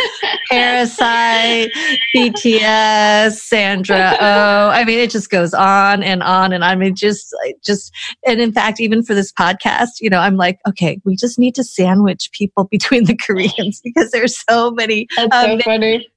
Parasite, 0.50 1.72
BTS, 2.16 3.34
Sandra 3.34 4.18
Oh. 4.20 4.70
I 4.70 4.84
mean, 4.86 5.00
it 5.00 5.10
just 5.10 5.30
goes 5.30 5.54
on 5.54 6.04
and 6.04 6.22
on. 6.24 6.54
And 6.54 6.64
I 6.64 6.76
mean, 6.76 6.96
just, 6.96 7.36
just, 7.64 7.92
and 8.26 8.40
in 8.40 8.52
fact, 8.52 8.80
even 8.80 9.04
for 9.04 9.14
this 9.14 9.32
podcast, 9.32 10.00
you 10.00 10.10
know, 10.10 10.20
I'm 10.20 10.38
like, 10.38 10.60
okay, 10.68 11.02
we 11.06 11.16
just 11.16 11.40
need 11.40 11.56
to 11.56 11.64
sandwich 11.64 12.30
people 12.32 12.64
between 12.72 13.06
the 13.06 13.16
Koreans 13.16 13.82
because 13.84 14.12
there's 14.12 14.40
so 14.50 14.72
many. 14.72 15.08
That's 15.16 15.36
so 15.36 15.60
funny. 15.60 16.08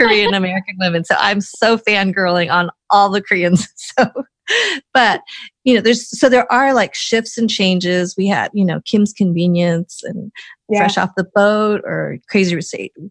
Korean 0.00 0.32
American 0.32 0.76
women. 0.78 1.04
So 1.04 1.16
I'm 1.18 1.40
so 1.40 1.76
fangirling 1.76 2.52
on 2.52 2.70
all 2.90 3.10
the 3.10 3.22
Koreans. 3.22 3.66
So, 3.98 4.06
but 4.94 5.22
you 5.64 5.74
know, 5.74 5.80
there's, 5.80 6.08
so 6.18 6.28
there 6.28 6.50
are 6.50 6.72
like 6.72 6.94
shifts 6.94 7.36
and 7.36 7.50
changes. 7.50 8.14
We 8.16 8.28
had, 8.28 8.50
you 8.54 8.64
know, 8.64 8.80
Kim's 8.86 9.12
Convenience 9.12 10.02
and 10.04 10.30
yeah. 10.68 10.80
Fresh 10.80 10.98
Off 10.98 11.10
the 11.16 11.28
Boat 11.34 11.82
or 11.84 12.18
Crazy 12.28 12.54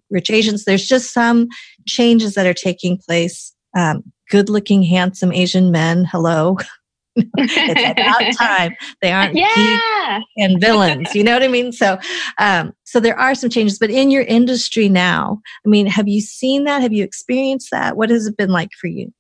Rich 0.10 0.30
Asians. 0.30 0.66
There's 0.66 0.88
just 0.88 1.14
some 1.14 1.48
changes 1.86 2.36
that 2.36 2.46
are 2.46 2.54
taking 2.54 2.98
place. 2.98 3.54
Um, 3.76 4.04
good 4.30 4.50
looking, 4.50 4.84
handsome 4.84 5.32
Asian 5.32 5.72
men. 5.72 6.06
Hello. 6.06 6.58
it's 7.16 8.00
about 8.00 8.34
time. 8.48 8.76
They 9.02 9.12
aren't 9.12 9.36
yeah. 9.36 10.20
and 10.38 10.62
villains. 10.62 11.16
You 11.16 11.24
know 11.24 11.34
what 11.34 11.44
I 11.44 11.48
mean? 11.48 11.72
So, 11.72 11.98
um, 12.38 12.74
so 12.84 13.00
there 13.00 13.18
are 13.18 13.34
some 13.34 13.50
changes, 13.50 13.80
but 13.80 13.90
in 13.90 14.12
your 14.12 14.24
industry 14.24 14.88
now, 14.88 15.42
I 15.66 15.70
mean, 15.70 15.88
have 15.88 16.08
you 16.08 16.22
seen 16.22 16.66
that? 16.66 16.82
Have 16.82 16.94
you 16.94 17.04
experienced 17.04 17.70
that? 17.72 17.98
What 17.98 18.10
has 18.10 18.28
it 18.28 18.38
been 18.38 18.52
like 18.52 18.70
for 18.80 18.88
you? 18.88 19.12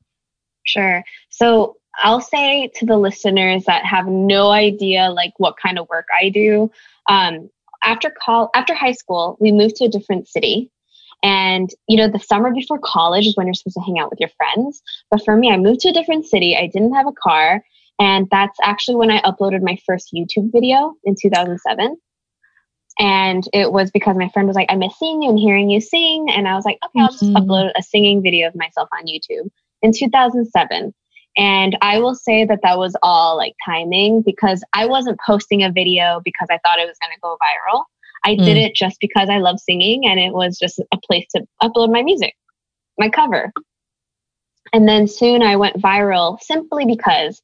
Sure. 0.65 1.03
So 1.29 1.77
I'll 1.97 2.21
say 2.21 2.69
to 2.75 2.85
the 2.85 2.97
listeners 2.97 3.65
that 3.65 3.85
have 3.85 4.05
no 4.07 4.51
idea 4.51 5.09
like 5.09 5.33
what 5.37 5.55
kind 5.61 5.79
of 5.79 5.89
work 5.89 6.05
I 6.21 6.29
do. 6.29 6.69
Um, 7.09 7.49
after 7.83 8.11
call 8.23 8.49
after 8.55 8.73
high 8.73 8.93
school, 8.93 9.37
we 9.39 9.51
moved 9.51 9.75
to 9.77 9.85
a 9.85 9.89
different 9.89 10.27
city. 10.27 10.71
And 11.23 11.69
you 11.87 11.97
know, 11.97 12.09
the 12.09 12.19
summer 12.19 12.53
before 12.53 12.79
college 12.79 13.25
is 13.25 13.35
when 13.35 13.47
you're 13.47 13.53
supposed 13.53 13.77
to 13.77 13.81
hang 13.81 13.99
out 13.99 14.09
with 14.09 14.19
your 14.19 14.29
friends. 14.37 14.81
But 15.09 15.23
for 15.25 15.35
me, 15.35 15.51
I 15.51 15.57
moved 15.57 15.81
to 15.81 15.89
a 15.89 15.93
different 15.93 16.25
city. 16.25 16.55
I 16.55 16.67
didn't 16.67 16.93
have 16.93 17.07
a 17.07 17.11
car, 17.11 17.63
and 17.99 18.27
that's 18.29 18.57
actually 18.61 18.95
when 18.95 19.11
I 19.11 19.21
uploaded 19.21 19.61
my 19.61 19.77
first 19.85 20.13
YouTube 20.13 20.51
video 20.51 20.95
in 21.03 21.15
2007. 21.19 21.97
And 22.99 23.43
it 23.53 23.71
was 23.71 23.91
because 23.91 24.17
my 24.17 24.29
friend 24.29 24.47
was 24.47 24.55
like, 24.55 24.71
I 24.71 24.75
miss 24.75 24.97
seeing 24.97 25.21
you 25.21 25.29
and 25.29 25.37
hearing 25.37 25.69
you 25.69 25.79
sing. 25.79 26.27
And 26.29 26.47
I 26.47 26.55
was 26.55 26.65
like, 26.65 26.79
okay, 26.83 26.99
I'll 26.99 27.11
just 27.11 27.23
mm-hmm. 27.23 27.35
upload 27.35 27.71
a 27.77 27.83
singing 27.83 28.23
video 28.23 28.47
of 28.47 28.55
myself 28.55 28.89
on 28.91 29.05
YouTube 29.05 29.49
in 29.83 29.91
2007. 29.93 30.93
And 31.37 31.77
I 31.81 31.99
will 31.99 32.15
say 32.15 32.45
that 32.45 32.59
that 32.63 32.79
was 32.79 32.95
all 33.03 33.37
like 33.37 33.53
timing 33.63 34.23
because 34.23 34.63
I 34.73 34.87
wasn't 34.87 35.19
posting 35.25 35.63
a 35.63 35.71
video 35.71 36.19
because 36.25 36.47
I 36.49 36.57
thought 36.63 36.79
it 36.79 36.87
was 36.87 36.97
going 36.99 37.13
to 37.13 37.19
go 37.21 37.37
viral. 37.37 37.83
I 38.25 38.35
mm. 38.35 38.43
did 38.43 38.57
it 38.57 38.75
just 38.75 38.97
because 38.99 39.29
I 39.29 39.37
love 39.37 39.59
singing 39.59 40.05
and 40.07 40.19
it 40.19 40.33
was 40.33 40.57
just 40.57 40.79
a 40.79 40.97
place 41.05 41.27
to 41.35 41.45
upload 41.61 41.91
my 41.91 42.01
music, 42.01 42.35
my 42.97 43.09
cover. 43.09 43.53
And 44.73 44.87
then 44.87 45.07
soon 45.07 45.43
I 45.43 45.55
went 45.55 45.77
viral 45.77 46.41
simply 46.41 46.85
because 46.85 47.41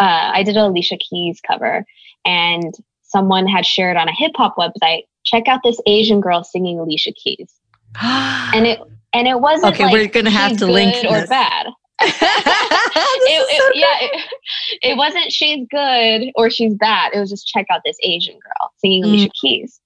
uh, 0.00 0.32
I 0.34 0.42
did 0.42 0.56
a 0.56 0.66
Alicia 0.66 0.98
Keys 0.98 1.40
cover 1.40 1.84
and 2.24 2.74
someone 3.02 3.46
had 3.46 3.64
shared 3.64 3.96
on 3.96 4.08
a 4.08 4.14
hip 4.14 4.32
hop 4.36 4.56
website, 4.56 5.02
check 5.24 5.48
out 5.48 5.60
this 5.62 5.80
Asian 5.86 6.20
girl 6.20 6.44
singing 6.44 6.78
Alicia 6.78 7.12
Keys. 7.12 7.52
and 8.02 8.66
it 8.66 8.80
and 9.12 9.26
it 9.26 9.40
wasn't 9.40 9.74
okay. 9.74 9.84
Like 9.84 9.92
we're 9.92 10.08
gonna 10.08 10.30
have 10.30 10.58
to 10.58 10.66
link 10.66 11.04
or 11.04 11.26
bad. 11.26 11.68
it, 13.26 13.46
it, 13.50 13.62
so 13.62 13.70
yeah, 13.74 13.96
it, 14.00 14.90
it, 14.92 14.96
wasn't 14.96 15.32
she's 15.32 15.66
good 15.70 16.30
or 16.34 16.50
she's 16.50 16.74
bad. 16.74 17.12
It 17.14 17.20
was 17.20 17.30
just 17.30 17.46
check 17.46 17.66
out 17.70 17.82
this 17.84 17.98
Asian 18.02 18.34
girl 18.34 18.72
singing 18.78 19.04
mm. 19.04 19.08
Alicia 19.08 19.30
Keys. 19.40 19.80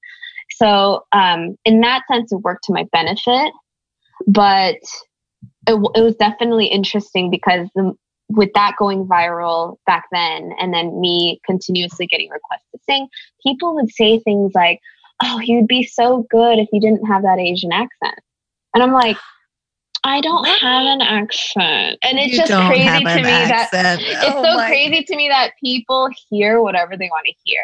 So 0.51 1.05
um, 1.12 1.57
in 1.64 1.81
that 1.81 2.03
sense, 2.11 2.33
it 2.33 2.37
worked 2.37 2.64
to 2.64 2.72
my 2.72 2.87
benefit, 2.92 3.53
but 4.27 4.77
it, 5.66 5.75
it 5.94 6.03
was 6.03 6.16
definitely 6.16 6.66
interesting 6.66 7.31
because 7.31 7.68
the, 7.75 7.94
with 8.29 8.51
that 8.55 8.75
going 8.79 9.07
viral 9.07 9.77
back 9.87 10.05
then 10.12 10.53
and 10.61 10.72
then 10.72 11.01
me 11.01 11.40
continuously 11.46 12.07
getting 12.07 12.31
requests 12.31 12.66
to 12.72 12.81
sing, 12.88 13.09
people 13.42 13.75
would 13.75 13.90
say 13.90 14.18
things 14.18 14.53
like, 14.55 14.81
Oh, 15.22 15.40
you'd 15.40 15.68
be 15.68 15.85
so 15.85 16.27
good 16.31 16.59
if 16.59 16.68
you 16.72 16.81
didn't 16.81 17.07
have 17.07 17.22
that 17.22 17.38
Asian 17.38 17.70
accent. 17.72 18.18
And 18.75 18.83
I'm 18.83 18.92
like, 18.92 19.16
I 20.05 20.21
don't 20.21 20.45
have 20.45 20.85
an 20.87 21.01
accent. 21.01 21.99
And 22.03 22.19
it's 22.19 22.33
you 22.33 22.38
just 22.38 22.53
crazy 22.53 23.05
to 23.05 23.23
me 23.23 23.31
accent. 23.31 23.73
that 23.73 23.99
it's 24.01 24.25
oh 24.25 24.43
so 24.43 24.57
my. 24.57 24.67
crazy 24.67 25.05
to 25.05 25.17
me 25.17 25.29
that 25.29 25.53
people 25.62 26.09
hear 26.29 26.61
whatever 26.61 26.97
they 26.97 27.09
want 27.09 27.27
to 27.27 27.35
hear, 27.45 27.62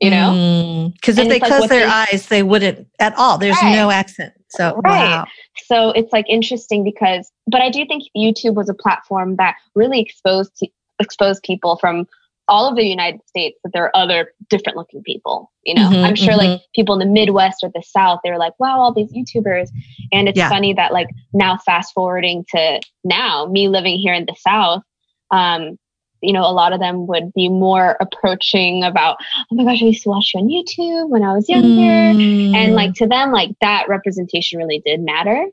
you 0.00 0.10
know? 0.10 0.92
Because 0.92 1.16
mm. 1.16 1.22
if 1.22 1.28
they 1.28 1.40
like 1.40 1.42
close 1.42 1.68
their 1.68 1.86
they, 1.86 1.92
eyes, 1.92 2.26
they 2.28 2.42
wouldn't 2.42 2.86
at 3.00 3.14
all. 3.16 3.36
There's 3.38 3.60
right. 3.62 3.74
no 3.74 3.90
accent. 3.90 4.32
So, 4.48 4.80
right. 4.84 5.10
Wow. 5.10 5.26
So 5.66 5.90
it's 5.90 6.12
like 6.12 6.26
interesting 6.28 6.84
because, 6.84 7.32
but 7.46 7.60
I 7.60 7.70
do 7.70 7.84
think 7.86 8.04
YouTube 8.16 8.54
was 8.54 8.68
a 8.68 8.74
platform 8.74 9.36
that 9.36 9.56
really 9.74 10.00
exposed 10.00 10.56
to, 10.58 10.68
exposed 11.00 11.42
people 11.42 11.78
from 11.78 12.06
all 12.48 12.68
of 12.68 12.76
the 12.76 12.84
United 12.84 13.20
States 13.26 13.58
that 13.62 13.72
there 13.72 13.84
are 13.84 13.96
other 13.96 14.32
different 14.48 14.76
looking 14.76 15.02
people. 15.02 15.50
You 15.64 15.74
know, 15.74 15.88
mm-hmm, 15.88 16.04
I'm 16.04 16.16
sure 16.16 16.34
mm-hmm. 16.34 16.52
like 16.52 16.62
people 16.74 16.98
in 16.98 17.06
the 17.06 17.12
Midwest 17.12 17.62
or 17.62 17.70
the 17.74 17.82
South, 17.82 18.20
they're 18.24 18.38
like, 18.38 18.58
wow, 18.58 18.80
all 18.80 18.92
these 18.92 19.12
YouTubers. 19.12 19.68
And 20.12 20.28
it's 20.28 20.38
yeah. 20.38 20.48
funny 20.48 20.74
that 20.74 20.92
like 20.92 21.08
now 21.32 21.56
fast 21.58 21.92
forwarding 21.94 22.44
to 22.50 22.80
now, 23.04 23.46
me 23.46 23.68
living 23.68 23.98
here 23.98 24.14
in 24.14 24.26
the 24.26 24.36
South, 24.38 24.82
um, 25.30 25.78
you 26.20 26.32
know, 26.32 26.42
a 26.42 26.52
lot 26.52 26.72
of 26.72 26.80
them 26.80 27.06
would 27.08 27.32
be 27.34 27.48
more 27.48 27.96
approaching 28.00 28.84
about, 28.84 29.16
oh 29.50 29.54
my 29.54 29.64
gosh, 29.64 29.82
I 29.82 29.86
used 29.86 30.04
to 30.04 30.08
watch 30.08 30.32
you 30.34 30.40
on 30.40 30.48
YouTube 30.48 31.08
when 31.08 31.24
I 31.24 31.32
was 31.32 31.48
younger. 31.48 31.68
Mm. 31.68 32.54
And 32.54 32.74
like 32.74 32.94
to 32.94 33.06
them, 33.06 33.32
like 33.32 33.50
that 33.60 33.88
representation 33.88 34.58
really 34.58 34.80
did 34.84 35.00
matter. 35.00 35.46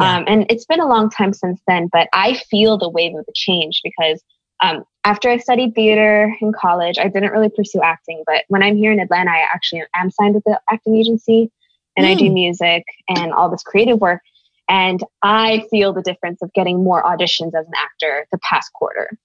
Yeah. 0.00 0.16
Um, 0.16 0.24
and 0.26 0.46
it's 0.50 0.64
been 0.64 0.80
a 0.80 0.88
long 0.88 1.10
time 1.10 1.32
since 1.32 1.60
then, 1.66 1.88
but 1.92 2.08
I 2.12 2.34
feel 2.50 2.78
the 2.78 2.88
wave 2.88 3.14
of 3.16 3.26
the 3.26 3.32
change 3.34 3.80
because 3.84 4.22
um, 4.62 4.84
after 5.06 5.30
I 5.30 5.36
studied 5.36 5.76
theater 5.76 6.34
in 6.40 6.52
college, 6.52 6.98
I 6.98 7.06
didn't 7.06 7.30
really 7.30 7.48
pursue 7.48 7.80
acting. 7.80 8.24
But 8.26 8.44
when 8.48 8.64
I'm 8.64 8.76
here 8.76 8.90
in 8.90 8.98
Atlanta, 8.98 9.30
I 9.30 9.44
actually 9.54 9.84
am 9.94 10.10
signed 10.10 10.34
with 10.34 10.42
the 10.42 10.60
acting 10.68 10.96
agency 10.96 11.52
and 11.96 12.04
mm. 12.04 12.10
I 12.10 12.14
do 12.14 12.24
mm. 12.24 12.34
music 12.34 12.82
and 13.08 13.32
all 13.32 13.48
this 13.48 13.62
creative 13.62 14.00
work. 14.00 14.20
And 14.68 15.00
I 15.22 15.64
feel 15.70 15.92
the 15.92 16.02
difference 16.02 16.42
of 16.42 16.52
getting 16.54 16.82
more 16.82 17.04
auditions 17.04 17.54
as 17.54 17.66
an 17.68 17.72
actor 17.76 18.26
the 18.32 18.38
past 18.38 18.72
quarter. 18.72 19.16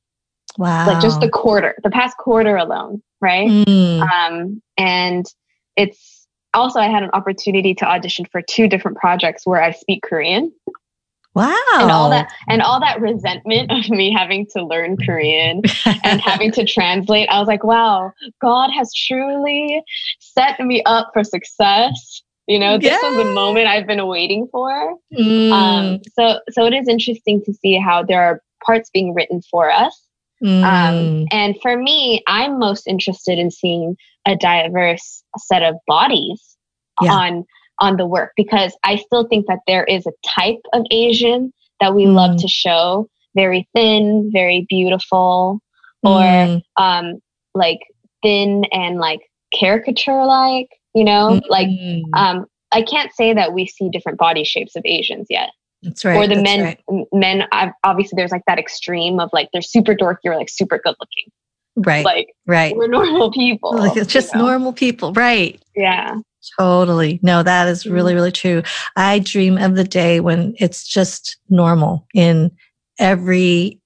Wow. 0.59 0.85
Like 0.85 1.01
just 1.01 1.19
the 1.19 1.29
quarter, 1.29 1.75
the 1.81 1.89
past 1.89 2.15
quarter 2.17 2.57
alone, 2.57 3.01
right? 3.19 3.49
Mm. 3.49 4.01
Um, 4.01 4.61
and 4.77 5.25
it's 5.75 6.27
also, 6.53 6.79
I 6.79 6.89
had 6.89 7.01
an 7.01 7.09
opportunity 7.13 7.73
to 7.75 7.85
audition 7.85 8.25
for 8.31 8.43
two 8.43 8.67
different 8.67 8.97
projects 8.97 9.47
where 9.47 9.63
I 9.63 9.71
speak 9.71 10.03
Korean. 10.03 10.51
Wow. 11.33 11.55
And 11.73 11.91
all 11.91 12.09
that 12.09 12.31
and 12.49 12.61
all 12.61 12.79
that 12.81 12.99
resentment 12.99 13.71
of 13.71 13.89
me 13.89 14.13
having 14.13 14.47
to 14.53 14.65
learn 14.65 14.97
Korean 14.97 15.61
and 16.03 16.21
having 16.25 16.51
to 16.53 16.65
translate. 16.65 17.29
I 17.29 17.39
was 17.39 17.47
like, 17.47 17.63
wow, 17.63 18.11
God 18.41 18.69
has 18.71 18.93
truly 18.93 19.81
set 20.19 20.59
me 20.59 20.83
up 20.83 21.11
for 21.13 21.23
success. 21.23 22.21
You 22.47 22.59
know, 22.59 22.77
this 22.77 22.91
yeah. 22.91 23.09
was 23.09 23.25
the 23.25 23.31
moment 23.31 23.67
I've 23.67 23.87
been 23.87 24.05
waiting 24.07 24.47
for. 24.51 24.97
Mm. 25.17 25.51
Um, 25.51 25.99
so 26.13 26.39
so 26.49 26.65
it 26.65 26.73
is 26.73 26.87
interesting 26.89 27.41
to 27.45 27.53
see 27.53 27.79
how 27.79 28.03
there 28.03 28.21
are 28.21 28.41
parts 28.65 28.89
being 28.93 29.13
written 29.13 29.41
for 29.49 29.71
us. 29.71 30.05
Um, 30.43 30.49
mm. 30.49 30.63
Um, 30.63 31.27
and 31.31 31.55
for 31.61 31.77
me, 31.77 32.23
I'm 32.27 32.59
most 32.59 32.87
interested 32.87 33.39
in 33.39 33.51
seeing 33.51 33.95
a 34.27 34.35
diverse 34.35 35.23
set 35.37 35.63
of 35.63 35.75
bodies 35.87 36.57
yeah. 37.01 37.13
on 37.13 37.45
on 37.81 37.97
the 37.97 38.05
work 38.05 38.31
because 38.37 38.73
I 38.83 38.95
still 38.95 39.27
think 39.27 39.47
that 39.47 39.59
there 39.67 39.83
is 39.83 40.05
a 40.05 40.11
type 40.39 40.61
of 40.71 40.85
Asian 40.91 41.51
that 41.81 41.93
we 41.93 42.05
mm. 42.05 42.13
love 42.13 42.37
to 42.37 42.47
show 42.47 43.09
very 43.35 43.67
thin, 43.73 44.29
very 44.31 44.65
beautiful, 44.69 45.59
or 46.03 46.21
mm. 46.21 46.61
um, 46.77 47.19
like 47.53 47.79
thin 48.21 48.65
and 48.71 48.99
like 48.99 49.19
caricature 49.53 50.25
like, 50.25 50.69
you 50.93 51.03
know, 51.03 51.41
mm. 51.41 51.49
like 51.49 51.67
um, 52.13 52.45
I 52.71 52.83
can't 52.83 53.11
say 53.13 53.33
that 53.33 53.53
we 53.53 53.67
see 53.67 53.89
different 53.89 54.17
body 54.17 54.43
shapes 54.43 54.75
of 54.75 54.83
Asians 54.85 55.27
yet. 55.29 55.49
That's 55.81 56.05
right. 56.05 56.15
Or 56.15 56.27
the 56.27 56.41
men, 56.41 56.61
right. 56.61 57.05
men. 57.11 57.47
Obviously, 57.83 58.15
there's 58.15 58.31
like 58.31 58.43
that 58.45 58.59
extreme 58.59 59.19
of 59.19 59.31
like 59.33 59.49
they're 59.51 59.63
super 59.63 59.95
dorky 59.95 60.25
or 60.25 60.35
like 60.35 60.49
super 60.49 60.77
good 60.77 60.95
looking. 60.99 61.31
Right. 61.75 62.05
Like 62.05 62.27
right. 62.45 62.75
We're 62.75 62.87
normal 62.87 63.31
people. 63.31 63.75
Like 63.75 63.97
it's 63.97 64.11
just 64.11 64.35
know? 64.35 64.45
normal 64.45 64.73
people. 64.73 65.13
Right. 65.13 65.59
Yeah. 65.75 66.17
Totally. 66.57 67.19
No, 67.21 67.43
that 67.43 67.67
is 67.67 67.85
really, 67.85 68.11
mm-hmm. 68.11 68.17
really 68.17 68.31
true. 68.31 68.63
I 68.95 69.19
dream 69.19 69.57
of 69.57 69.75
the 69.75 69.83
day 69.83 70.19
when 70.19 70.55
it's 70.57 70.87
just 70.87 71.37
normal 71.49 72.07
in 72.13 72.51
every 72.99 73.79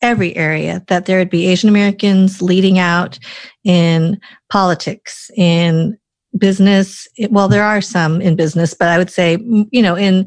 every 0.00 0.36
area 0.36 0.82
that 0.86 1.06
there 1.06 1.18
would 1.18 1.30
be 1.30 1.48
Asian 1.48 1.68
Americans 1.68 2.40
leading 2.40 2.78
out 2.78 3.18
in 3.64 4.20
politics, 4.48 5.28
in 5.36 5.98
business. 6.36 7.08
Well, 7.30 7.48
there 7.48 7.64
are 7.64 7.80
some 7.80 8.20
in 8.20 8.36
business, 8.36 8.74
but 8.74 8.88
I 8.88 8.98
would 8.98 9.10
say, 9.10 9.38
you 9.70 9.82
know, 9.82 9.96
in 9.96 10.26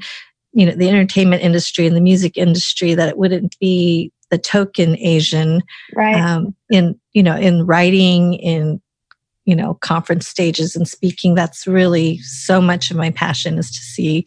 you 0.54 0.66
know 0.66 0.74
the 0.74 0.90
entertainment 0.90 1.44
industry 1.44 1.88
and 1.88 1.96
the 1.96 2.02
music 2.02 2.38
industry, 2.38 2.94
that 2.96 3.10
it 3.10 3.18
wouldn't 3.18 3.58
be 3.60 4.12
the 4.30 4.38
token 4.38 4.98
Asian, 4.98 5.62
right? 5.96 6.16
Um, 6.16 6.56
in 6.70 7.00
you 7.14 7.24
know, 7.24 7.36
in 7.36 7.66
writing, 7.66 8.34
in 8.36 8.82
you 9.46 9.56
know 9.56 9.76
conference 9.76 10.28
stages 10.28 10.76
and 10.76 10.88
speaking 10.88 11.36
that's 11.36 11.66
really 11.66 12.18
so 12.20 12.62
much 12.62 12.92
of 12.92 12.98
my 12.98 13.12
passion 13.12 13.58
is 13.58 13.72
to 13.72 13.80
see 13.80 14.26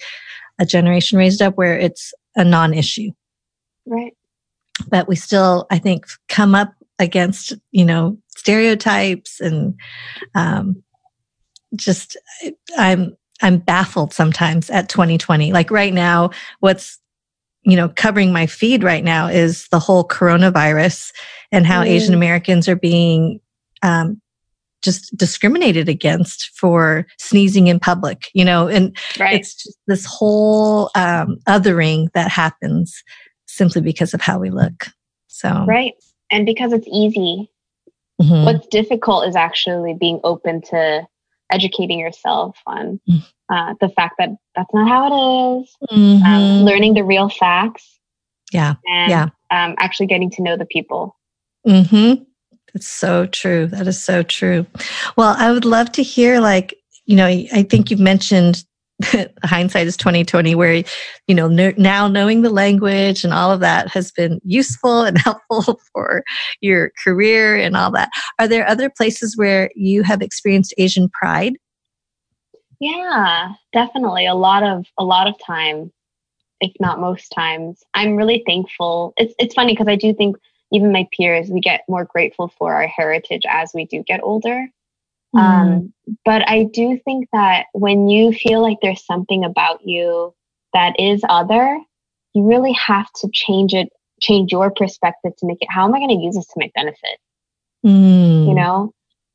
a 0.58 0.66
generation 0.66 1.18
raised 1.18 1.42
up 1.42 1.56
where 1.56 1.76
it's 1.76 2.14
a 2.36 2.44
non-issue. 2.44 3.10
Right. 3.86 4.16
But 4.88 5.08
we 5.08 5.16
still 5.16 5.66
i 5.70 5.78
think 5.78 6.06
come 6.28 6.54
up 6.54 6.72
against 6.98 7.52
you 7.70 7.84
know 7.84 8.18
stereotypes 8.28 9.40
and 9.40 9.74
um, 10.34 10.82
just 11.74 12.16
i'm 12.78 13.16
i'm 13.42 13.58
baffled 13.58 14.12
sometimes 14.12 14.70
at 14.70 14.88
2020 14.88 15.52
like 15.52 15.70
right 15.70 15.92
now 15.92 16.30
what's 16.60 16.98
you 17.64 17.76
know, 17.76 17.88
covering 17.88 18.32
my 18.32 18.46
feed 18.46 18.84
right 18.84 19.02
now 19.02 19.26
is 19.26 19.68
the 19.68 19.78
whole 19.78 20.06
coronavirus 20.06 21.12
and 21.50 21.66
how 21.66 21.82
mm. 21.82 21.86
Asian 21.86 22.14
Americans 22.14 22.68
are 22.68 22.76
being 22.76 23.40
um, 23.82 24.20
just 24.84 25.16
discriminated 25.16 25.88
against 25.88 26.50
for 26.54 27.06
sneezing 27.18 27.66
in 27.66 27.80
public, 27.80 28.28
you 28.34 28.44
know, 28.44 28.68
and 28.68 28.96
right. 29.18 29.34
it's 29.34 29.54
just 29.54 29.78
this 29.86 30.04
whole 30.04 30.90
um, 30.94 31.38
othering 31.48 32.12
that 32.12 32.30
happens 32.30 33.02
simply 33.46 33.80
because 33.80 34.14
of 34.14 34.20
how 34.20 34.38
we 34.38 34.50
look. 34.50 34.86
So, 35.28 35.64
right. 35.66 35.94
And 36.30 36.46
because 36.46 36.72
it's 36.72 36.86
easy. 36.92 37.50
Mm-hmm. 38.20 38.44
What's 38.44 38.66
difficult 38.68 39.26
is 39.26 39.34
actually 39.34 39.96
being 39.98 40.20
open 40.22 40.60
to 40.70 41.06
educating 41.50 41.98
yourself 41.98 42.56
on 42.66 43.00
mm. 43.08 43.22
uh, 43.48 43.74
the 43.80 43.88
fact 43.88 44.16
that 44.18 44.30
that's 44.54 44.72
not 44.72 44.88
how 44.88 45.06
it 45.06 45.62
is, 45.62 45.76
um, 45.90 45.98
mm-hmm. 45.98 46.24
um, 46.24 46.64
learning 46.64 46.94
the 46.94 47.04
real 47.04 47.28
facts. 47.28 47.98
Yeah. 48.52 48.74
And 48.86 49.10
yeah. 49.10 49.28
Um, 49.50 49.74
actually 49.78 50.06
getting 50.06 50.30
to 50.30 50.42
know 50.42 50.56
the 50.56 50.66
people. 50.66 51.16
Mm-hmm. 51.66 52.22
That's 52.74 52.88
so 52.88 53.26
true. 53.26 53.68
That 53.68 53.86
is 53.86 54.02
so 54.02 54.24
true. 54.24 54.66
Well, 55.16 55.36
I 55.38 55.52
would 55.52 55.64
love 55.64 55.92
to 55.92 56.02
hear, 56.02 56.40
like, 56.40 56.74
you 57.06 57.16
know, 57.16 57.26
I 57.26 57.62
think 57.62 57.90
you've 57.90 58.00
mentioned 58.00 58.64
hindsight 59.44 59.86
is 59.86 59.96
2020 59.96 60.54
where 60.54 60.84
you 61.26 61.34
know 61.34 61.48
now 61.48 62.06
knowing 62.06 62.42
the 62.42 62.50
language 62.50 63.24
and 63.24 63.32
all 63.32 63.50
of 63.50 63.58
that 63.58 63.88
has 63.88 64.12
been 64.12 64.40
useful 64.44 65.02
and 65.02 65.18
helpful 65.24 65.80
for 65.92 66.22
your 66.60 66.92
career 67.02 67.56
and 67.56 67.76
all 67.76 67.90
that. 67.90 68.08
Are 68.38 68.46
there 68.46 68.68
other 68.68 68.88
places 68.88 69.36
where 69.36 69.68
you 69.74 70.04
have 70.04 70.22
experienced 70.22 70.74
asian 70.78 71.08
pride? 71.08 71.54
Yeah 72.80 73.54
definitely. 73.72 74.26
A 74.26 74.34
lot 74.34 74.62
of 74.62 74.86
a 74.96 75.04
lot 75.04 75.26
of 75.26 75.34
time 75.44 75.92
if 76.60 76.72
not 76.78 77.00
most 77.00 77.30
times. 77.34 77.82
I'm 77.94 78.14
really 78.14 78.44
thankful. 78.46 79.12
It's 79.16 79.34
it's 79.40 79.54
funny 79.54 79.72
because 79.72 79.88
i 79.88 79.96
do 79.96 80.14
think 80.14 80.36
even 80.74 80.90
my 80.90 81.06
peers, 81.16 81.48
we 81.48 81.60
get 81.60 81.84
more 81.88 82.04
grateful 82.04 82.52
for 82.58 82.74
our 82.74 82.88
heritage 82.88 83.42
as 83.48 83.70
we 83.72 83.84
do 83.84 84.02
get 84.02 84.20
older. 84.22 84.66
Mm. 85.34 85.40
Um, 85.40 85.92
but 86.24 86.48
I 86.48 86.64
do 86.64 86.98
think 87.04 87.28
that 87.32 87.66
when 87.72 88.08
you 88.08 88.32
feel 88.32 88.60
like 88.60 88.78
there's 88.82 89.04
something 89.04 89.44
about 89.44 89.86
you 89.86 90.34
that 90.72 90.98
is 90.98 91.22
other, 91.28 91.78
you 92.34 92.44
really 92.44 92.72
have 92.72 93.06
to 93.20 93.28
change 93.32 93.72
it, 93.72 93.88
change 94.20 94.50
your 94.50 94.70
perspective 94.72 95.32
to 95.38 95.46
make 95.46 95.58
it, 95.60 95.68
how 95.70 95.86
am 95.86 95.94
I 95.94 95.98
going 95.98 96.18
to 96.18 96.24
use 96.24 96.34
this 96.34 96.46
to 96.46 96.54
make 96.56 96.74
benefit? 96.74 97.18
Mm. 97.86 98.48
You 98.48 98.54
know, 98.54 98.92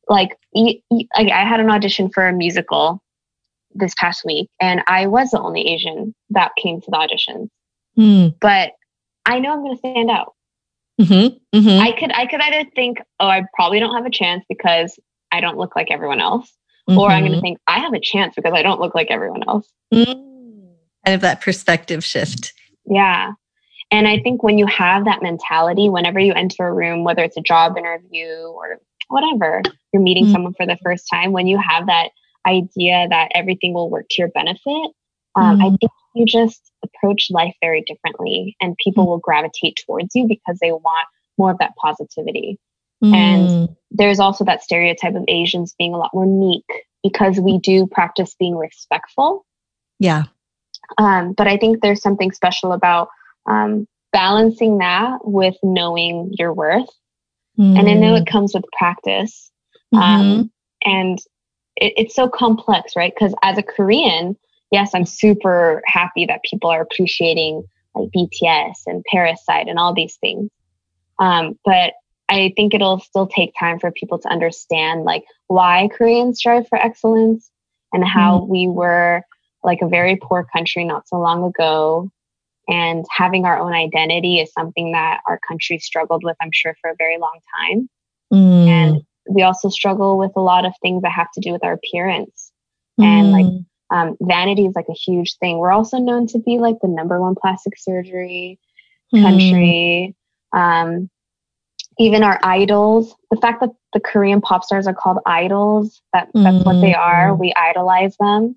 like, 0.09 0.35
like 0.53 1.31
I 1.31 1.47
had 1.47 1.61
an 1.61 1.69
audition 1.69 2.09
for 2.09 2.27
a 2.27 2.33
musical 2.33 3.01
this 3.73 3.93
past 3.97 4.25
week 4.25 4.49
and 4.59 4.81
I 4.87 5.07
was 5.07 5.29
the 5.29 5.39
only 5.39 5.61
Asian 5.69 6.13
that 6.31 6.51
came 6.61 6.81
to 6.81 6.91
the 6.91 6.97
auditions. 6.97 7.47
Mm. 7.97 8.35
But 8.41 8.73
I 9.25 9.39
know 9.39 9.53
I'm 9.53 9.59
going 9.59 9.75
to 9.75 9.79
stand 9.79 10.09
out. 10.09 10.33
Mm-hmm, 10.99 11.57
mm-hmm. 11.57 11.81
I 11.81 11.91
could 11.97 12.11
I 12.11 12.25
could 12.25 12.41
either 12.41 12.69
think, 12.75 12.99
oh, 13.19 13.27
I 13.27 13.45
probably 13.53 13.79
don't 13.79 13.95
have 13.95 14.05
a 14.05 14.11
chance 14.11 14.43
because 14.49 14.99
I 15.31 15.39
don't 15.39 15.57
look 15.57 15.75
like 15.75 15.91
everyone 15.91 16.19
else, 16.19 16.51
mm-hmm. 16.89 16.99
or 16.99 17.09
I'm 17.09 17.23
going 17.23 17.33
to 17.33 17.41
think 17.41 17.57
I 17.67 17.79
have 17.79 17.93
a 17.93 17.99
chance 17.99 18.35
because 18.35 18.53
I 18.53 18.61
don't 18.61 18.81
look 18.81 18.95
like 18.95 19.07
everyone 19.09 19.43
else. 19.47 19.71
Mm. 19.93 20.29
Kind 21.05 21.15
of 21.15 21.21
that 21.21 21.41
perspective 21.41 22.03
shift. 22.03 22.53
Yeah. 22.85 23.31
And 23.91 24.07
I 24.07 24.19
think 24.19 24.43
when 24.43 24.57
you 24.57 24.67
have 24.67 25.05
that 25.05 25.23
mentality, 25.23 25.89
whenever 25.89 26.19
you 26.19 26.33
enter 26.33 26.67
a 26.67 26.73
room, 26.73 27.03
whether 27.03 27.23
it's 27.23 27.37
a 27.37 27.41
job 27.41 27.77
interview 27.77 28.27
or 28.27 28.79
whatever, 29.07 29.63
you're 29.91 30.03
meeting 30.03 30.25
mm-hmm. 30.25 30.33
someone 30.33 30.53
for 30.53 30.65
the 30.65 30.77
first 30.83 31.07
time, 31.11 31.31
when 31.31 31.47
you 31.47 31.57
have 31.57 31.87
that 31.87 32.09
idea 32.45 33.07
that 33.09 33.31
everything 33.33 33.73
will 33.73 33.89
work 33.89 34.05
to 34.09 34.21
your 34.21 34.27
benefit, 34.27 34.91
um, 35.35 35.35
I 35.35 35.53
mm-hmm. 35.53 35.75
think 35.77 35.91
you 36.15 36.25
just 36.25 36.71
approach 36.83 37.27
life 37.29 37.55
very 37.61 37.83
differently 37.85 38.55
and 38.61 38.77
people 38.83 39.05
mm. 39.05 39.07
will 39.07 39.19
gravitate 39.19 39.79
towards 39.85 40.15
you 40.15 40.27
because 40.27 40.57
they 40.59 40.71
want 40.71 41.07
more 41.37 41.51
of 41.51 41.57
that 41.59 41.75
positivity. 41.75 42.59
Mm. 43.03 43.15
And 43.15 43.69
there's 43.91 44.19
also 44.19 44.43
that 44.45 44.63
stereotype 44.63 45.15
of 45.15 45.23
Asians 45.27 45.75
being 45.77 45.93
a 45.93 45.97
lot 45.97 46.11
more 46.13 46.25
meek 46.25 46.65
because 47.03 47.39
we 47.39 47.59
do 47.59 47.87
practice 47.87 48.35
being 48.37 48.55
respectful. 48.55 49.45
Yeah. 49.99 50.23
Um, 50.97 51.33
but 51.33 51.47
I 51.47 51.57
think 51.57 51.81
there's 51.81 52.01
something 52.01 52.31
special 52.31 52.73
about 52.73 53.09
um, 53.45 53.87
balancing 54.11 54.79
that 54.79 55.19
with 55.23 55.55
knowing 55.63 56.31
your 56.37 56.53
worth. 56.53 56.89
Mm. 57.57 57.79
And 57.79 57.89
I 57.89 57.93
know 57.93 58.15
it 58.15 58.25
mm. 58.25 58.31
comes 58.31 58.53
with 58.53 58.65
practice. 58.77 59.51
Um, 59.93 60.01
mm-hmm. 60.01 60.39
Um, 60.41 60.51
and 60.83 61.19
it, 61.75 61.93
it's 61.97 62.15
so 62.15 62.27
complex, 62.27 62.95
right? 62.95 63.13
Because 63.13 63.33
as 63.43 63.57
a 63.57 63.63
Korean, 63.63 64.37
yes, 64.71 64.91
I'm 64.93 65.05
super 65.05 65.81
happy 65.85 66.25
that 66.25 66.43
people 66.43 66.69
are 66.69 66.81
appreciating 66.81 67.63
like 67.95 68.09
BTS 68.15 68.73
and 68.85 69.03
Parasite 69.11 69.67
and 69.67 69.79
all 69.79 69.93
these 69.93 70.17
things. 70.17 70.49
Um, 71.19 71.57
but 71.65 71.93
I 72.29 72.53
think 72.55 72.73
it'll 72.73 72.99
still 72.99 73.27
take 73.27 73.53
time 73.59 73.79
for 73.79 73.91
people 73.91 74.19
to 74.19 74.29
understand 74.29 75.03
like 75.03 75.23
why 75.47 75.89
Koreans 75.91 76.37
strive 76.37 76.67
for 76.67 76.77
excellence 76.77 77.49
and 77.91 78.05
how 78.05 78.39
mm-hmm. 78.39 78.51
we 78.51 78.67
were 78.67 79.23
like 79.63 79.79
a 79.81 79.87
very 79.87 80.15
poor 80.15 80.47
country 80.55 80.85
not 80.85 81.07
so 81.07 81.19
long 81.19 81.43
ago. 81.43 82.09
And 82.67 83.03
having 83.09 83.45
our 83.45 83.59
own 83.59 83.73
identity 83.73 84.39
is 84.39 84.53
something 84.53 84.91
that 84.91 85.21
our 85.27 85.39
country 85.39 85.79
struggled 85.79 86.23
with, 86.23 86.37
I'm 86.39 86.51
sure, 86.53 86.75
for 86.79 86.91
a 86.91 86.95
very 86.99 87.17
long 87.17 87.39
time. 87.57 87.89
Mm. 88.31 88.67
And 88.67 89.01
we 89.27 89.41
also 89.41 89.69
struggle 89.69 90.19
with 90.19 90.31
a 90.35 90.39
lot 90.39 90.65
of 90.65 90.73
things 90.83 91.01
that 91.01 91.11
have 91.11 91.31
to 91.33 91.41
do 91.41 91.51
with 91.51 91.63
our 91.63 91.73
appearance 91.73 92.51
mm. 92.99 93.05
and 93.05 93.31
like 93.31 93.45
mm 93.45 93.65
um, 93.91 94.17
vanity 94.21 94.65
is 94.65 94.75
like 94.75 94.89
a 94.89 94.93
huge 94.93 95.37
thing. 95.37 95.57
We're 95.57 95.71
also 95.71 95.97
known 95.97 96.27
to 96.27 96.39
be 96.39 96.59
like 96.59 96.75
the 96.81 96.87
number 96.87 97.19
one 97.19 97.35
plastic 97.35 97.73
surgery 97.77 98.59
mm. 99.13 99.21
country. 99.21 100.15
Um, 100.53 101.09
even 101.97 102.23
our 102.23 102.39
idols, 102.43 103.13
the 103.29 103.37
fact 103.37 103.59
that 103.61 103.71
the 103.93 103.99
Korean 103.99 104.41
pop 104.41 104.63
stars 104.63 104.87
are 104.87 104.93
called 104.93 105.17
idols, 105.25 106.01
that, 106.13 106.29
that's 106.33 106.57
mm. 106.57 106.65
what 106.65 106.79
they 106.81 106.93
are. 106.93 107.33
Hmm. 107.33 107.39
We 107.41 107.53
idolize 107.53 108.15
them. 108.19 108.55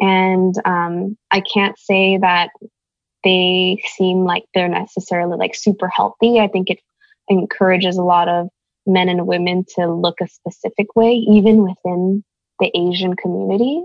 And 0.00 0.54
um, 0.64 1.18
I 1.30 1.40
can't 1.40 1.78
say 1.78 2.18
that 2.18 2.50
they 3.24 3.82
seem 3.96 4.24
like 4.24 4.44
they're 4.54 4.68
necessarily 4.68 5.36
like 5.36 5.54
super 5.54 5.88
healthy. 5.88 6.38
I 6.38 6.48
think 6.48 6.70
it 6.70 6.78
encourages 7.28 7.98
a 7.98 8.02
lot 8.02 8.28
of 8.28 8.48
men 8.86 9.08
and 9.08 9.26
women 9.26 9.64
to 9.76 9.92
look 9.92 10.20
a 10.22 10.28
specific 10.28 10.94
way, 10.96 11.12
even 11.12 11.62
within 11.62 12.24
the 12.60 12.70
Asian 12.74 13.16
community. 13.16 13.84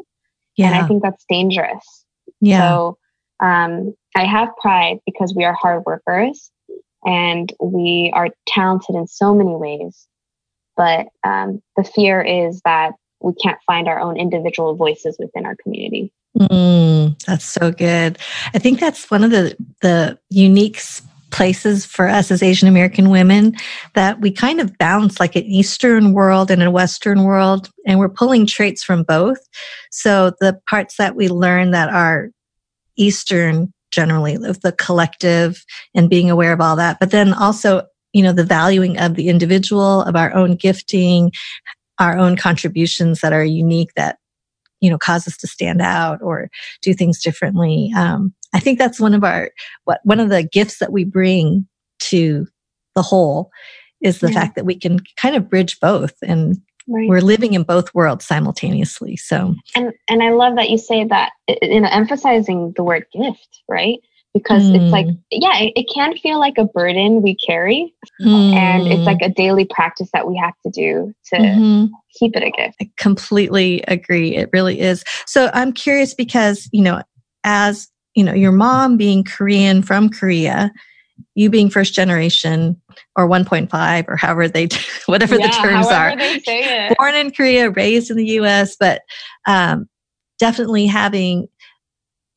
Yeah. 0.57 0.67
And 0.67 0.75
I 0.75 0.87
think 0.87 1.03
that's 1.03 1.25
dangerous. 1.29 2.05
Yeah. 2.41 2.59
So 2.59 2.97
um, 3.39 3.93
I 4.15 4.25
have 4.25 4.49
pride 4.61 4.99
because 5.05 5.33
we 5.35 5.43
are 5.43 5.53
hard 5.53 5.83
workers 5.85 6.51
and 7.05 7.51
we 7.61 8.11
are 8.13 8.29
talented 8.47 8.95
in 8.95 9.07
so 9.07 9.33
many 9.33 9.55
ways. 9.55 10.07
But 10.75 11.07
um, 11.23 11.61
the 11.77 11.83
fear 11.83 12.21
is 12.21 12.61
that 12.65 12.93
we 13.21 13.33
can't 13.33 13.59
find 13.65 13.87
our 13.87 13.99
own 13.99 14.17
individual 14.17 14.75
voices 14.75 15.17
within 15.19 15.45
our 15.45 15.55
community. 15.61 16.11
Mm, 16.37 17.19
that's 17.25 17.45
so 17.45 17.71
good. 17.71 18.17
I 18.53 18.59
think 18.59 18.79
that's 18.79 19.09
one 19.11 19.23
of 19.23 19.31
the 19.31 19.55
the 19.81 20.17
unique 20.29 20.81
places 21.33 21.83
for 21.83 22.07
us 22.07 22.31
as 22.31 22.43
Asian 22.43 22.67
American 22.67 23.09
women 23.09 23.55
that 23.95 24.21
we 24.21 24.31
kind 24.31 24.61
of 24.61 24.77
bounce 24.77 25.19
like 25.19 25.35
an 25.35 25.43
Eastern 25.43 26.13
world 26.13 26.49
and 26.51 26.61
a 26.63 26.71
Western 26.71 27.23
world, 27.23 27.69
and 27.85 27.99
we're 27.99 28.07
pulling 28.07 28.45
traits 28.45 28.83
from 28.83 29.03
both. 29.03 29.39
So 29.91 30.31
the 30.39 30.59
parts 30.69 30.95
that 30.97 31.15
we 31.15 31.27
learn 31.27 31.71
that 31.71 31.89
are 31.89 32.29
Eastern 32.95 33.73
generally 33.91 34.35
of 34.35 34.61
the 34.61 34.71
collective 34.73 35.65
and 35.95 36.09
being 36.09 36.29
aware 36.29 36.53
of 36.53 36.61
all 36.61 36.75
that, 36.75 36.97
but 36.99 37.11
then 37.11 37.33
also, 37.33 37.81
you 38.13 38.21
know, 38.21 38.31
the 38.31 38.45
valuing 38.45 38.97
of 38.99 39.15
the 39.15 39.27
individual, 39.27 40.03
of 40.03 40.15
our 40.15 40.33
own 40.35 40.55
gifting, 40.55 41.31
our 41.99 42.17
own 42.17 42.37
contributions 42.37 43.21
that 43.21 43.33
are 43.33 43.43
unique 43.43 43.93
that 43.95 44.17
you 44.81 44.89
know 44.89 44.97
cause 44.97 45.27
us 45.27 45.37
to 45.37 45.47
stand 45.47 45.81
out 45.81 46.21
or 46.21 46.49
do 46.81 46.93
things 46.93 47.21
differently 47.21 47.91
um, 47.95 48.33
i 48.53 48.59
think 48.59 48.79
that's 48.79 48.99
one 48.99 49.13
of 49.13 49.23
our 49.23 49.51
what 49.85 49.99
one 50.03 50.19
of 50.19 50.29
the 50.29 50.43
gifts 50.43 50.79
that 50.79 50.91
we 50.91 51.03
bring 51.03 51.67
to 51.99 52.47
the 52.95 53.01
whole 53.01 53.51
is 54.01 54.19
the 54.19 54.31
yeah. 54.31 54.41
fact 54.41 54.55
that 54.55 54.65
we 54.65 54.75
can 54.75 54.99
kind 55.17 55.35
of 55.35 55.49
bridge 55.49 55.79
both 55.79 56.13
and 56.21 56.61
right. 56.87 57.07
we're 57.07 57.21
living 57.21 57.53
in 57.53 57.63
both 57.63 57.93
worlds 57.93 58.25
simultaneously 58.25 59.15
so 59.15 59.55
and 59.75 59.93
and 60.07 60.23
i 60.23 60.31
love 60.31 60.55
that 60.55 60.69
you 60.69 60.77
say 60.77 61.03
that 61.03 61.31
you 61.61 61.81
know 61.81 61.89
emphasizing 61.91 62.73
the 62.75 62.83
word 62.83 63.05
gift 63.13 63.61
right 63.67 63.99
because 64.33 64.63
mm. 64.63 64.75
it's 64.75 64.91
like 64.91 65.05
mm. 65.05 65.17
yeah 65.31 65.59
it, 65.59 65.73
it, 65.75 65.85
can 65.93 66.17
feel 66.17 66.39
like 66.39 66.57
a 66.57 66.65
burden 66.65 67.21
we 67.21 67.35
carry 67.35 67.93
mm. 68.21 68.53
and 68.53 68.87
it's 68.87 69.05
like 69.05 69.21
a 69.21 69.29
daily 69.29 69.65
practice 69.65 70.09
that 70.13 70.27
we 70.27 70.35
have 70.35 70.53
to 70.65 70.71
do 70.71 71.13
to 71.25 71.35
mm-hmm. 71.35 71.85
keep 72.17 72.35
it 72.35 72.43
a 72.43 72.51
gift 72.51 72.75
i 72.81 72.89
completely 72.97 73.83
agree 73.87 74.35
it 74.35 74.49
really 74.51 74.79
is 74.79 75.03
so 75.25 75.49
i'm 75.53 75.71
curious 75.71 76.13
because 76.13 76.67
you 76.71 76.81
know 76.81 77.01
as 77.43 77.87
you 78.15 78.23
know 78.23 78.33
your 78.33 78.51
mom 78.51 78.97
being 78.97 79.23
korean 79.23 79.81
from 79.81 80.09
korea 80.09 80.71
you 81.35 81.49
being 81.49 81.69
first 81.69 81.93
generation 81.93 82.79
or 83.15 83.27
1.5 83.27 84.05
or 84.07 84.15
however 84.15 84.47
they 84.47 84.67
whatever 85.05 85.35
yeah, 85.35 85.47
the 85.47 85.53
terms 85.53 85.87
are 85.87 86.15
born 86.97 87.15
in 87.15 87.31
korea 87.31 87.69
raised 87.69 88.09
in 88.11 88.17
the 88.17 88.25
us 88.25 88.75
but 88.79 89.01
um, 89.47 89.87
definitely 90.39 90.85
having 90.85 91.47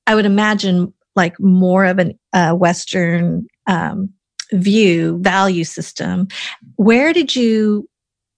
i 0.06 0.14
would 0.14 0.26
imagine 0.26 0.92
like 1.16 1.38
more 1.40 1.86
of 1.86 1.98
a 1.98 2.14
uh, 2.34 2.54
Western 2.54 3.46
um, 3.66 4.10
view 4.52 5.18
value 5.22 5.64
system. 5.64 6.28
Where 6.76 7.12
did 7.12 7.34
you 7.34 7.88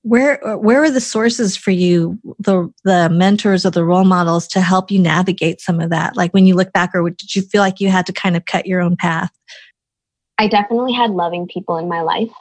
where 0.09 0.39
where 0.57 0.83
are 0.83 0.91
the 0.91 1.01
sources 1.01 1.57
for 1.57 1.71
you 1.71 2.19
the 2.39 2.73
the 2.85 3.09
mentors 3.11 3.67
or 3.67 3.71
the 3.71 3.85
role 3.85 4.05
models 4.05 4.49
to 4.49 4.61
help 4.61 4.91
you 4.91 4.99
navigate 4.99 5.61
some 5.61 5.81
of 5.81 5.91
that? 5.91 6.17
Like 6.17 6.33
when 6.33 6.47
you 6.47 6.55
look 6.55 6.73
back 6.73 6.95
or 6.95 7.11
did 7.11 7.35
you 7.35 7.43
feel 7.43 7.61
like 7.61 7.81
you 7.81 7.89
had 7.89 8.07
to 8.07 8.13
kind 8.13 8.37
of 8.37 8.45
cut 8.45 8.67
your 8.67 8.81
own 8.81 8.97
path? 8.97 9.31
I 10.39 10.49
definitely 10.49 10.93
had 10.93 11.11
loving 11.11 11.47
people 11.47 11.77
in 11.77 11.89
my 11.89 12.03
life. 12.03 12.33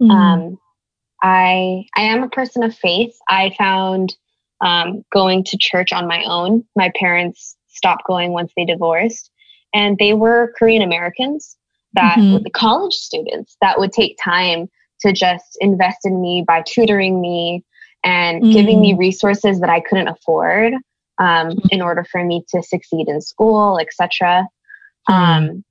Mm-hmm. 0.00 0.10
um, 0.10 0.58
i 1.22 1.84
i 1.96 2.02
am 2.02 2.22
a 2.22 2.28
person 2.28 2.62
of 2.62 2.74
faith. 2.74 3.14
I 3.28 3.54
found 3.56 4.16
um, 4.60 5.04
going 5.12 5.44
to 5.44 5.58
church 5.58 5.92
on 5.92 6.08
my 6.08 6.24
own. 6.24 6.64
My 6.76 6.90
parents 6.98 7.56
stopped 7.68 8.04
going 8.06 8.32
once 8.32 8.52
they 8.56 8.64
divorced 8.64 9.30
and 9.74 9.98
they 9.98 10.14
were 10.14 10.52
korean 10.58 10.82
americans 10.82 11.56
that 11.94 12.18
mm-hmm. 12.18 12.44
college 12.54 12.94
students 12.94 13.56
that 13.60 13.78
would 13.78 13.92
take 13.92 14.18
time 14.22 14.68
to 15.02 15.12
just 15.12 15.56
invest 15.60 15.98
in 16.04 16.20
me 16.20 16.44
by 16.46 16.62
tutoring 16.62 17.20
me 17.20 17.64
and 18.04 18.42
mm. 18.42 18.52
giving 18.52 18.80
me 18.80 18.94
resources 18.94 19.60
that 19.60 19.70
I 19.70 19.80
couldn't 19.80 20.08
afford 20.08 20.74
um, 21.18 21.50
mm. 21.50 21.60
in 21.70 21.82
order 21.82 22.04
for 22.04 22.24
me 22.24 22.44
to 22.48 22.62
succeed 22.62 23.08
in 23.08 23.20
school, 23.20 23.78
etc. 23.78 24.46
Mm. 25.08 25.14
Um, 25.14 25.64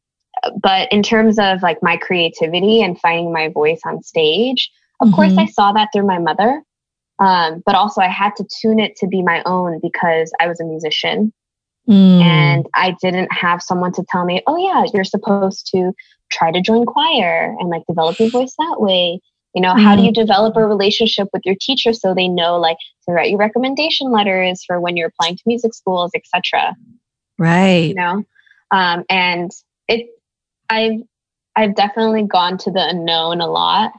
but 0.61 0.91
in 0.91 1.03
terms 1.03 1.37
of 1.39 1.61
like 1.61 1.83
my 1.83 1.97
creativity 1.97 2.81
and 2.81 2.99
finding 2.99 3.31
my 3.31 3.49
voice 3.49 3.81
on 3.85 4.01
stage, 4.01 4.71
of 5.01 5.07
mm-hmm. 5.07 5.15
course, 5.15 5.37
I 5.37 5.45
saw 5.47 5.71
that 5.73 5.89
through 5.93 6.05
my 6.05 6.19
mother. 6.19 6.63
Um, 7.19 7.61
but 7.65 7.75
also, 7.75 8.01
I 8.01 8.07
had 8.07 8.35
to 8.37 8.47
tune 8.61 8.79
it 8.79 8.95
to 8.97 9.07
be 9.07 9.21
my 9.21 9.43
own 9.45 9.79
because 9.81 10.31
I 10.39 10.47
was 10.47 10.59
a 10.59 10.65
musician. 10.65 11.33
Mm. 11.87 12.21
And 12.21 12.65
I 12.75 12.95
didn't 13.01 13.31
have 13.31 13.61
someone 13.61 13.91
to 13.93 14.05
tell 14.09 14.25
me, 14.25 14.41
oh, 14.47 14.57
yeah, 14.57 14.85
you're 14.93 15.03
supposed 15.03 15.69
to 15.73 15.93
try 16.31 16.51
to 16.51 16.61
join 16.61 16.85
choir 16.85 17.55
and 17.59 17.69
like 17.69 17.83
develop 17.87 18.19
your 18.19 18.29
voice 18.29 18.53
that 18.57 18.77
way. 18.79 19.19
You 19.53 19.61
know, 19.61 19.69
mm-hmm. 19.69 19.83
how 19.83 19.95
do 19.95 20.03
you 20.03 20.11
mm-hmm. 20.11 20.21
develop 20.21 20.55
a 20.55 20.65
relationship 20.65 21.27
with 21.33 21.41
your 21.45 21.55
teacher 21.59 21.93
so 21.93 22.13
they 22.13 22.27
know 22.27 22.57
like 22.57 22.77
to 23.07 23.13
write 23.13 23.31
you 23.31 23.37
recommendation 23.37 24.11
letters 24.11 24.63
for 24.65 24.79
when 24.79 24.95
you're 24.95 25.09
applying 25.09 25.35
to 25.35 25.43
music 25.45 25.73
schools, 25.73 26.11
etc. 26.15 26.75
Right. 27.37 27.89
You 27.89 27.95
know, 27.95 28.23
um, 28.71 29.03
and 29.09 29.51
it, 29.87 30.07
I've, 30.69 31.01
I've 31.55 31.75
definitely 31.75 32.23
gone 32.23 32.57
to 32.59 32.71
the 32.71 32.87
unknown 32.87 33.41
a 33.41 33.47
lot. 33.47 33.91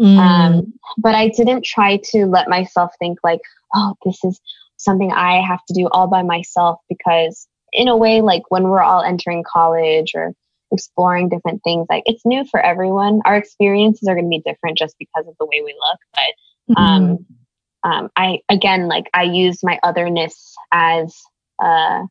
Mm. 0.00 0.18
Um, 0.18 0.74
but 0.98 1.14
I 1.14 1.28
didn't 1.28 1.64
try 1.64 1.98
to 2.10 2.26
let 2.26 2.48
myself 2.48 2.92
think 2.98 3.18
like, 3.24 3.40
oh, 3.74 3.94
this 4.04 4.22
is 4.24 4.40
something 4.76 5.10
I 5.10 5.40
have 5.40 5.64
to 5.66 5.74
do 5.74 5.88
all 5.88 6.06
by 6.06 6.22
myself 6.22 6.80
because 6.88 7.48
in 7.72 7.88
a 7.88 7.96
way, 7.96 8.20
like 8.20 8.42
when 8.50 8.64
we're 8.64 8.82
all 8.82 9.02
entering 9.02 9.42
college 9.42 10.12
or 10.14 10.34
exploring 10.72 11.28
different 11.28 11.62
things. 11.64 11.86
Like 11.88 12.02
it's 12.06 12.24
new 12.24 12.44
for 12.44 12.60
everyone. 12.60 13.20
Our 13.24 13.36
experiences 13.36 14.08
are 14.08 14.14
going 14.14 14.26
to 14.26 14.30
be 14.30 14.42
different 14.44 14.78
just 14.78 14.96
because 14.98 15.26
of 15.26 15.34
the 15.38 15.46
way 15.46 15.62
we 15.64 15.74
look. 15.74 15.98
But 16.14 16.80
um, 16.80 17.08
mm-hmm. 17.08 17.90
um, 17.90 18.10
I 18.16 18.40
again, 18.48 18.88
like 18.88 19.08
I 19.14 19.24
use 19.24 19.62
my 19.62 19.78
otherness 19.82 20.54
as 20.72 21.14
uh, 21.62 22.02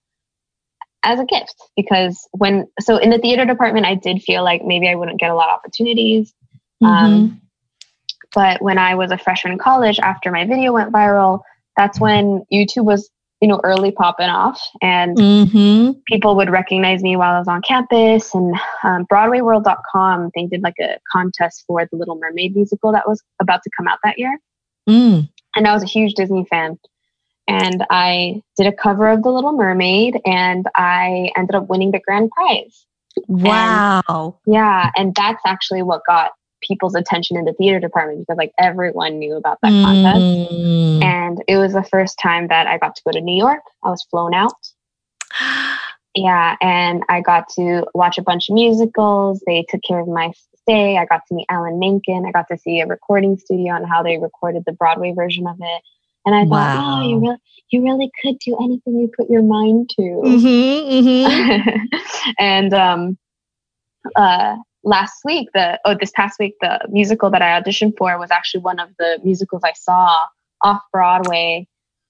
as 1.03 1.19
a 1.19 1.25
gift 1.25 1.55
because 1.75 2.27
when 2.31 2.67
so 2.79 2.97
in 2.97 3.09
the 3.09 3.19
theater 3.19 3.45
department, 3.45 3.85
I 3.85 3.95
did 3.95 4.21
feel 4.21 4.43
like 4.43 4.63
maybe 4.63 4.89
I 4.89 4.95
wouldn't 4.95 5.19
get 5.19 5.31
a 5.31 5.35
lot 5.35 5.49
of 5.49 5.55
opportunities. 5.55 6.33
Um, 6.83 6.89
mm-hmm. 6.89 7.13
Um, 7.13 7.41
but 8.33 8.61
when 8.61 8.77
I 8.77 8.95
was 8.95 9.11
a 9.11 9.17
freshman 9.17 9.53
in 9.53 9.59
college, 9.59 9.99
after 9.99 10.31
my 10.31 10.45
video 10.45 10.73
went 10.73 10.91
viral, 10.91 11.41
that's 11.75 11.99
when 11.99 12.43
YouTube 12.51 12.85
was 12.85 13.09
you 13.41 13.47
know, 13.47 13.59
early 13.63 13.91
popping 13.91 14.29
off, 14.29 14.59
and 14.81 15.17
mm-hmm. 15.17 15.91
people 16.07 16.35
would 16.35 16.49
recognize 16.49 17.03
me 17.03 17.15
while 17.15 17.35
I 17.35 17.39
was 17.39 17.47
on 17.47 17.61
campus. 17.61 18.33
And 18.33 18.55
um, 18.83 19.05
BroadwayWorld.com, 19.05 20.31
they 20.35 20.45
did 20.47 20.63
like 20.63 20.77
a 20.79 20.97
contest 21.11 21.63
for 21.67 21.87
the 21.91 21.97
Little 21.97 22.17
Mermaid 22.17 22.55
musical 22.55 22.91
that 22.93 23.07
was 23.07 23.21
about 23.39 23.61
to 23.63 23.69
come 23.77 23.87
out 23.87 23.99
that 24.03 24.17
year. 24.17 24.39
Mm. 24.89 25.29
And 25.55 25.67
I 25.67 25.73
was 25.73 25.83
a 25.83 25.87
huge 25.87 26.13
Disney 26.13 26.45
fan. 26.49 26.79
And 27.47 27.85
I 27.89 28.41
did 28.57 28.67
a 28.67 28.73
cover 28.73 29.07
of 29.07 29.23
The 29.23 29.31
Little 29.31 29.53
Mermaid, 29.53 30.19
and 30.25 30.65
I 30.75 31.31
ended 31.37 31.55
up 31.55 31.69
winning 31.69 31.91
the 31.91 31.99
grand 31.99 32.29
prize. 32.31 32.85
Wow. 33.27 34.39
And, 34.45 34.53
yeah. 34.53 34.91
And 34.95 35.15
that's 35.15 35.41
actually 35.45 35.81
what 35.81 36.01
got 36.05 36.31
people's 36.61 36.95
attention 36.95 37.37
in 37.37 37.45
the 37.45 37.53
theater 37.53 37.79
department 37.79 38.19
because 38.19 38.37
like 38.37 38.51
everyone 38.57 39.19
knew 39.19 39.35
about 39.35 39.59
that 39.61 39.69
contest. 39.69 40.19
Mm. 40.19 41.03
And 41.03 41.43
it 41.47 41.57
was 41.57 41.73
the 41.73 41.83
first 41.83 42.19
time 42.19 42.47
that 42.47 42.67
I 42.67 42.77
got 42.77 42.95
to 42.95 43.01
go 43.05 43.11
to 43.11 43.21
New 43.21 43.37
York. 43.37 43.61
I 43.83 43.89
was 43.89 44.05
flown 44.09 44.33
out. 44.33 44.53
yeah, 46.15 46.55
and 46.61 47.03
I 47.09 47.21
got 47.21 47.49
to 47.55 47.85
watch 47.93 48.17
a 48.17 48.23
bunch 48.23 48.49
of 48.49 48.55
musicals. 48.55 49.41
They 49.45 49.65
took 49.69 49.81
care 49.83 49.99
of 49.99 50.07
my 50.07 50.31
stay. 50.61 50.97
I 50.97 51.05
got 51.05 51.21
to 51.27 51.35
meet 51.35 51.45
Alan 51.49 51.79
Menken. 51.79 52.25
I 52.27 52.31
got 52.31 52.47
to 52.49 52.57
see 52.57 52.79
a 52.81 52.87
recording 52.87 53.37
studio 53.37 53.75
and 53.75 53.87
how 53.87 54.03
they 54.03 54.17
recorded 54.17 54.63
the 54.65 54.73
Broadway 54.73 55.13
version 55.13 55.47
of 55.47 55.57
it. 55.59 55.81
And 56.25 56.35
I 56.35 56.45
thought, 56.45 57.01
oh, 57.01 57.07
you 57.07 57.19
really, 57.19 57.37
you 57.69 57.83
really 57.83 58.11
could 58.21 58.37
do 58.39 58.57
anything 58.61 58.99
you 58.99 59.09
put 59.15 59.29
your 59.29 59.43
mind 59.43 59.89
to. 59.91 60.01
Mm-hmm, 60.01 61.07
mm-hmm. 61.07 61.85
and 62.39 62.73
um, 62.73 63.17
uh, 64.15 64.57
last 64.87 65.19
week, 65.25 65.49
the 65.53 65.79
oh 65.85 65.95
this 65.99 66.11
past 66.11 66.39
week, 66.39 66.55
the 66.61 66.79
musical 66.89 67.29
that 67.29 67.41
I 67.41 67.59
auditioned 67.59 67.97
for 67.97 68.17
was 68.17 68.31
actually 68.31 68.61
one 68.61 68.79
of 68.79 68.89
the 68.97 69.19
musicals 69.23 69.61
I 69.63 69.73
saw 69.73 70.17
off 70.61 70.81
Broadway 70.91 71.67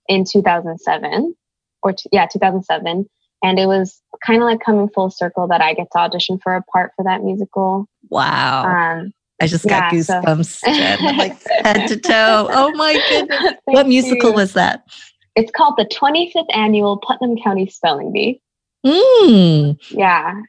in 0.07 0.23
2007 0.23 1.35
or 1.83 1.91
t- 1.91 2.09
yeah 2.13 2.25
2007 2.27 3.09
and 3.43 3.59
it 3.59 3.65
was 3.65 4.01
kind 4.25 4.41
of 4.41 4.45
like 4.45 4.61
coming 4.61 4.89
full 4.89 5.09
circle 5.09 5.47
that 5.47 5.61
I 5.61 5.73
get 5.73 5.87
to 5.91 5.97
audition 5.99 6.39
for 6.39 6.55
a 6.55 6.63
part 6.63 6.91
for 6.95 7.03
that 7.03 7.23
musical. 7.23 7.87
Wow. 8.09 8.65
Um, 8.65 9.13
I 9.41 9.47
just 9.47 9.67
got 9.67 9.93
yeah, 9.93 9.99
goosebumps, 9.99 10.45
so. 10.45 11.05
like 11.17 11.37
head 11.63 11.87
to 11.87 11.97
toe. 11.97 12.47
Oh 12.49 12.71
my 12.71 12.99
goodness. 13.09 13.53
what 13.65 13.87
musical 13.87 14.31
you. 14.31 14.35
was 14.35 14.53
that? 14.53 14.85
It's 15.35 15.51
called 15.51 15.75
the 15.77 15.85
25th 15.85 16.47
Annual 16.55 16.97
Putnam 16.97 17.37
County 17.37 17.67
Spelling 17.67 18.11
Bee. 18.11 18.41
Mm. 18.83 19.77
Yeah. 19.91 20.41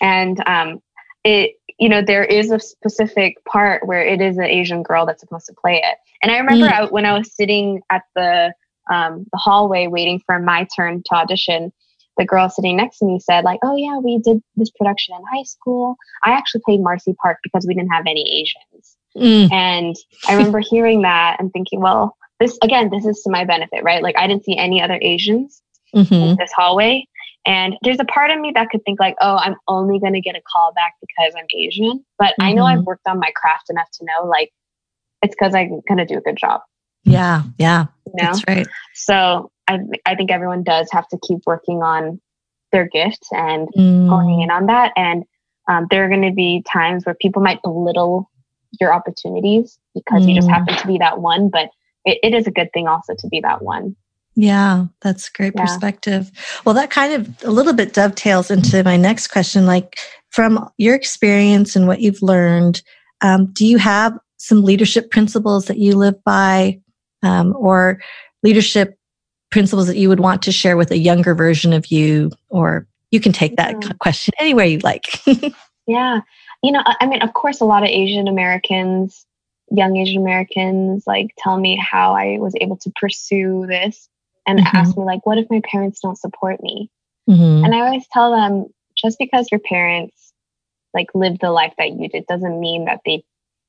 And 0.00 0.40
um, 0.46 0.80
it 1.24 1.56
you 1.78 1.88
know 1.88 2.02
there 2.02 2.24
is 2.24 2.50
a 2.50 2.58
specific 2.58 3.42
part 3.44 3.86
where 3.86 4.04
it 4.04 4.20
is 4.20 4.36
an 4.36 4.44
asian 4.44 4.82
girl 4.82 5.06
that's 5.06 5.20
supposed 5.20 5.46
to 5.46 5.54
play 5.54 5.76
it 5.76 5.98
and 6.22 6.32
i 6.32 6.38
remember 6.38 6.66
mm. 6.66 6.72
I, 6.72 6.84
when 6.86 7.04
i 7.04 7.16
was 7.16 7.34
sitting 7.34 7.80
at 7.90 8.02
the 8.14 8.52
um, 8.88 9.26
the 9.32 9.38
hallway 9.38 9.88
waiting 9.88 10.22
for 10.24 10.38
my 10.38 10.68
turn 10.76 11.02
to 11.06 11.14
audition 11.14 11.72
the 12.16 12.24
girl 12.24 12.48
sitting 12.48 12.76
next 12.76 12.98
to 12.98 13.04
me 13.04 13.18
said 13.18 13.44
like 13.44 13.58
oh 13.64 13.76
yeah 13.76 13.98
we 13.98 14.18
did 14.18 14.40
this 14.54 14.70
production 14.70 15.14
in 15.16 15.22
high 15.32 15.42
school 15.42 15.96
i 16.22 16.30
actually 16.32 16.62
played 16.64 16.80
marcy 16.80 17.14
park 17.20 17.38
because 17.42 17.66
we 17.66 17.74
didn't 17.74 17.90
have 17.90 18.04
any 18.06 18.22
asians 18.40 18.96
mm. 19.16 19.52
and 19.52 19.96
i 20.28 20.34
remember 20.34 20.60
hearing 20.70 21.02
that 21.02 21.36
and 21.40 21.52
thinking 21.52 21.80
well 21.80 22.16
this 22.38 22.56
again 22.62 22.90
this 22.90 23.04
is 23.04 23.20
to 23.22 23.30
my 23.30 23.44
benefit 23.44 23.82
right 23.82 24.02
like 24.02 24.16
i 24.18 24.26
didn't 24.26 24.44
see 24.44 24.56
any 24.56 24.80
other 24.80 24.98
asians 25.02 25.62
mm-hmm. 25.94 26.14
in 26.14 26.36
this 26.36 26.52
hallway 26.52 27.06
and 27.46 27.76
there's 27.82 28.00
a 28.00 28.04
part 28.04 28.30
of 28.30 28.40
me 28.40 28.52
that 28.54 28.70
could 28.70 28.84
think 28.84 28.98
like, 28.98 29.14
oh, 29.20 29.36
I'm 29.36 29.54
only 29.68 30.00
going 30.00 30.14
to 30.14 30.20
get 30.20 30.34
a 30.34 30.42
call 30.52 30.72
back 30.74 30.94
because 31.00 31.32
I'm 31.36 31.46
Asian. 31.56 32.04
But 32.18 32.32
mm-hmm. 32.32 32.42
I 32.42 32.52
know 32.52 32.64
I've 32.64 32.78
mm-hmm. 32.78 32.86
worked 32.86 33.06
on 33.06 33.20
my 33.20 33.30
craft 33.36 33.70
enough 33.70 33.88
to 33.98 34.04
know 34.04 34.26
like 34.26 34.52
it's 35.22 35.34
because 35.34 35.54
I'm 35.54 35.80
going 35.88 35.98
to 35.98 36.04
do 36.04 36.18
a 36.18 36.20
good 36.20 36.36
job. 36.36 36.60
Yeah, 37.04 37.44
yeah, 37.56 37.86
you 38.04 38.12
know? 38.16 38.24
that's 38.24 38.42
right. 38.48 38.66
So 38.94 39.52
I 39.68 39.78
I 40.04 40.16
think 40.16 40.32
everyone 40.32 40.64
does 40.64 40.88
have 40.90 41.06
to 41.08 41.18
keep 41.26 41.38
working 41.46 41.82
on 41.82 42.20
their 42.72 42.88
gifts 42.88 43.28
and 43.30 43.68
mm. 43.76 44.08
honing 44.08 44.42
in 44.42 44.50
on 44.50 44.66
that. 44.66 44.92
And 44.96 45.24
um, 45.68 45.86
there 45.90 46.04
are 46.04 46.08
going 46.08 46.28
to 46.28 46.34
be 46.34 46.64
times 46.70 47.06
where 47.06 47.14
people 47.14 47.42
might 47.42 47.62
belittle 47.62 48.28
your 48.80 48.92
opportunities 48.92 49.78
because 49.94 50.24
mm. 50.24 50.30
you 50.30 50.34
just 50.34 50.48
mm. 50.48 50.52
happen 50.52 50.76
to 50.76 50.86
be 50.86 50.98
that 50.98 51.20
one. 51.20 51.48
But 51.48 51.70
it, 52.04 52.18
it 52.22 52.34
is 52.34 52.48
a 52.48 52.50
good 52.50 52.72
thing 52.72 52.88
also 52.88 53.14
to 53.18 53.28
be 53.28 53.40
that 53.40 53.62
one. 53.62 53.94
Yeah, 54.36 54.86
that's 55.00 55.30
great 55.30 55.54
yeah. 55.56 55.62
perspective. 55.62 56.30
Well, 56.64 56.74
that 56.74 56.90
kind 56.90 57.14
of 57.14 57.44
a 57.44 57.50
little 57.50 57.72
bit 57.72 57.94
dovetails 57.94 58.50
into 58.50 58.84
my 58.84 58.96
next 58.98 59.28
question. 59.28 59.64
Like, 59.64 59.96
from 60.30 60.68
your 60.76 60.94
experience 60.94 61.74
and 61.74 61.86
what 61.86 62.02
you've 62.02 62.20
learned, 62.20 62.82
um, 63.22 63.46
do 63.52 63.66
you 63.66 63.78
have 63.78 64.16
some 64.36 64.62
leadership 64.62 65.10
principles 65.10 65.64
that 65.66 65.78
you 65.78 65.96
live 65.96 66.22
by, 66.24 66.78
um, 67.22 67.54
or 67.56 67.98
leadership 68.42 68.98
principles 69.50 69.86
that 69.86 69.96
you 69.96 70.10
would 70.10 70.20
want 70.20 70.42
to 70.42 70.52
share 70.52 70.76
with 70.76 70.90
a 70.90 70.98
younger 70.98 71.34
version 71.34 71.72
of 71.72 71.86
you? 71.86 72.30
Or 72.50 72.86
you 73.10 73.20
can 73.20 73.32
take 73.32 73.56
that 73.56 73.76
yeah. 73.82 73.92
question 74.00 74.34
anywhere 74.38 74.66
you 74.66 74.80
like. 74.80 75.26
yeah. 75.86 76.20
You 76.62 76.72
know, 76.72 76.82
I 76.84 77.06
mean, 77.06 77.22
of 77.22 77.32
course, 77.32 77.62
a 77.62 77.64
lot 77.64 77.84
of 77.84 77.88
Asian 77.88 78.28
Americans, 78.28 79.24
young 79.70 79.96
Asian 79.96 80.20
Americans, 80.20 81.04
like 81.06 81.28
tell 81.38 81.58
me 81.58 81.76
how 81.80 82.12
I 82.12 82.36
was 82.38 82.54
able 82.60 82.76
to 82.78 82.92
pursue 83.00 83.64
this 83.66 84.10
and 84.46 84.58
mm-hmm. 84.58 84.76
ask 84.76 84.96
me 84.96 85.04
like 85.04 85.24
what 85.24 85.38
if 85.38 85.46
my 85.50 85.60
parents 85.70 86.00
don't 86.00 86.18
support 86.18 86.62
me 86.62 86.90
mm-hmm. 87.28 87.64
and 87.64 87.74
i 87.74 87.80
always 87.80 88.06
tell 88.12 88.32
them 88.32 88.66
just 88.96 89.18
because 89.18 89.48
your 89.50 89.60
parents 89.60 90.32
like 90.94 91.08
lived 91.14 91.40
the 91.40 91.50
life 91.50 91.74
that 91.78 91.92
you 91.92 92.08
did 92.08 92.26
doesn't 92.26 92.60
mean 92.60 92.86
that 92.86 93.00
they 93.04 93.24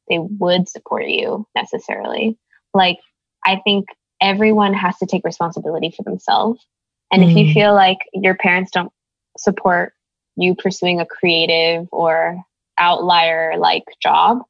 they 0.09 0.19
would 0.19 0.69
support 0.69 1.07
you 1.07 1.45
necessarily 1.55 2.37
like 2.73 2.99
i 3.45 3.59
think 3.63 3.87
everyone 4.21 4.73
has 4.73 4.97
to 4.97 5.05
take 5.05 5.23
responsibility 5.23 5.93
for 5.95 6.03
themselves 6.03 6.65
and 7.11 7.21
mm-hmm. 7.21 7.31
if 7.31 7.37
you 7.37 7.43
mm-hmm. 7.45 7.53
feel 7.53 7.73
like 7.73 7.99
your 8.13 8.35
parents 8.35 8.71
don't 8.71 8.91
support 9.37 9.93
you 10.37 10.55
pursuing 10.55 10.99
a 10.99 11.05
creative 11.05 11.87
or 11.91 12.41
outlier 12.77 13.57
like 13.57 13.83
job, 14.01 14.41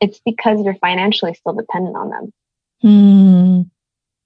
it's 0.00 0.20
because 0.24 0.62
you're 0.62 0.74
financially 0.74 1.34
still 1.34 1.54
dependent 1.54 1.96
on 1.96 2.10
them. 2.10 2.32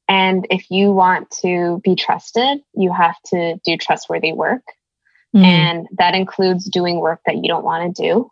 And 0.08 0.46
if 0.50 0.70
you 0.70 0.92
want 0.92 1.30
to 1.42 1.80
be 1.82 1.94
trusted, 1.94 2.60
you 2.74 2.92
have 2.92 3.16
to 3.26 3.56
do 3.64 3.76
trustworthy 3.76 4.32
work. 4.32 4.62
Mm. 5.34 5.44
And 5.44 5.88
that 5.98 6.14
includes 6.14 6.68
doing 6.68 7.00
work 7.00 7.20
that 7.26 7.36
you 7.36 7.48
don't 7.48 7.64
want 7.64 7.96
to 7.96 8.02
do. 8.02 8.30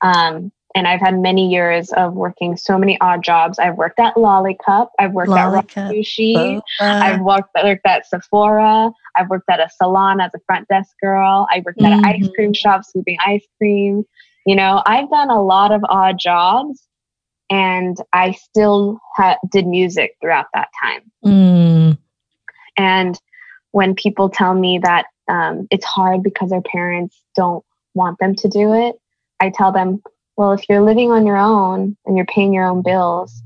Um, 0.00 0.52
and 0.74 0.86
I've 0.86 1.00
had 1.00 1.18
many 1.18 1.48
years 1.50 1.90
of 1.92 2.14
working 2.14 2.56
so 2.56 2.78
many 2.78 3.00
odd 3.00 3.24
jobs. 3.24 3.58
I've 3.58 3.76
worked 3.76 3.98
at 3.98 4.14
Lollicup. 4.14 4.88
I've 4.98 5.12
worked 5.12 5.30
Lollicup, 5.30 5.76
at 5.76 5.92
Sushi. 5.92 6.34
Boba. 6.34 6.62
I've 6.80 7.20
worked, 7.20 7.50
worked 7.62 7.86
at 7.86 8.06
Sephora. 8.06 8.92
I've 9.16 9.28
worked 9.28 9.50
at 9.50 9.60
a 9.60 9.68
salon 9.76 10.20
as 10.20 10.30
a 10.34 10.38
front 10.46 10.68
desk 10.68 10.90
girl. 11.02 11.46
I 11.50 11.62
worked 11.64 11.82
at 11.82 11.92
an 11.92 12.04
ice 12.04 12.26
Mhm. 12.26 12.34
cream 12.34 12.52
shop 12.52 12.84
scooping 12.84 13.16
ice 13.24 13.46
cream. 13.56 14.04
You 14.46 14.54
know, 14.54 14.82
I've 14.86 15.10
done 15.10 15.30
a 15.30 15.42
lot 15.42 15.72
of 15.72 15.82
odd 15.88 16.18
jobs 16.18 16.87
and 17.50 17.96
I 18.12 18.32
still 18.32 19.00
ha- 19.16 19.38
did 19.50 19.66
music 19.66 20.16
throughout 20.20 20.46
that 20.54 20.68
time. 20.82 21.02
Mm. 21.24 21.98
And 22.76 23.20
when 23.72 23.94
people 23.94 24.28
tell 24.28 24.54
me 24.54 24.78
that 24.82 25.06
um, 25.28 25.66
it's 25.70 25.84
hard 25.84 26.22
because 26.22 26.50
their 26.50 26.62
parents 26.62 27.20
don't 27.36 27.64
want 27.94 28.18
them 28.18 28.34
to 28.36 28.48
do 28.48 28.74
it, 28.74 28.96
I 29.40 29.50
tell 29.50 29.72
them, 29.72 30.02
well, 30.36 30.52
if 30.52 30.68
you're 30.68 30.82
living 30.82 31.10
on 31.10 31.26
your 31.26 31.36
own 31.36 31.96
and 32.06 32.16
you're 32.16 32.26
paying 32.26 32.52
your 32.52 32.64
own 32.64 32.82
bills, 32.82 33.42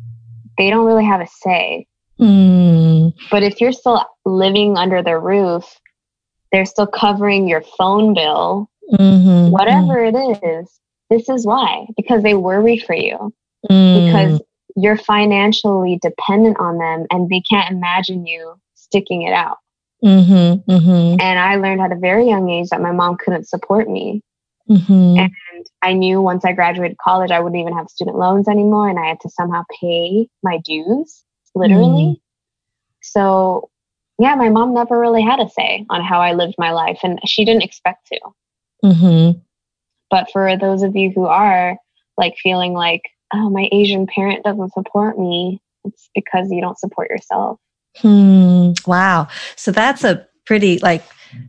they 0.59 0.71
don't 0.71 0.87
really 0.87 1.05
have 1.05 1.21
a 1.21 1.27
say. 1.27 1.87
Mm. 2.21 3.15
But 3.31 3.43
if 3.43 3.61
you're 3.61 3.73
still 3.73 4.05
living 4.25 4.77
under 4.77 5.03
their 5.03 5.19
roof, 5.19 5.65
they're 6.53 6.67
still 6.67 6.87
covering 6.87 7.49
your 7.49 7.63
phone 7.79 8.15
bill, 8.15 8.69
Mhm. 8.93 9.51
whatever 9.51 10.05
it 10.05 10.15
is. 10.15 10.79
This 11.09 11.29
is 11.29 11.47
why, 11.47 11.87
because 11.97 12.23
they 12.23 12.35
worry 12.35 12.77
for 12.77 12.95
you, 12.95 13.33
Mm. 13.71 14.07
because 14.07 14.43
you're 14.77 14.97
financially 14.97 15.99
dependent 16.03 16.59
on 16.59 16.79
them 16.79 17.07
and 17.11 17.29
they 17.29 17.43
can't 17.49 17.71
imagine 17.71 18.27
you 18.27 18.55
sticking 18.75 19.23
it 19.23 19.33
out. 19.33 19.59
Mhm. 20.03 20.65
Mhm. 20.65 21.23
And 21.23 21.39
I 21.39 21.57
learned 21.57 21.81
at 21.81 21.93
a 21.93 21.97
very 21.97 22.27
young 22.27 22.51
age 22.51 22.71
that 22.71 22.81
my 22.81 22.91
mom 22.91 23.17
couldn't 23.17 23.47
support 23.47 23.89
me. 23.89 24.23
Mhm. 24.69 25.19
And 25.19 25.67
I 25.83 25.93
knew 25.93 26.21
once 26.21 26.45
I 26.45 26.53
graduated 26.53 26.97
college, 26.99 27.31
I 27.31 27.41
wouldn't 27.41 27.61
even 27.61 27.75
have 27.77 27.89
student 27.89 28.19
loans 28.19 28.49
anymore. 28.49 28.89
And 28.89 28.99
I 28.99 29.07
had 29.07 29.21
to 29.21 29.29
somehow 29.29 29.63
pay 29.81 30.29
my 30.43 30.59
dues, 30.65 31.25
literally. 31.55 32.21
So, 33.03 33.69
yeah, 34.19 34.35
my 34.35 34.49
mom 34.49 34.75
never 34.75 34.99
really 34.99 35.23
had 35.23 35.41
a 35.41 35.49
say 35.49 35.85
on 35.91 36.03
how 36.03 36.21
I 36.21 36.33
lived 36.33 36.55
my 36.59 36.73
life. 36.73 37.01
And 37.03 37.21
she 37.29 37.45
didn't 37.45 37.63
expect 37.63 38.07
to. 38.09 38.21
Mhm. 38.85 39.41
But 40.11 40.31
for 40.31 40.57
those 40.57 40.83
of 40.83 40.97
you 40.97 41.11
who 41.11 41.27
are 41.27 41.77
like 42.17 42.35
feeling 42.43 42.73
like, 42.73 43.03
oh, 43.35 43.51
my 43.51 43.69
Asian 43.73 44.07
parent 44.07 44.45
doesn't 44.45 44.73
support 44.73 45.19
me, 45.19 45.61
it's 45.85 46.11
because 46.15 46.51
you 46.51 46.61
don't 46.61 46.79
support 46.79 47.11
yourself. 47.11 47.59
Hmm. 47.99 48.73
Wow. 48.87 49.29
So 49.57 49.71
that's 49.71 50.05
a 50.05 50.27
pretty 50.47 50.79
like 50.79 51.05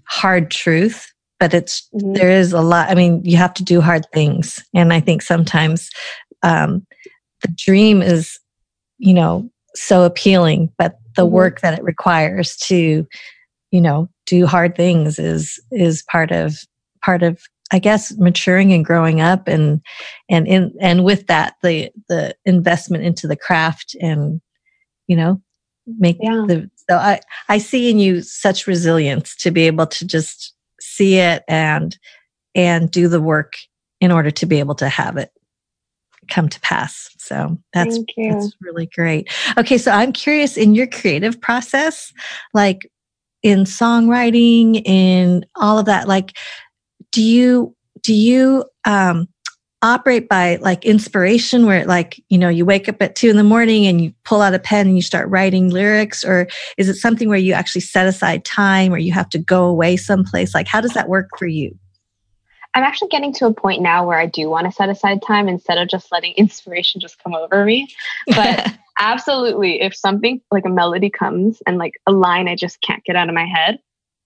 hard 0.07 0.51
truth, 0.51 1.11
but 1.39 1.53
it's 1.53 1.87
Mhm. 1.93 2.15
there 2.15 2.29
is 2.29 2.53
a 2.53 2.61
lot. 2.61 2.89
I 2.89 2.95
mean, 2.95 3.21
you 3.23 3.37
have 3.37 3.53
to 3.55 3.63
do 3.63 3.81
hard 3.81 4.05
things, 4.13 4.63
and 4.73 4.93
I 4.93 4.99
think 4.99 5.21
sometimes 5.21 5.89
um, 6.43 6.85
the 7.41 7.53
dream 7.57 8.01
is, 8.01 8.37
you 8.97 9.13
know, 9.13 9.49
so 9.75 10.03
appealing, 10.03 10.69
but 10.77 10.97
the 11.15 11.25
Mhm. 11.25 11.31
work 11.31 11.61
that 11.61 11.77
it 11.77 11.83
requires 11.83 12.55
to, 12.57 13.07
you 13.71 13.81
know, 13.81 14.09
do 14.25 14.45
hard 14.45 14.75
things 14.75 15.19
is 15.19 15.59
is 15.71 16.03
part 16.03 16.31
of 16.31 16.57
part 17.01 17.23
of 17.23 17.39
I 17.73 17.79
guess 17.79 18.15
maturing 18.17 18.71
and 18.71 18.85
growing 18.85 19.19
up 19.19 19.47
and 19.47 19.81
and 20.29 20.47
in 20.47 20.73
and 20.79 21.03
with 21.03 21.27
that 21.27 21.55
the 21.63 21.91
the 22.07 22.35
investment 22.45 23.03
into 23.03 23.27
the 23.27 23.35
craft 23.35 23.95
and 23.99 24.39
you 25.07 25.15
know 25.15 25.41
make 25.85 26.17
Yeah. 26.21 26.45
the 26.47 26.69
so 26.89 26.97
I 26.97 27.19
I 27.49 27.57
see 27.57 27.89
in 27.89 27.99
you 27.99 28.21
such 28.21 28.67
resilience 28.67 29.35
to 29.37 29.51
be 29.51 29.63
able 29.63 29.87
to 29.87 30.05
just 30.05 30.53
see 30.79 31.17
it 31.17 31.43
and 31.47 31.97
and 32.55 32.91
do 32.91 33.07
the 33.07 33.21
work 33.21 33.55
in 33.99 34.11
order 34.11 34.29
to 34.29 34.45
be 34.45 34.59
able 34.59 34.75
to 34.75 34.87
have 34.87 35.17
it 35.17 35.31
come 36.29 36.47
to 36.49 36.59
pass. 36.61 37.09
So 37.17 37.57
that's 37.73 37.99
that's 38.17 38.55
really 38.61 38.85
great. 38.85 39.29
Okay, 39.57 39.77
so 39.77 39.91
I'm 39.91 40.13
curious 40.13 40.57
in 40.57 40.75
your 40.75 40.87
creative 40.87 41.41
process, 41.41 42.13
like 42.53 42.89
in 43.41 43.59
songwriting, 43.65 44.81
in 44.85 45.45
all 45.55 45.77
of 45.77 45.85
that, 45.85 46.07
like 46.07 46.37
do 47.13 47.23
you 47.23 47.73
do 48.01 48.13
you 48.13 48.65
um 48.83 49.29
operate 49.81 50.29
by 50.29 50.55
like 50.57 50.85
inspiration 50.85 51.65
where 51.65 51.85
like 51.85 52.21
you 52.29 52.37
know 52.37 52.49
you 52.49 52.65
wake 52.65 52.89
up 52.89 53.01
at 53.01 53.15
two 53.15 53.29
in 53.29 53.37
the 53.37 53.43
morning 53.43 53.85
and 53.85 54.01
you 54.01 54.13
pull 54.23 54.41
out 54.41 54.53
a 54.53 54.59
pen 54.59 54.87
and 54.87 54.95
you 54.95 55.01
start 55.01 55.29
writing 55.29 55.69
lyrics? 55.69 56.25
Or 56.25 56.47
is 56.77 56.89
it 56.89 56.95
something 56.95 57.29
where 57.29 57.37
you 57.37 57.53
actually 57.53 57.81
set 57.81 58.07
aside 58.07 58.43
time 58.43 58.93
or 58.93 58.97
you 58.97 59.13
have 59.13 59.29
to 59.29 59.39
go 59.39 59.65
away 59.65 59.95
someplace? 59.95 60.53
Like 60.53 60.67
how 60.67 60.81
does 60.81 60.93
that 60.93 61.07
work 61.07 61.29
for 61.37 61.47
you? 61.47 61.77
I'm 62.75 62.83
actually 62.83 63.09
getting 63.09 63.33
to 63.33 63.45
a 63.45 63.53
point 63.53 63.83
now 63.83 64.07
where 64.07 64.17
I 64.17 64.25
do 64.25 64.49
want 64.49 64.65
to 64.65 64.71
set 64.71 64.89
aside 64.89 65.21
time 65.21 65.47
instead 65.47 65.77
of 65.77 65.87
just 65.89 66.11
letting 66.11 66.33
inspiration 66.37 66.99
just 66.99 67.21
come 67.21 67.35
over 67.35 67.63
me. 67.63 67.87
But 68.27 68.73
absolutely, 68.99 69.81
if 69.81 69.95
something 69.95 70.41
like 70.49 70.65
a 70.65 70.69
melody 70.69 71.09
comes 71.09 71.61
and 71.67 71.77
like 71.77 71.93
a 72.07 72.11
line 72.11 72.47
I 72.47 72.55
just 72.55 72.81
can't 72.81 73.03
get 73.03 73.15
out 73.15 73.29
of 73.29 73.35
my 73.35 73.45
head, 73.45 73.79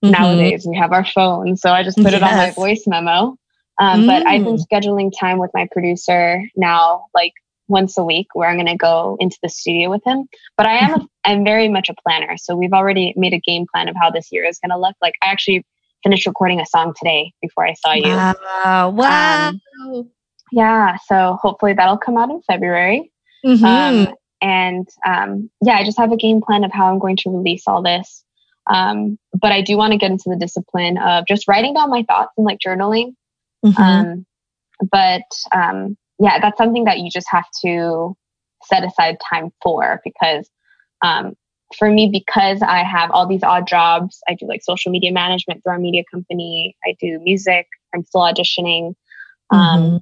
Mhm. 0.04 0.12
nowadays 0.12 0.66
we 0.68 0.76
have 0.76 0.92
our 0.92 1.06
phone. 1.06 1.56
So 1.58 1.72
I 1.72 1.84
just 1.84 1.98
put 1.98 2.14
it 2.14 2.22
on 2.24 2.36
my 2.38 2.52
voice 2.52 2.86
memo. 2.88 3.36
Um, 3.80 4.08
But 4.08 4.28
I've 4.28 4.44
been 4.44 4.56
Mm. 4.58 4.66
scheduling 4.72 5.12
time 5.20 5.38
with 5.40 5.52
my 5.54 5.68
producer 5.72 6.44
now, 6.56 7.06
like 7.14 7.34
once 7.68 7.98
a 7.98 8.04
week, 8.04 8.28
where 8.34 8.50
I'm 8.50 8.56
going 8.56 8.66
to 8.68 8.76
go 8.76 9.18
into 9.20 9.38
the 9.44 9.50
studio 9.50 9.90
with 9.90 10.04
him. 10.06 10.28
But 10.56 10.66
I 10.68 10.78
am, 10.78 10.94
a, 10.96 11.08
I'm 11.26 11.44
very 11.44 11.68
much 11.68 11.90
a 11.90 11.94
planner. 12.02 12.38
So 12.38 12.56
we've 12.56 12.74
already 12.74 13.14
made 13.18 13.34
a 13.34 13.40
game 13.40 13.66
plan 13.72 13.88
of 13.88 13.96
how 13.96 14.10
this 14.10 14.32
year 14.32 14.46
is 14.46 14.58
going 14.60 14.72
to 14.72 14.78
look. 14.80 14.96
Like 15.02 15.14
I 15.22 15.28
actually 15.28 15.66
finished 16.04 16.26
recording 16.26 16.60
a 16.60 16.66
song 16.66 16.94
today 16.98 17.34
before 17.42 17.66
I 17.68 17.74
saw 17.74 17.94
you. 17.94 18.16
wow 18.16 18.90
wow 18.90 19.50
Um, 19.50 20.12
Yeah, 20.52 20.96
so 21.06 21.38
hopefully 21.42 21.74
that'll 21.74 21.98
come 21.98 22.18
out 22.18 22.30
in 22.30 22.42
February. 22.44 23.12
Mhm. 23.46 23.64
Um, 23.64 24.16
and 24.42 24.88
um, 25.06 25.50
yeah, 25.62 25.76
I 25.78 25.84
just 25.84 25.98
have 25.98 26.12
a 26.12 26.18
game 26.18 26.42
plan 26.42 26.64
of 26.64 26.72
how 26.72 26.90
I'm 26.90 27.00
going 27.00 27.18
to 27.18 27.30
release 27.30 27.68
all 27.68 27.82
this. 27.82 28.24
Um, 28.70 29.18
but 29.40 29.52
I 29.52 29.62
do 29.62 29.78
want 29.78 29.94
to 29.94 29.98
get 29.98 30.12
into 30.12 30.30
the 30.30 30.36
discipline 30.36 30.98
of 30.98 31.26
just 31.28 31.48
writing 31.48 31.74
down 31.74 31.90
my 31.90 32.04
thoughts 32.04 32.34
and 32.38 32.46
like 32.46 32.60
journaling. 32.60 33.16
Mhm. 33.66 33.80
Um, 33.80 34.26
but 34.92 35.24
um, 35.54 35.98
yeah, 36.20 36.40
that's 36.40 36.58
something 36.58 36.86
that 36.86 37.00
you 37.00 37.10
just 37.10 37.28
have 37.30 37.46
to 37.64 38.16
set 38.64 38.84
aside 38.84 39.18
time 39.30 39.52
for 39.62 40.02
because 40.04 40.50
um, 41.02 41.36
for 41.78 41.90
me, 41.90 42.10
because 42.12 42.62
I 42.62 42.84
have 42.84 43.12
all 43.12 43.28
these 43.28 43.44
odd 43.44 43.68
jobs, 43.68 44.20
I 44.28 44.36
do 44.36 44.48
like 44.48 44.64
social 44.64 44.92
media 44.92 45.12
management 45.12 45.64
through 45.64 45.74
our 45.74 45.80
media 45.80 46.04
company, 46.12 46.76
I 46.86 46.96
do 47.00 47.20
music, 47.20 47.68
I'm 47.94 48.04
still 48.04 48.22
auditioning. 48.22 48.96
Um, 49.50 49.82
Mhm. 49.82 50.02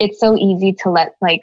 It's 0.00 0.18
so 0.18 0.36
easy 0.36 0.72
to 0.82 0.90
let 0.90 1.14
like 1.20 1.42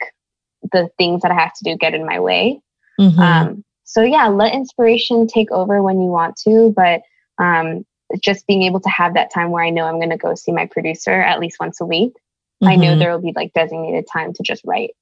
the 0.72 0.88
things 0.98 1.22
that 1.22 1.30
I 1.30 1.34
have 1.34 1.54
to 1.54 1.64
do 1.64 1.76
get 1.76 1.94
in 1.94 2.04
my 2.04 2.20
way. 2.20 2.60
Mhm. 3.00 3.18
Um, 3.18 3.64
so 3.92 4.00
yeah, 4.00 4.26
let 4.28 4.54
inspiration 4.54 5.26
take 5.26 5.50
over 5.52 5.82
when 5.82 6.00
you 6.00 6.06
want 6.06 6.36
to, 6.46 6.72
but 6.74 7.02
um, 7.36 7.84
just 8.22 8.46
being 8.46 8.62
able 8.62 8.80
to 8.80 8.88
have 8.88 9.12
that 9.12 9.30
time 9.30 9.50
where 9.50 9.62
I 9.62 9.68
know 9.68 9.84
I'm 9.84 9.98
going 9.98 10.08
to 10.08 10.16
go 10.16 10.34
see 10.34 10.50
my 10.50 10.64
producer 10.64 11.10
at 11.10 11.40
least 11.40 11.58
once 11.60 11.78
a 11.78 11.84
week. 11.84 12.14
I 12.64 12.76
know 12.76 12.94
Mhm. 12.94 12.98
there 12.98 13.10
will 13.12 13.20
be 13.20 13.34
like 13.36 13.52
designated 13.52 14.06
time 14.10 14.32
to 14.32 14.42
just 14.42 14.62
write. 14.64 14.92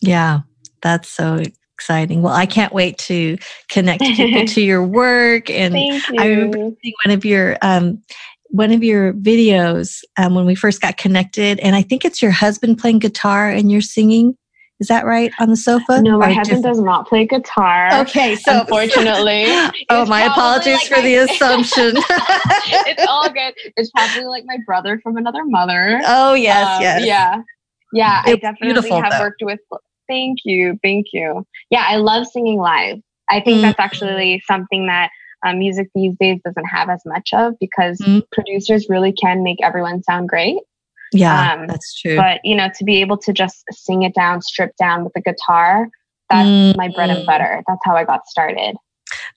Yeah, 0.00 0.40
that's 0.80 1.08
so 1.08 1.40
exciting. 1.76 2.22
Well, 2.22 2.34
I 2.34 2.46
can't 2.46 2.72
wait 2.72 2.98
to 2.98 3.38
connect 3.68 4.02
people 4.02 4.44
to 4.46 4.60
your 4.60 4.84
work. 4.84 5.48
And 5.48 5.76
you. 5.76 6.00
I 6.18 6.26
remember 6.26 6.56
seeing 6.82 6.94
one 7.04 7.14
of 7.14 7.24
your 7.24 7.58
um, 7.62 8.02
one 8.48 8.72
of 8.72 8.82
your 8.82 9.12
videos 9.12 10.00
um, 10.16 10.34
when 10.34 10.46
we 10.46 10.56
first 10.56 10.80
got 10.80 10.96
connected, 10.96 11.60
and 11.60 11.76
I 11.76 11.82
think 11.82 12.04
it's 12.04 12.20
your 12.20 12.32
husband 12.32 12.78
playing 12.78 12.98
guitar 12.98 13.48
and 13.48 13.70
you're 13.70 13.80
singing. 13.82 14.36
Is 14.82 14.88
that 14.88 15.06
right 15.06 15.30
on 15.38 15.48
the 15.48 15.56
sofa? 15.56 16.02
no, 16.02 16.18
my 16.18 16.26
Or 16.30 16.34
husband 16.34 16.58
different- 16.58 16.64
does 16.64 16.80
not 16.82 17.06
play 17.08 17.24
guitar. 17.24 17.88
Okay, 18.00 18.34
so 18.34 18.60
Unfortunately. 18.62 19.44
oh, 19.90 20.04
my 20.06 20.22
apologies 20.22 20.74
like 20.78 20.86
for 20.88 20.96
my- 20.96 21.02
the 21.02 21.14
assumption. 21.24 21.92
it's 22.88 23.06
all 23.08 23.30
good. 23.32 23.54
It's 23.76 23.92
probably 23.92 24.24
like 24.24 24.42
my 24.44 24.56
brother 24.66 24.98
from 25.00 25.16
another 25.16 25.44
mother. 25.44 26.00
oh 26.04 26.34
yes, 26.34 26.66
Um, 26.78 26.82
yes. 26.82 27.06
Yeah. 27.06 27.42
Yeah, 27.92 28.22
I 28.24 28.34
definitely 28.34 28.90
have 28.90 29.12
though. 29.12 29.20
worked 29.20 29.42
with 29.42 29.60
thank 30.08 30.38
you. 30.44 30.76
Thank 30.82 31.06
you. 31.12 31.46
Yeah, 31.70 31.84
I 31.86 31.96
love 31.98 32.26
singing 32.26 32.58
live. 32.58 32.98
I 33.30 33.38
think 33.40 33.62
that's 33.62 33.78
Mhm. 33.78 33.84
actually 33.84 34.42
something 34.48 34.88
that 34.88 35.10
um, 35.46 35.60
music 35.60 35.88
these 35.94 36.14
days 36.18 36.40
doesn't 36.44 36.64
have 36.66 36.88
as 36.88 37.02
much 37.06 37.30
of 37.34 37.54
because 37.60 37.98
Mhm. 38.00 38.22
producers 38.32 38.86
really 38.88 39.12
can 39.12 39.44
make 39.44 39.58
everyone 39.62 40.02
sound 40.02 40.28
great. 40.28 40.56
Yeah, 41.12 41.54
Um, 41.54 41.66
that's 41.66 42.00
true. 42.00 42.16
But 42.16 42.40
you 42.44 42.56
know, 42.56 42.68
to 42.76 42.84
be 42.84 43.00
able 43.00 43.18
to 43.18 43.32
just 43.32 43.64
sing 43.70 44.02
it 44.02 44.14
down, 44.14 44.42
strip 44.42 44.74
down 44.76 45.04
with 45.04 45.12
the 45.12 45.20
guitar, 45.20 45.88
that's 46.30 46.76
my 46.76 46.88
bread 46.88 47.10
and 47.10 47.20
Mm. 47.20 47.26
butter. 47.26 47.62
That's 47.68 47.80
how 47.84 47.94
I 47.94 48.04
got 48.04 48.26
started. 48.26 48.76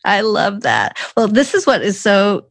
I 0.05 0.21
love 0.21 0.61
that. 0.61 0.97
Well, 1.17 1.27
this 1.27 1.53
is 1.53 1.67
what 1.67 1.81
is 1.81 1.99
so 1.99 2.45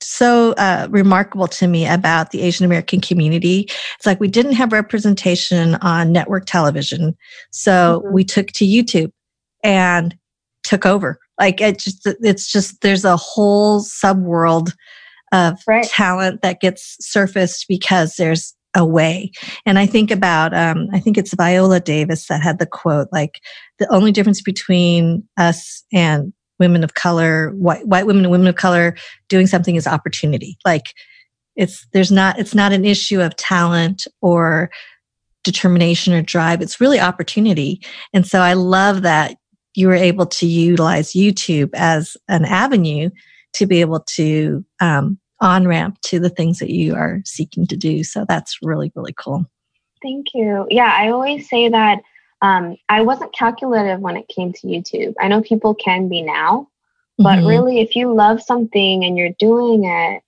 so 0.00 0.52
uh, 0.52 0.86
remarkable 0.90 1.48
to 1.48 1.66
me 1.66 1.86
about 1.86 2.30
the 2.30 2.42
Asian 2.42 2.66
American 2.66 3.00
community. 3.00 3.60
It's 3.96 4.06
like 4.06 4.20
we 4.20 4.28
didn't 4.28 4.52
have 4.52 4.72
representation 4.72 5.76
on 5.76 6.12
network 6.12 6.44
television. 6.46 7.16
So 7.50 8.02
mm-hmm. 8.04 8.14
we 8.14 8.24
took 8.24 8.48
to 8.48 8.66
YouTube 8.66 9.10
and 9.64 10.16
took 10.64 10.84
over. 10.84 11.18
Like 11.38 11.60
it 11.60 11.78
just, 11.78 12.06
it's 12.06 12.50
just, 12.50 12.82
there's 12.82 13.04
a 13.04 13.16
whole 13.16 13.80
subworld 13.80 14.74
of 15.32 15.58
right. 15.66 15.84
talent 15.84 16.42
that 16.42 16.60
gets 16.60 16.96
surfaced 17.00 17.66
because 17.68 18.16
there's 18.16 18.54
a 18.74 18.84
way. 18.84 19.30
And 19.66 19.78
I 19.78 19.86
think 19.86 20.10
about, 20.10 20.54
um, 20.54 20.88
I 20.92 21.00
think 21.00 21.16
it's 21.16 21.34
Viola 21.34 21.80
Davis 21.80 22.26
that 22.26 22.42
had 22.42 22.58
the 22.58 22.66
quote, 22.66 23.08
like 23.12 23.40
the 23.78 23.92
only 23.92 24.12
difference 24.12 24.42
between 24.42 25.26
us 25.36 25.84
and 25.92 26.32
women 26.58 26.84
of 26.84 26.94
color, 26.94 27.50
white, 27.52 27.86
white 27.86 28.06
women 28.06 28.24
and 28.24 28.32
women 28.32 28.46
of 28.46 28.56
color 28.56 28.96
doing 29.28 29.46
something 29.46 29.76
is 29.76 29.86
opportunity. 29.86 30.58
Like 30.64 30.94
it's, 31.56 31.86
there's 31.92 32.12
not, 32.12 32.38
it's 32.38 32.54
not 32.54 32.72
an 32.72 32.84
issue 32.84 33.20
of 33.20 33.36
talent 33.36 34.06
or 34.20 34.70
determination 35.44 36.12
or 36.12 36.22
drive. 36.22 36.60
It's 36.60 36.80
really 36.80 37.00
opportunity. 37.00 37.80
And 38.12 38.26
so 38.26 38.40
I 38.40 38.52
love 38.52 39.02
that 39.02 39.36
you 39.74 39.86
were 39.86 39.94
able 39.94 40.26
to 40.26 40.46
utilize 40.46 41.12
YouTube 41.12 41.70
as 41.74 42.16
an 42.28 42.44
avenue 42.44 43.10
to 43.54 43.66
be 43.66 43.80
able 43.80 44.00
to 44.00 44.64
um, 44.80 45.18
on 45.40 45.66
ramp 45.66 46.00
to 46.02 46.18
the 46.18 46.30
things 46.30 46.58
that 46.58 46.70
you 46.70 46.94
are 46.94 47.20
seeking 47.24 47.66
to 47.66 47.76
do. 47.76 48.04
So 48.04 48.24
that's 48.28 48.58
really, 48.62 48.92
really 48.94 49.14
cool. 49.16 49.46
Thank 50.02 50.28
you. 50.34 50.66
Yeah, 50.70 50.94
I 50.96 51.08
always 51.10 51.48
say 51.48 51.68
that 51.68 52.00
um, 52.40 52.76
I 52.88 53.02
wasn't 53.02 53.34
calculative 53.34 54.00
when 54.00 54.16
it 54.16 54.28
came 54.28 54.52
to 54.52 54.66
YouTube. 54.66 55.14
I 55.20 55.28
know 55.28 55.42
people 55.42 55.74
can 55.74 56.08
be 56.08 56.22
now, 56.22 56.68
but 57.16 57.38
mm-hmm. 57.38 57.48
really, 57.48 57.80
if 57.80 57.96
you 57.96 58.14
love 58.14 58.40
something 58.40 59.04
and 59.04 59.16
you're 59.16 59.34
doing 59.38 59.84
it, 59.84 60.22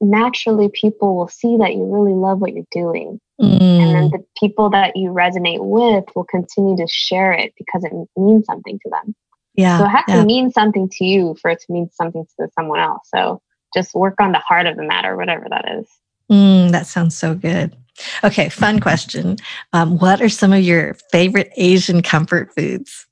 naturally 0.00 0.68
people 0.68 1.16
will 1.16 1.28
see 1.28 1.56
that 1.58 1.74
you 1.74 1.84
really 1.84 2.14
love 2.14 2.40
what 2.40 2.54
you're 2.54 2.64
doing. 2.70 3.20
Mm. 3.40 3.60
And 3.60 3.94
then 3.94 4.10
the 4.10 4.24
people 4.38 4.70
that 4.70 4.96
you 4.96 5.10
resonate 5.10 5.60
with 5.60 6.04
will 6.14 6.24
continue 6.24 6.76
to 6.76 6.86
share 6.88 7.32
it 7.32 7.52
because 7.58 7.84
it 7.84 7.92
means 8.16 8.46
something 8.46 8.78
to 8.78 8.90
them. 8.90 9.14
Yeah. 9.54 9.78
So 9.78 9.84
it 9.84 9.88
has 9.88 10.04
yeah. 10.08 10.20
to 10.20 10.24
mean 10.24 10.50
something 10.50 10.88
to 10.90 11.04
you 11.04 11.36
for 11.40 11.50
it 11.50 11.60
to 11.60 11.72
mean 11.72 11.88
something 11.92 12.26
to 12.38 12.48
someone 12.54 12.80
else. 12.80 13.08
So 13.14 13.40
just 13.74 13.94
work 13.94 14.20
on 14.20 14.32
the 14.32 14.38
heart 14.38 14.66
of 14.66 14.76
the 14.76 14.82
matter, 14.82 15.16
whatever 15.16 15.46
that 15.50 15.64
is. 15.78 15.86
Mm, 16.30 16.70
that 16.72 16.86
sounds 16.86 17.16
so 17.16 17.34
good. 17.34 17.76
Okay, 18.24 18.48
fun 18.48 18.80
question. 18.80 19.36
Um, 19.72 19.98
what 19.98 20.20
are 20.20 20.28
some 20.28 20.52
of 20.52 20.62
your 20.62 20.94
favorite 21.12 21.52
Asian 21.56 22.02
comfort 22.02 22.52
foods? 22.54 23.06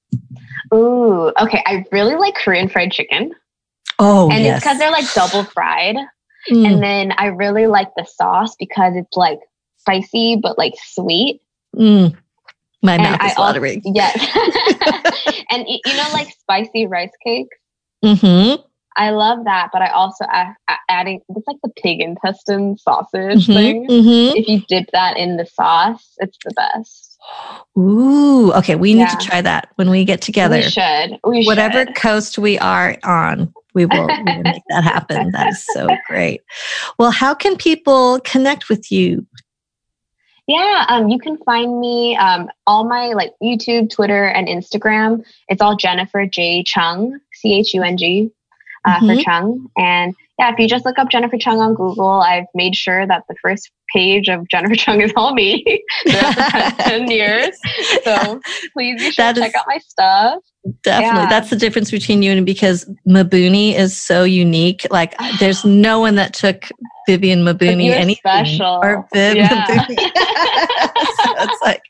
Ooh, 0.75 1.33
okay. 1.41 1.63
I 1.67 1.85
really 1.93 2.17
like 2.17 2.35
Korean 2.35 2.69
fried 2.69 2.93
chicken. 2.93 3.33
Oh, 3.99 4.31
and 4.31 4.43
yes. 4.43 4.57
it's 4.57 4.65
because 4.65 4.79
they're 4.79 4.91
like 4.91 5.13
double 5.15 5.45
fried. 5.45 5.97
Mm. 6.51 6.67
And 6.67 6.83
then 6.83 7.13
I 7.19 7.27
really 7.27 7.67
like 7.67 7.95
the 7.97 8.05
sauce 8.05 8.57
because 8.57 8.95
it's 8.97 9.17
like 9.17 9.39
spicy 9.79 10.37
but 10.43 10.59
like 10.59 10.75
sweet. 10.83 11.41
Mm. 11.77 12.17
My 12.83 12.95
and 12.95 13.03
mouth 13.03 13.25
is 13.25 13.39
watering. 13.39 13.83
Yes. 13.85 14.19
and 15.51 15.65
you 15.69 15.97
know, 15.97 16.09
like 16.13 16.29
spicy 16.41 16.87
rice 16.87 17.13
cakes. 17.25 17.57
Mm-hmm. 18.05 18.63
I 18.97 19.11
love 19.11 19.45
that, 19.45 19.71
but 19.73 19.81
I 19.81 19.89
also 19.89 20.25
add, 20.31 20.55
adding 20.89 21.21
it's 21.29 21.47
like 21.47 21.57
the 21.63 21.71
pig 21.83 22.01
intestine 22.01 22.77
sausage 22.77 23.47
mm-hmm, 23.47 23.53
thing. 23.53 23.89
Mm-hmm. 23.89 24.37
If 24.37 24.49
you 24.49 24.61
dip 24.69 24.91
that 24.93 25.17
in 25.17 25.37
the 25.37 25.47
sauce, 25.47 26.15
it's 26.19 26.37
the 26.45 26.53
best. 26.55 27.19
Ooh, 27.79 28.53
okay. 28.53 28.75
We 28.75 28.95
need 28.95 29.01
yeah. 29.01 29.17
to 29.17 29.27
try 29.27 29.41
that 29.41 29.71
when 29.77 29.89
we 29.89 30.05
get 30.05 30.21
together. 30.21 30.57
We 30.57 30.63
should. 30.63 31.19
We 31.25 31.45
Whatever 31.45 31.87
should. 31.87 31.95
coast 31.95 32.39
we 32.39 32.59
are 32.59 32.99
on, 33.05 33.53
we 33.75 33.87
will, 33.87 34.07
we 34.07 34.23
will 34.25 34.43
make 34.43 34.63
that 34.69 34.85
happen. 34.85 35.31
That 35.31 35.49
is 35.49 35.65
so 35.73 35.89
great. 36.07 36.43
Well, 36.99 37.11
how 37.11 37.35
can 37.35 37.57
people 37.57 38.21
connect 38.21 38.69
with 38.69 38.93
you? 38.93 39.27
Yeah, 40.49 40.87
um, 40.89 41.09
you 41.09 41.19
can 41.19 41.39
find 41.39 41.81
me 41.81 42.17
um, 42.17 42.49
all 42.67 42.89
my 42.89 43.09
like 43.09 43.33
YouTube, 43.43 43.91
Twitter, 43.91 44.27
and 44.27 44.49
Instagram. 44.49 45.25
It's 45.49 45.63
all 45.63 45.77
Jennifer 45.77 46.27
J 46.27 46.65
Chung, 46.65 47.19
C 47.33 47.55
H 47.61 47.75
U 47.75 47.83
N 47.83 47.97
G 47.97 48.31
uh, 48.85 48.97
mm-hmm. 48.97 49.07
for 49.07 49.23
Chung. 49.23 49.71
And 49.77 50.15
yeah, 50.39 50.53
if 50.53 50.59
you 50.59 50.69
just 50.69 50.85
look 50.85 50.99
up 50.99 51.11
Jennifer 51.11 51.39
Chung 51.39 51.61
on 51.61 51.75
Google, 51.75 52.21
I've 52.21 52.47
made 52.55 52.75
sure 52.75 53.07
that 53.07 53.23
the 53.29 53.37
first 53.41 53.71
page 53.95 54.29
of 54.29 54.49
Jennifer 54.49 54.75
Chung 54.75 55.01
is 55.01 55.13
all 55.15 55.35
me 55.35 55.63
the 56.05 56.13
past 56.13 56.79
10 56.89 57.11
years. 57.11 57.57
So 58.03 58.41
please 58.73 59.01
be 59.01 59.11
sure 59.13 59.27
that 59.27 59.35
to 59.35 59.41
check 59.41 59.55
out 59.55 59.65
my 59.69 59.79
stuff. 59.79 60.43
Definitely. 60.83 61.23
Yeah. 61.23 61.29
That's 61.29 61.51
the 61.51 61.57
difference 61.57 61.91
between 61.91 62.23
you 62.23 62.31
and 62.31 62.47
because 62.47 62.85
Mabuni 63.07 63.75
is 63.75 64.01
so 64.01 64.23
unique. 64.23 64.87
Like 64.91 65.15
there's 65.41 65.65
no 65.65 65.99
one 65.99 66.15
that 66.17 66.35
took 66.35 66.69
Vivian 67.07 67.41
Mabuni 67.41 67.91
anything 67.91 68.17
special. 68.17 68.81
or 68.83 69.07
Viv 69.13 69.37
yeah. 69.37 69.67
Mabuni. 69.67 69.97
so 69.97 71.35
it's 71.39 71.63
like, 71.63 71.83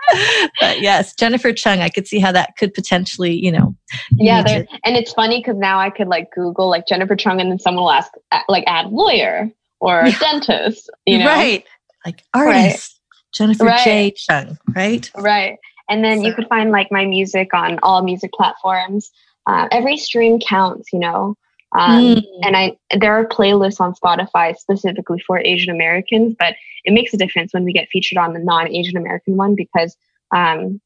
but 0.60 0.80
yes, 0.80 1.14
Jennifer 1.14 1.52
Chung, 1.52 1.80
I 1.80 1.90
could 1.90 2.06
see 2.06 2.18
how 2.18 2.32
that 2.32 2.56
could 2.56 2.72
potentially, 2.72 3.32
you 3.34 3.52
know. 3.52 3.76
Yeah. 4.12 4.42
To- 4.42 4.66
and 4.84 4.96
it's 4.96 5.12
funny 5.12 5.40
because 5.40 5.56
now 5.56 5.78
I 5.78 5.90
could 5.90 6.08
like 6.08 6.30
Google 6.34 6.70
like 6.70 6.86
Jennifer 6.86 7.14
Chung 7.16 7.40
and 7.40 7.50
then 7.50 7.58
someone 7.58 7.84
will 7.84 7.92
ask, 7.92 8.10
like 8.48 8.64
add 8.66 8.90
lawyer 8.90 9.50
or 9.80 10.02
yeah. 10.06 10.18
dentist, 10.18 10.90
you 11.06 11.18
know? 11.18 11.26
Right. 11.26 11.64
Like 12.06 12.22
artist. 12.32 12.54
Right. 12.54 12.98
Jennifer 13.32 13.64
right. 13.64 13.84
J. 13.84 14.10
Chung, 14.16 14.58
right? 14.74 15.10
Right. 15.16 15.58
And 15.92 16.02
then 16.02 16.20
so. 16.20 16.26
you 16.26 16.32
could 16.32 16.48
find 16.48 16.70
like 16.70 16.90
my 16.90 17.04
music 17.04 17.52
on 17.52 17.78
all 17.82 18.02
music 18.02 18.32
platforms. 18.32 19.10
Uh, 19.46 19.68
every 19.70 19.98
stream 19.98 20.40
counts, 20.40 20.90
you 20.90 20.98
know. 20.98 21.36
Um, 21.72 22.02
mm. 22.02 22.22
And 22.42 22.56
I 22.56 22.78
there 22.98 23.12
are 23.12 23.26
playlists 23.26 23.78
on 23.78 23.94
Spotify 23.94 24.56
specifically 24.56 25.22
for 25.26 25.38
Asian 25.38 25.70
Americans, 25.74 26.34
but 26.38 26.54
it 26.84 26.94
makes 26.94 27.12
a 27.12 27.18
difference 27.18 27.52
when 27.52 27.64
we 27.64 27.74
get 27.74 27.90
featured 27.90 28.16
on 28.16 28.32
the 28.32 28.38
non 28.38 28.68
Asian 28.68 28.96
American 28.96 29.36
one 29.36 29.54
because 29.54 29.94
um, 30.34 30.80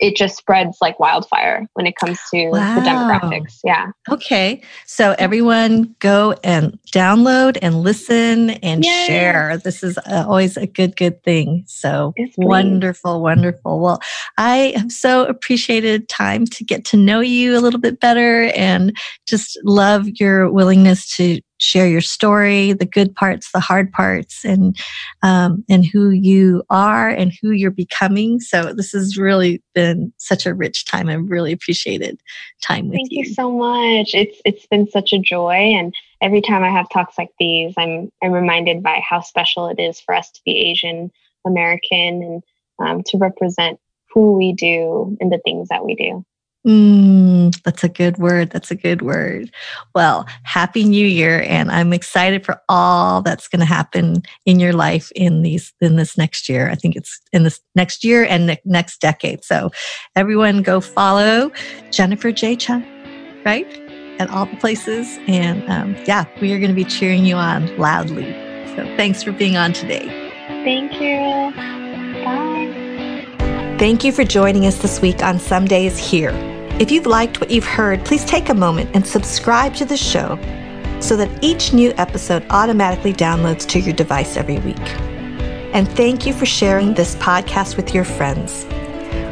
it 0.00 0.16
just 0.16 0.36
spreads 0.36 0.78
like 0.80 0.98
wildfire 0.98 1.68
when 1.74 1.86
it 1.86 1.94
comes 1.96 2.18
to 2.32 2.48
wow. 2.48 2.74
the 2.74 2.80
demographics. 2.80 3.58
Yeah. 3.62 3.88
Okay. 4.10 4.62
So 4.86 5.14
everyone 5.18 5.94
go 5.98 6.34
and 6.42 6.78
download 6.92 7.58
and 7.60 7.82
listen 7.82 8.50
and 8.50 8.84
Yay. 8.84 9.04
share. 9.06 9.58
This 9.58 9.82
is 9.82 9.98
uh, 9.98 10.24
always 10.26 10.56
a 10.56 10.66
good, 10.66 10.96
good 10.96 11.22
thing. 11.22 11.64
So 11.66 12.14
wonderful, 12.38 13.20
wonderful. 13.22 13.80
Well, 13.80 14.00
I 14.38 14.72
have 14.76 14.90
so 14.90 15.26
appreciated 15.26 16.08
time 16.08 16.46
to 16.46 16.64
get 16.64 16.84
to 16.86 16.96
know 16.96 17.20
you 17.20 17.56
a 17.56 17.60
little 17.60 17.80
bit 17.80 18.00
better 18.00 18.44
and 18.56 18.96
just 19.28 19.58
love 19.64 20.08
your 20.18 20.50
willingness 20.50 21.14
to 21.16 21.40
share 21.60 21.86
your 21.86 22.00
story, 22.00 22.72
the 22.72 22.86
good 22.86 23.14
parts, 23.14 23.52
the 23.52 23.60
hard 23.60 23.92
parts, 23.92 24.44
and 24.44 24.76
um, 25.22 25.64
and 25.68 25.84
who 25.84 26.10
you 26.10 26.64
are 26.70 27.08
and 27.08 27.32
who 27.40 27.50
you're 27.50 27.70
becoming. 27.70 28.40
So 28.40 28.72
this 28.72 28.92
has 28.92 29.16
really 29.16 29.62
been 29.74 30.12
such 30.16 30.46
a 30.46 30.54
rich 30.54 30.84
time. 30.86 31.08
I 31.08 31.14
really 31.14 31.52
appreciated 31.52 32.20
time 32.62 32.88
with 32.88 32.96
Thank 32.96 33.12
you. 33.12 33.24
Thank 33.24 33.28
you 33.28 33.34
so 33.34 33.52
much. 33.52 34.14
It's 34.14 34.40
it's 34.44 34.66
been 34.66 34.88
such 34.90 35.12
a 35.12 35.18
joy, 35.18 35.52
and 35.52 35.94
every 36.20 36.40
time 36.40 36.64
I 36.64 36.70
have 36.70 36.88
talks 36.88 37.16
like 37.18 37.30
these, 37.38 37.74
I'm 37.76 38.10
I'm 38.22 38.32
reminded 38.32 38.82
by 38.82 39.00
how 39.08 39.20
special 39.20 39.68
it 39.68 39.78
is 39.78 40.00
for 40.00 40.14
us 40.14 40.30
to 40.32 40.40
be 40.44 40.56
Asian 40.70 41.12
American 41.46 42.22
and 42.22 42.42
um, 42.78 43.02
to 43.06 43.18
represent 43.18 43.78
who 44.12 44.32
we 44.32 44.52
do 44.52 45.16
and 45.20 45.30
the 45.30 45.38
things 45.38 45.68
that 45.68 45.84
we 45.84 45.94
do. 45.94 46.24
Mm, 46.66 47.58
that's 47.62 47.82
a 47.84 47.88
good 47.88 48.18
word. 48.18 48.50
That's 48.50 48.70
a 48.70 48.74
good 48.74 49.00
word. 49.00 49.50
Well, 49.94 50.26
happy 50.42 50.84
new 50.84 51.06
year. 51.06 51.42
And 51.42 51.70
I'm 51.70 51.92
excited 51.92 52.44
for 52.44 52.60
all 52.68 53.22
that's 53.22 53.48
going 53.48 53.60
to 53.60 53.66
happen 53.66 54.22
in 54.44 54.60
your 54.60 54.74
life 54.74 55.10
in 55.12 55.42
these, 55.42 55.72
in 55.80 55.96
this 55.96 56.18
next 56.18 56.48
year. 56.48 56.68
I 56.68 56.74
think 56.74 56.96
it's 56.96 57.18
in 57.32 57.44
this 57.44 57.60
next 57.74 58.04
year 58.04 58.24
and 58.24 58.48
the 58.48 58.58
next 58.64 59.00
decade. 59.00 59.42
So 59.42 59.70
everyone 60.16 60.62
go 60.62 60.80
follow 60.80 61.50
Jennifer 61.92 62.30
J. 62.30 62.56
Chung, 62.56 62.84
right? 63.44 63.66
At 64.20 64.28
all 64.28 64.44
the 64.44 64.56
places. 64.56 65.18
And 65.26 65.66
um, 65.70 65.96
yeah, 66.04 66.26
we 66.42 66.52
are 66.52 66.58
going 66.58 66.70
to 66.70 66.74
be 66.74 66.84
cheering 66.84 67.24
you 67.24 67.36
on 67.36 67.74
loudly. 67.78 68.34
So 68.76 68.84
thanks 68.96 69.22
for 69.22 69.32
being 69.32 69.56
on 69.56 69.72
today. 69.72 70.08
Thank 70.62 71.00
you. 71.00 71.79
Thank 73.80 74.04
you 74.04 74.12
for 74.12 74.24
joining 74.24 74.66
us 74.66 74.76
this 74.76 75.00
week 75.00 75.22
on 75.22 75.38
Some 75.38 75.64
Days 75.64 75.96
Here. 75.96 76.32
If 76.78 76.90
you've 76.90 77.06
liked 77.06 77.40
what 77.40 77.50
you've 77.50 77.64
heard, 77.64 78.04
please 78.04 78.26
take 78.26 78.50
a 78.50 78.54
moment 78.54 78.90
and 78.92 79.06
subscribe 79.06 79.74
to 79.76 79.86
the 79.86 79.96
show 79.96 80.38
so 81.00 81.16
that 81.16 81.42
each 81.42 81.72
new 81.72 81.94
episode 81.96 82.44
automatically 82.50 83.14
downloads 83.14 83.66
to 83.68 83.80
your 83.80 83.94
device 83.94 84.36
every 84.36 84.58
week. 84.58 84.76
And 85.72 85.88
thank 85.88 86.26
you 86.26 86.34
for 86.34 86.44
sharing 86.44 86.92
this 86.92 87.14
podcast 87.14 87.78
with 87.78 87.94
your 87.94 88.04
friends. 88.04 88.66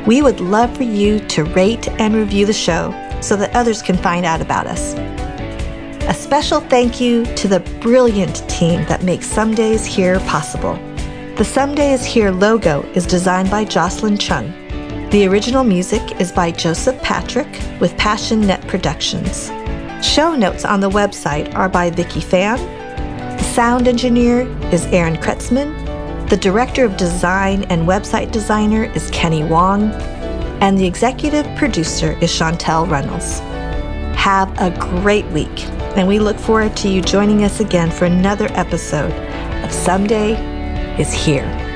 We 0.07 0.23
would 0.23 0.41
love 0.41 0.75
for 0.75 0.85
you 0.85 1.21
to 1.29 1.45
rate 1.45 1.87
and 2.01 2.15
review 2.15 2.47
the 2.47 2.55
show 2.55 2.93
so 3.21 3.37
that 3.37 3.55
others 3.55 3.83
can 3.83 3.99
find 3.99 4.25
out 4.25 4.41
about 4.41 4.67
us. 4.67 4.95
A 6.09 6.15
special 6.15 6.63
thank 6.63 7.03
you 7.03 7.27
to 7.35 7.49
the 7.49 7.61
brilliant 7.83 8.49
team 8.49 8.87
that 8.87 9.03
makes 9.05 9.27
Some 9.27 9.55
Days 9.55 9.85
Here 9.85 10.19
possible. 10.21 10.88
The 11.39 11.45
Some 11.45 11.79
Is 11.79 12.05
Here 12.05 12.31
logo 12.31 12.83
is 12.95 13.07
designed 13.07 13.51
by 13.51 13.65
Jocelyn 13.65 14.19
Chung 14.19 14.53
the 15.11 15.27
original 15.27 15.65
music 15.65 16.21
is 16.21 16.31
by 16.31 16.51
Joseph 16.51 17.01
Patrick 17.01 17.49
with 17.81 17.97
Passion 17.97 18.43
Net 18.43 18.61
Productions. 18.69 19.47
Show 20.07 20.35
notes 20.35 20.67
on 20.67 20.81
the 20.81 20.91
website 20.91 21.55
are 21.55 21.71
by 21.71 21.89
Vicki 21.89 22.21
Fan, 22.21 22.59
The 23.39 23.43
sound 23.43 23.89
engineer 23.89 24.41
is 24.71 24.85
Aaron 24.87 25.17
Kretzman. 25.17 26.29
The 26.29 26.37
director 26.37 26.85
of 26.85 26.99
design 26.99 27.63
and 27.71 27.89
website 27.89 28.33
designer 28.33 28.85
is 28.95 29.11
Kenny 29.11 29.45
Wong. 29.45 29.93
And 30.61 30.77
the 30.77 30.87
executive 30.87 31.47
producer 31.57 32.19
is 32.21 32.31
Chantel 32.31 32.87
Runnels. 32.91 33.39
Have 34.19 34.55
a 34.61 34.77
great 34.79 35.25
week, 35.29 35.65
and 35.97 36.07
we 36.07 36.19
look 36.19 36.37
forward 36.37 36.77
to 36.77 36.89
you 36.91 37.01
joining 37.01 37.45
us 37.45 37.61
again 37.61 37.91
for 37.91 38.05
another 38.05 38.49
episode 38.51 39.13
of 39.65 39.73
Someday 39.73 40.58
is 40.99 41.13
Here. 41.13 41.68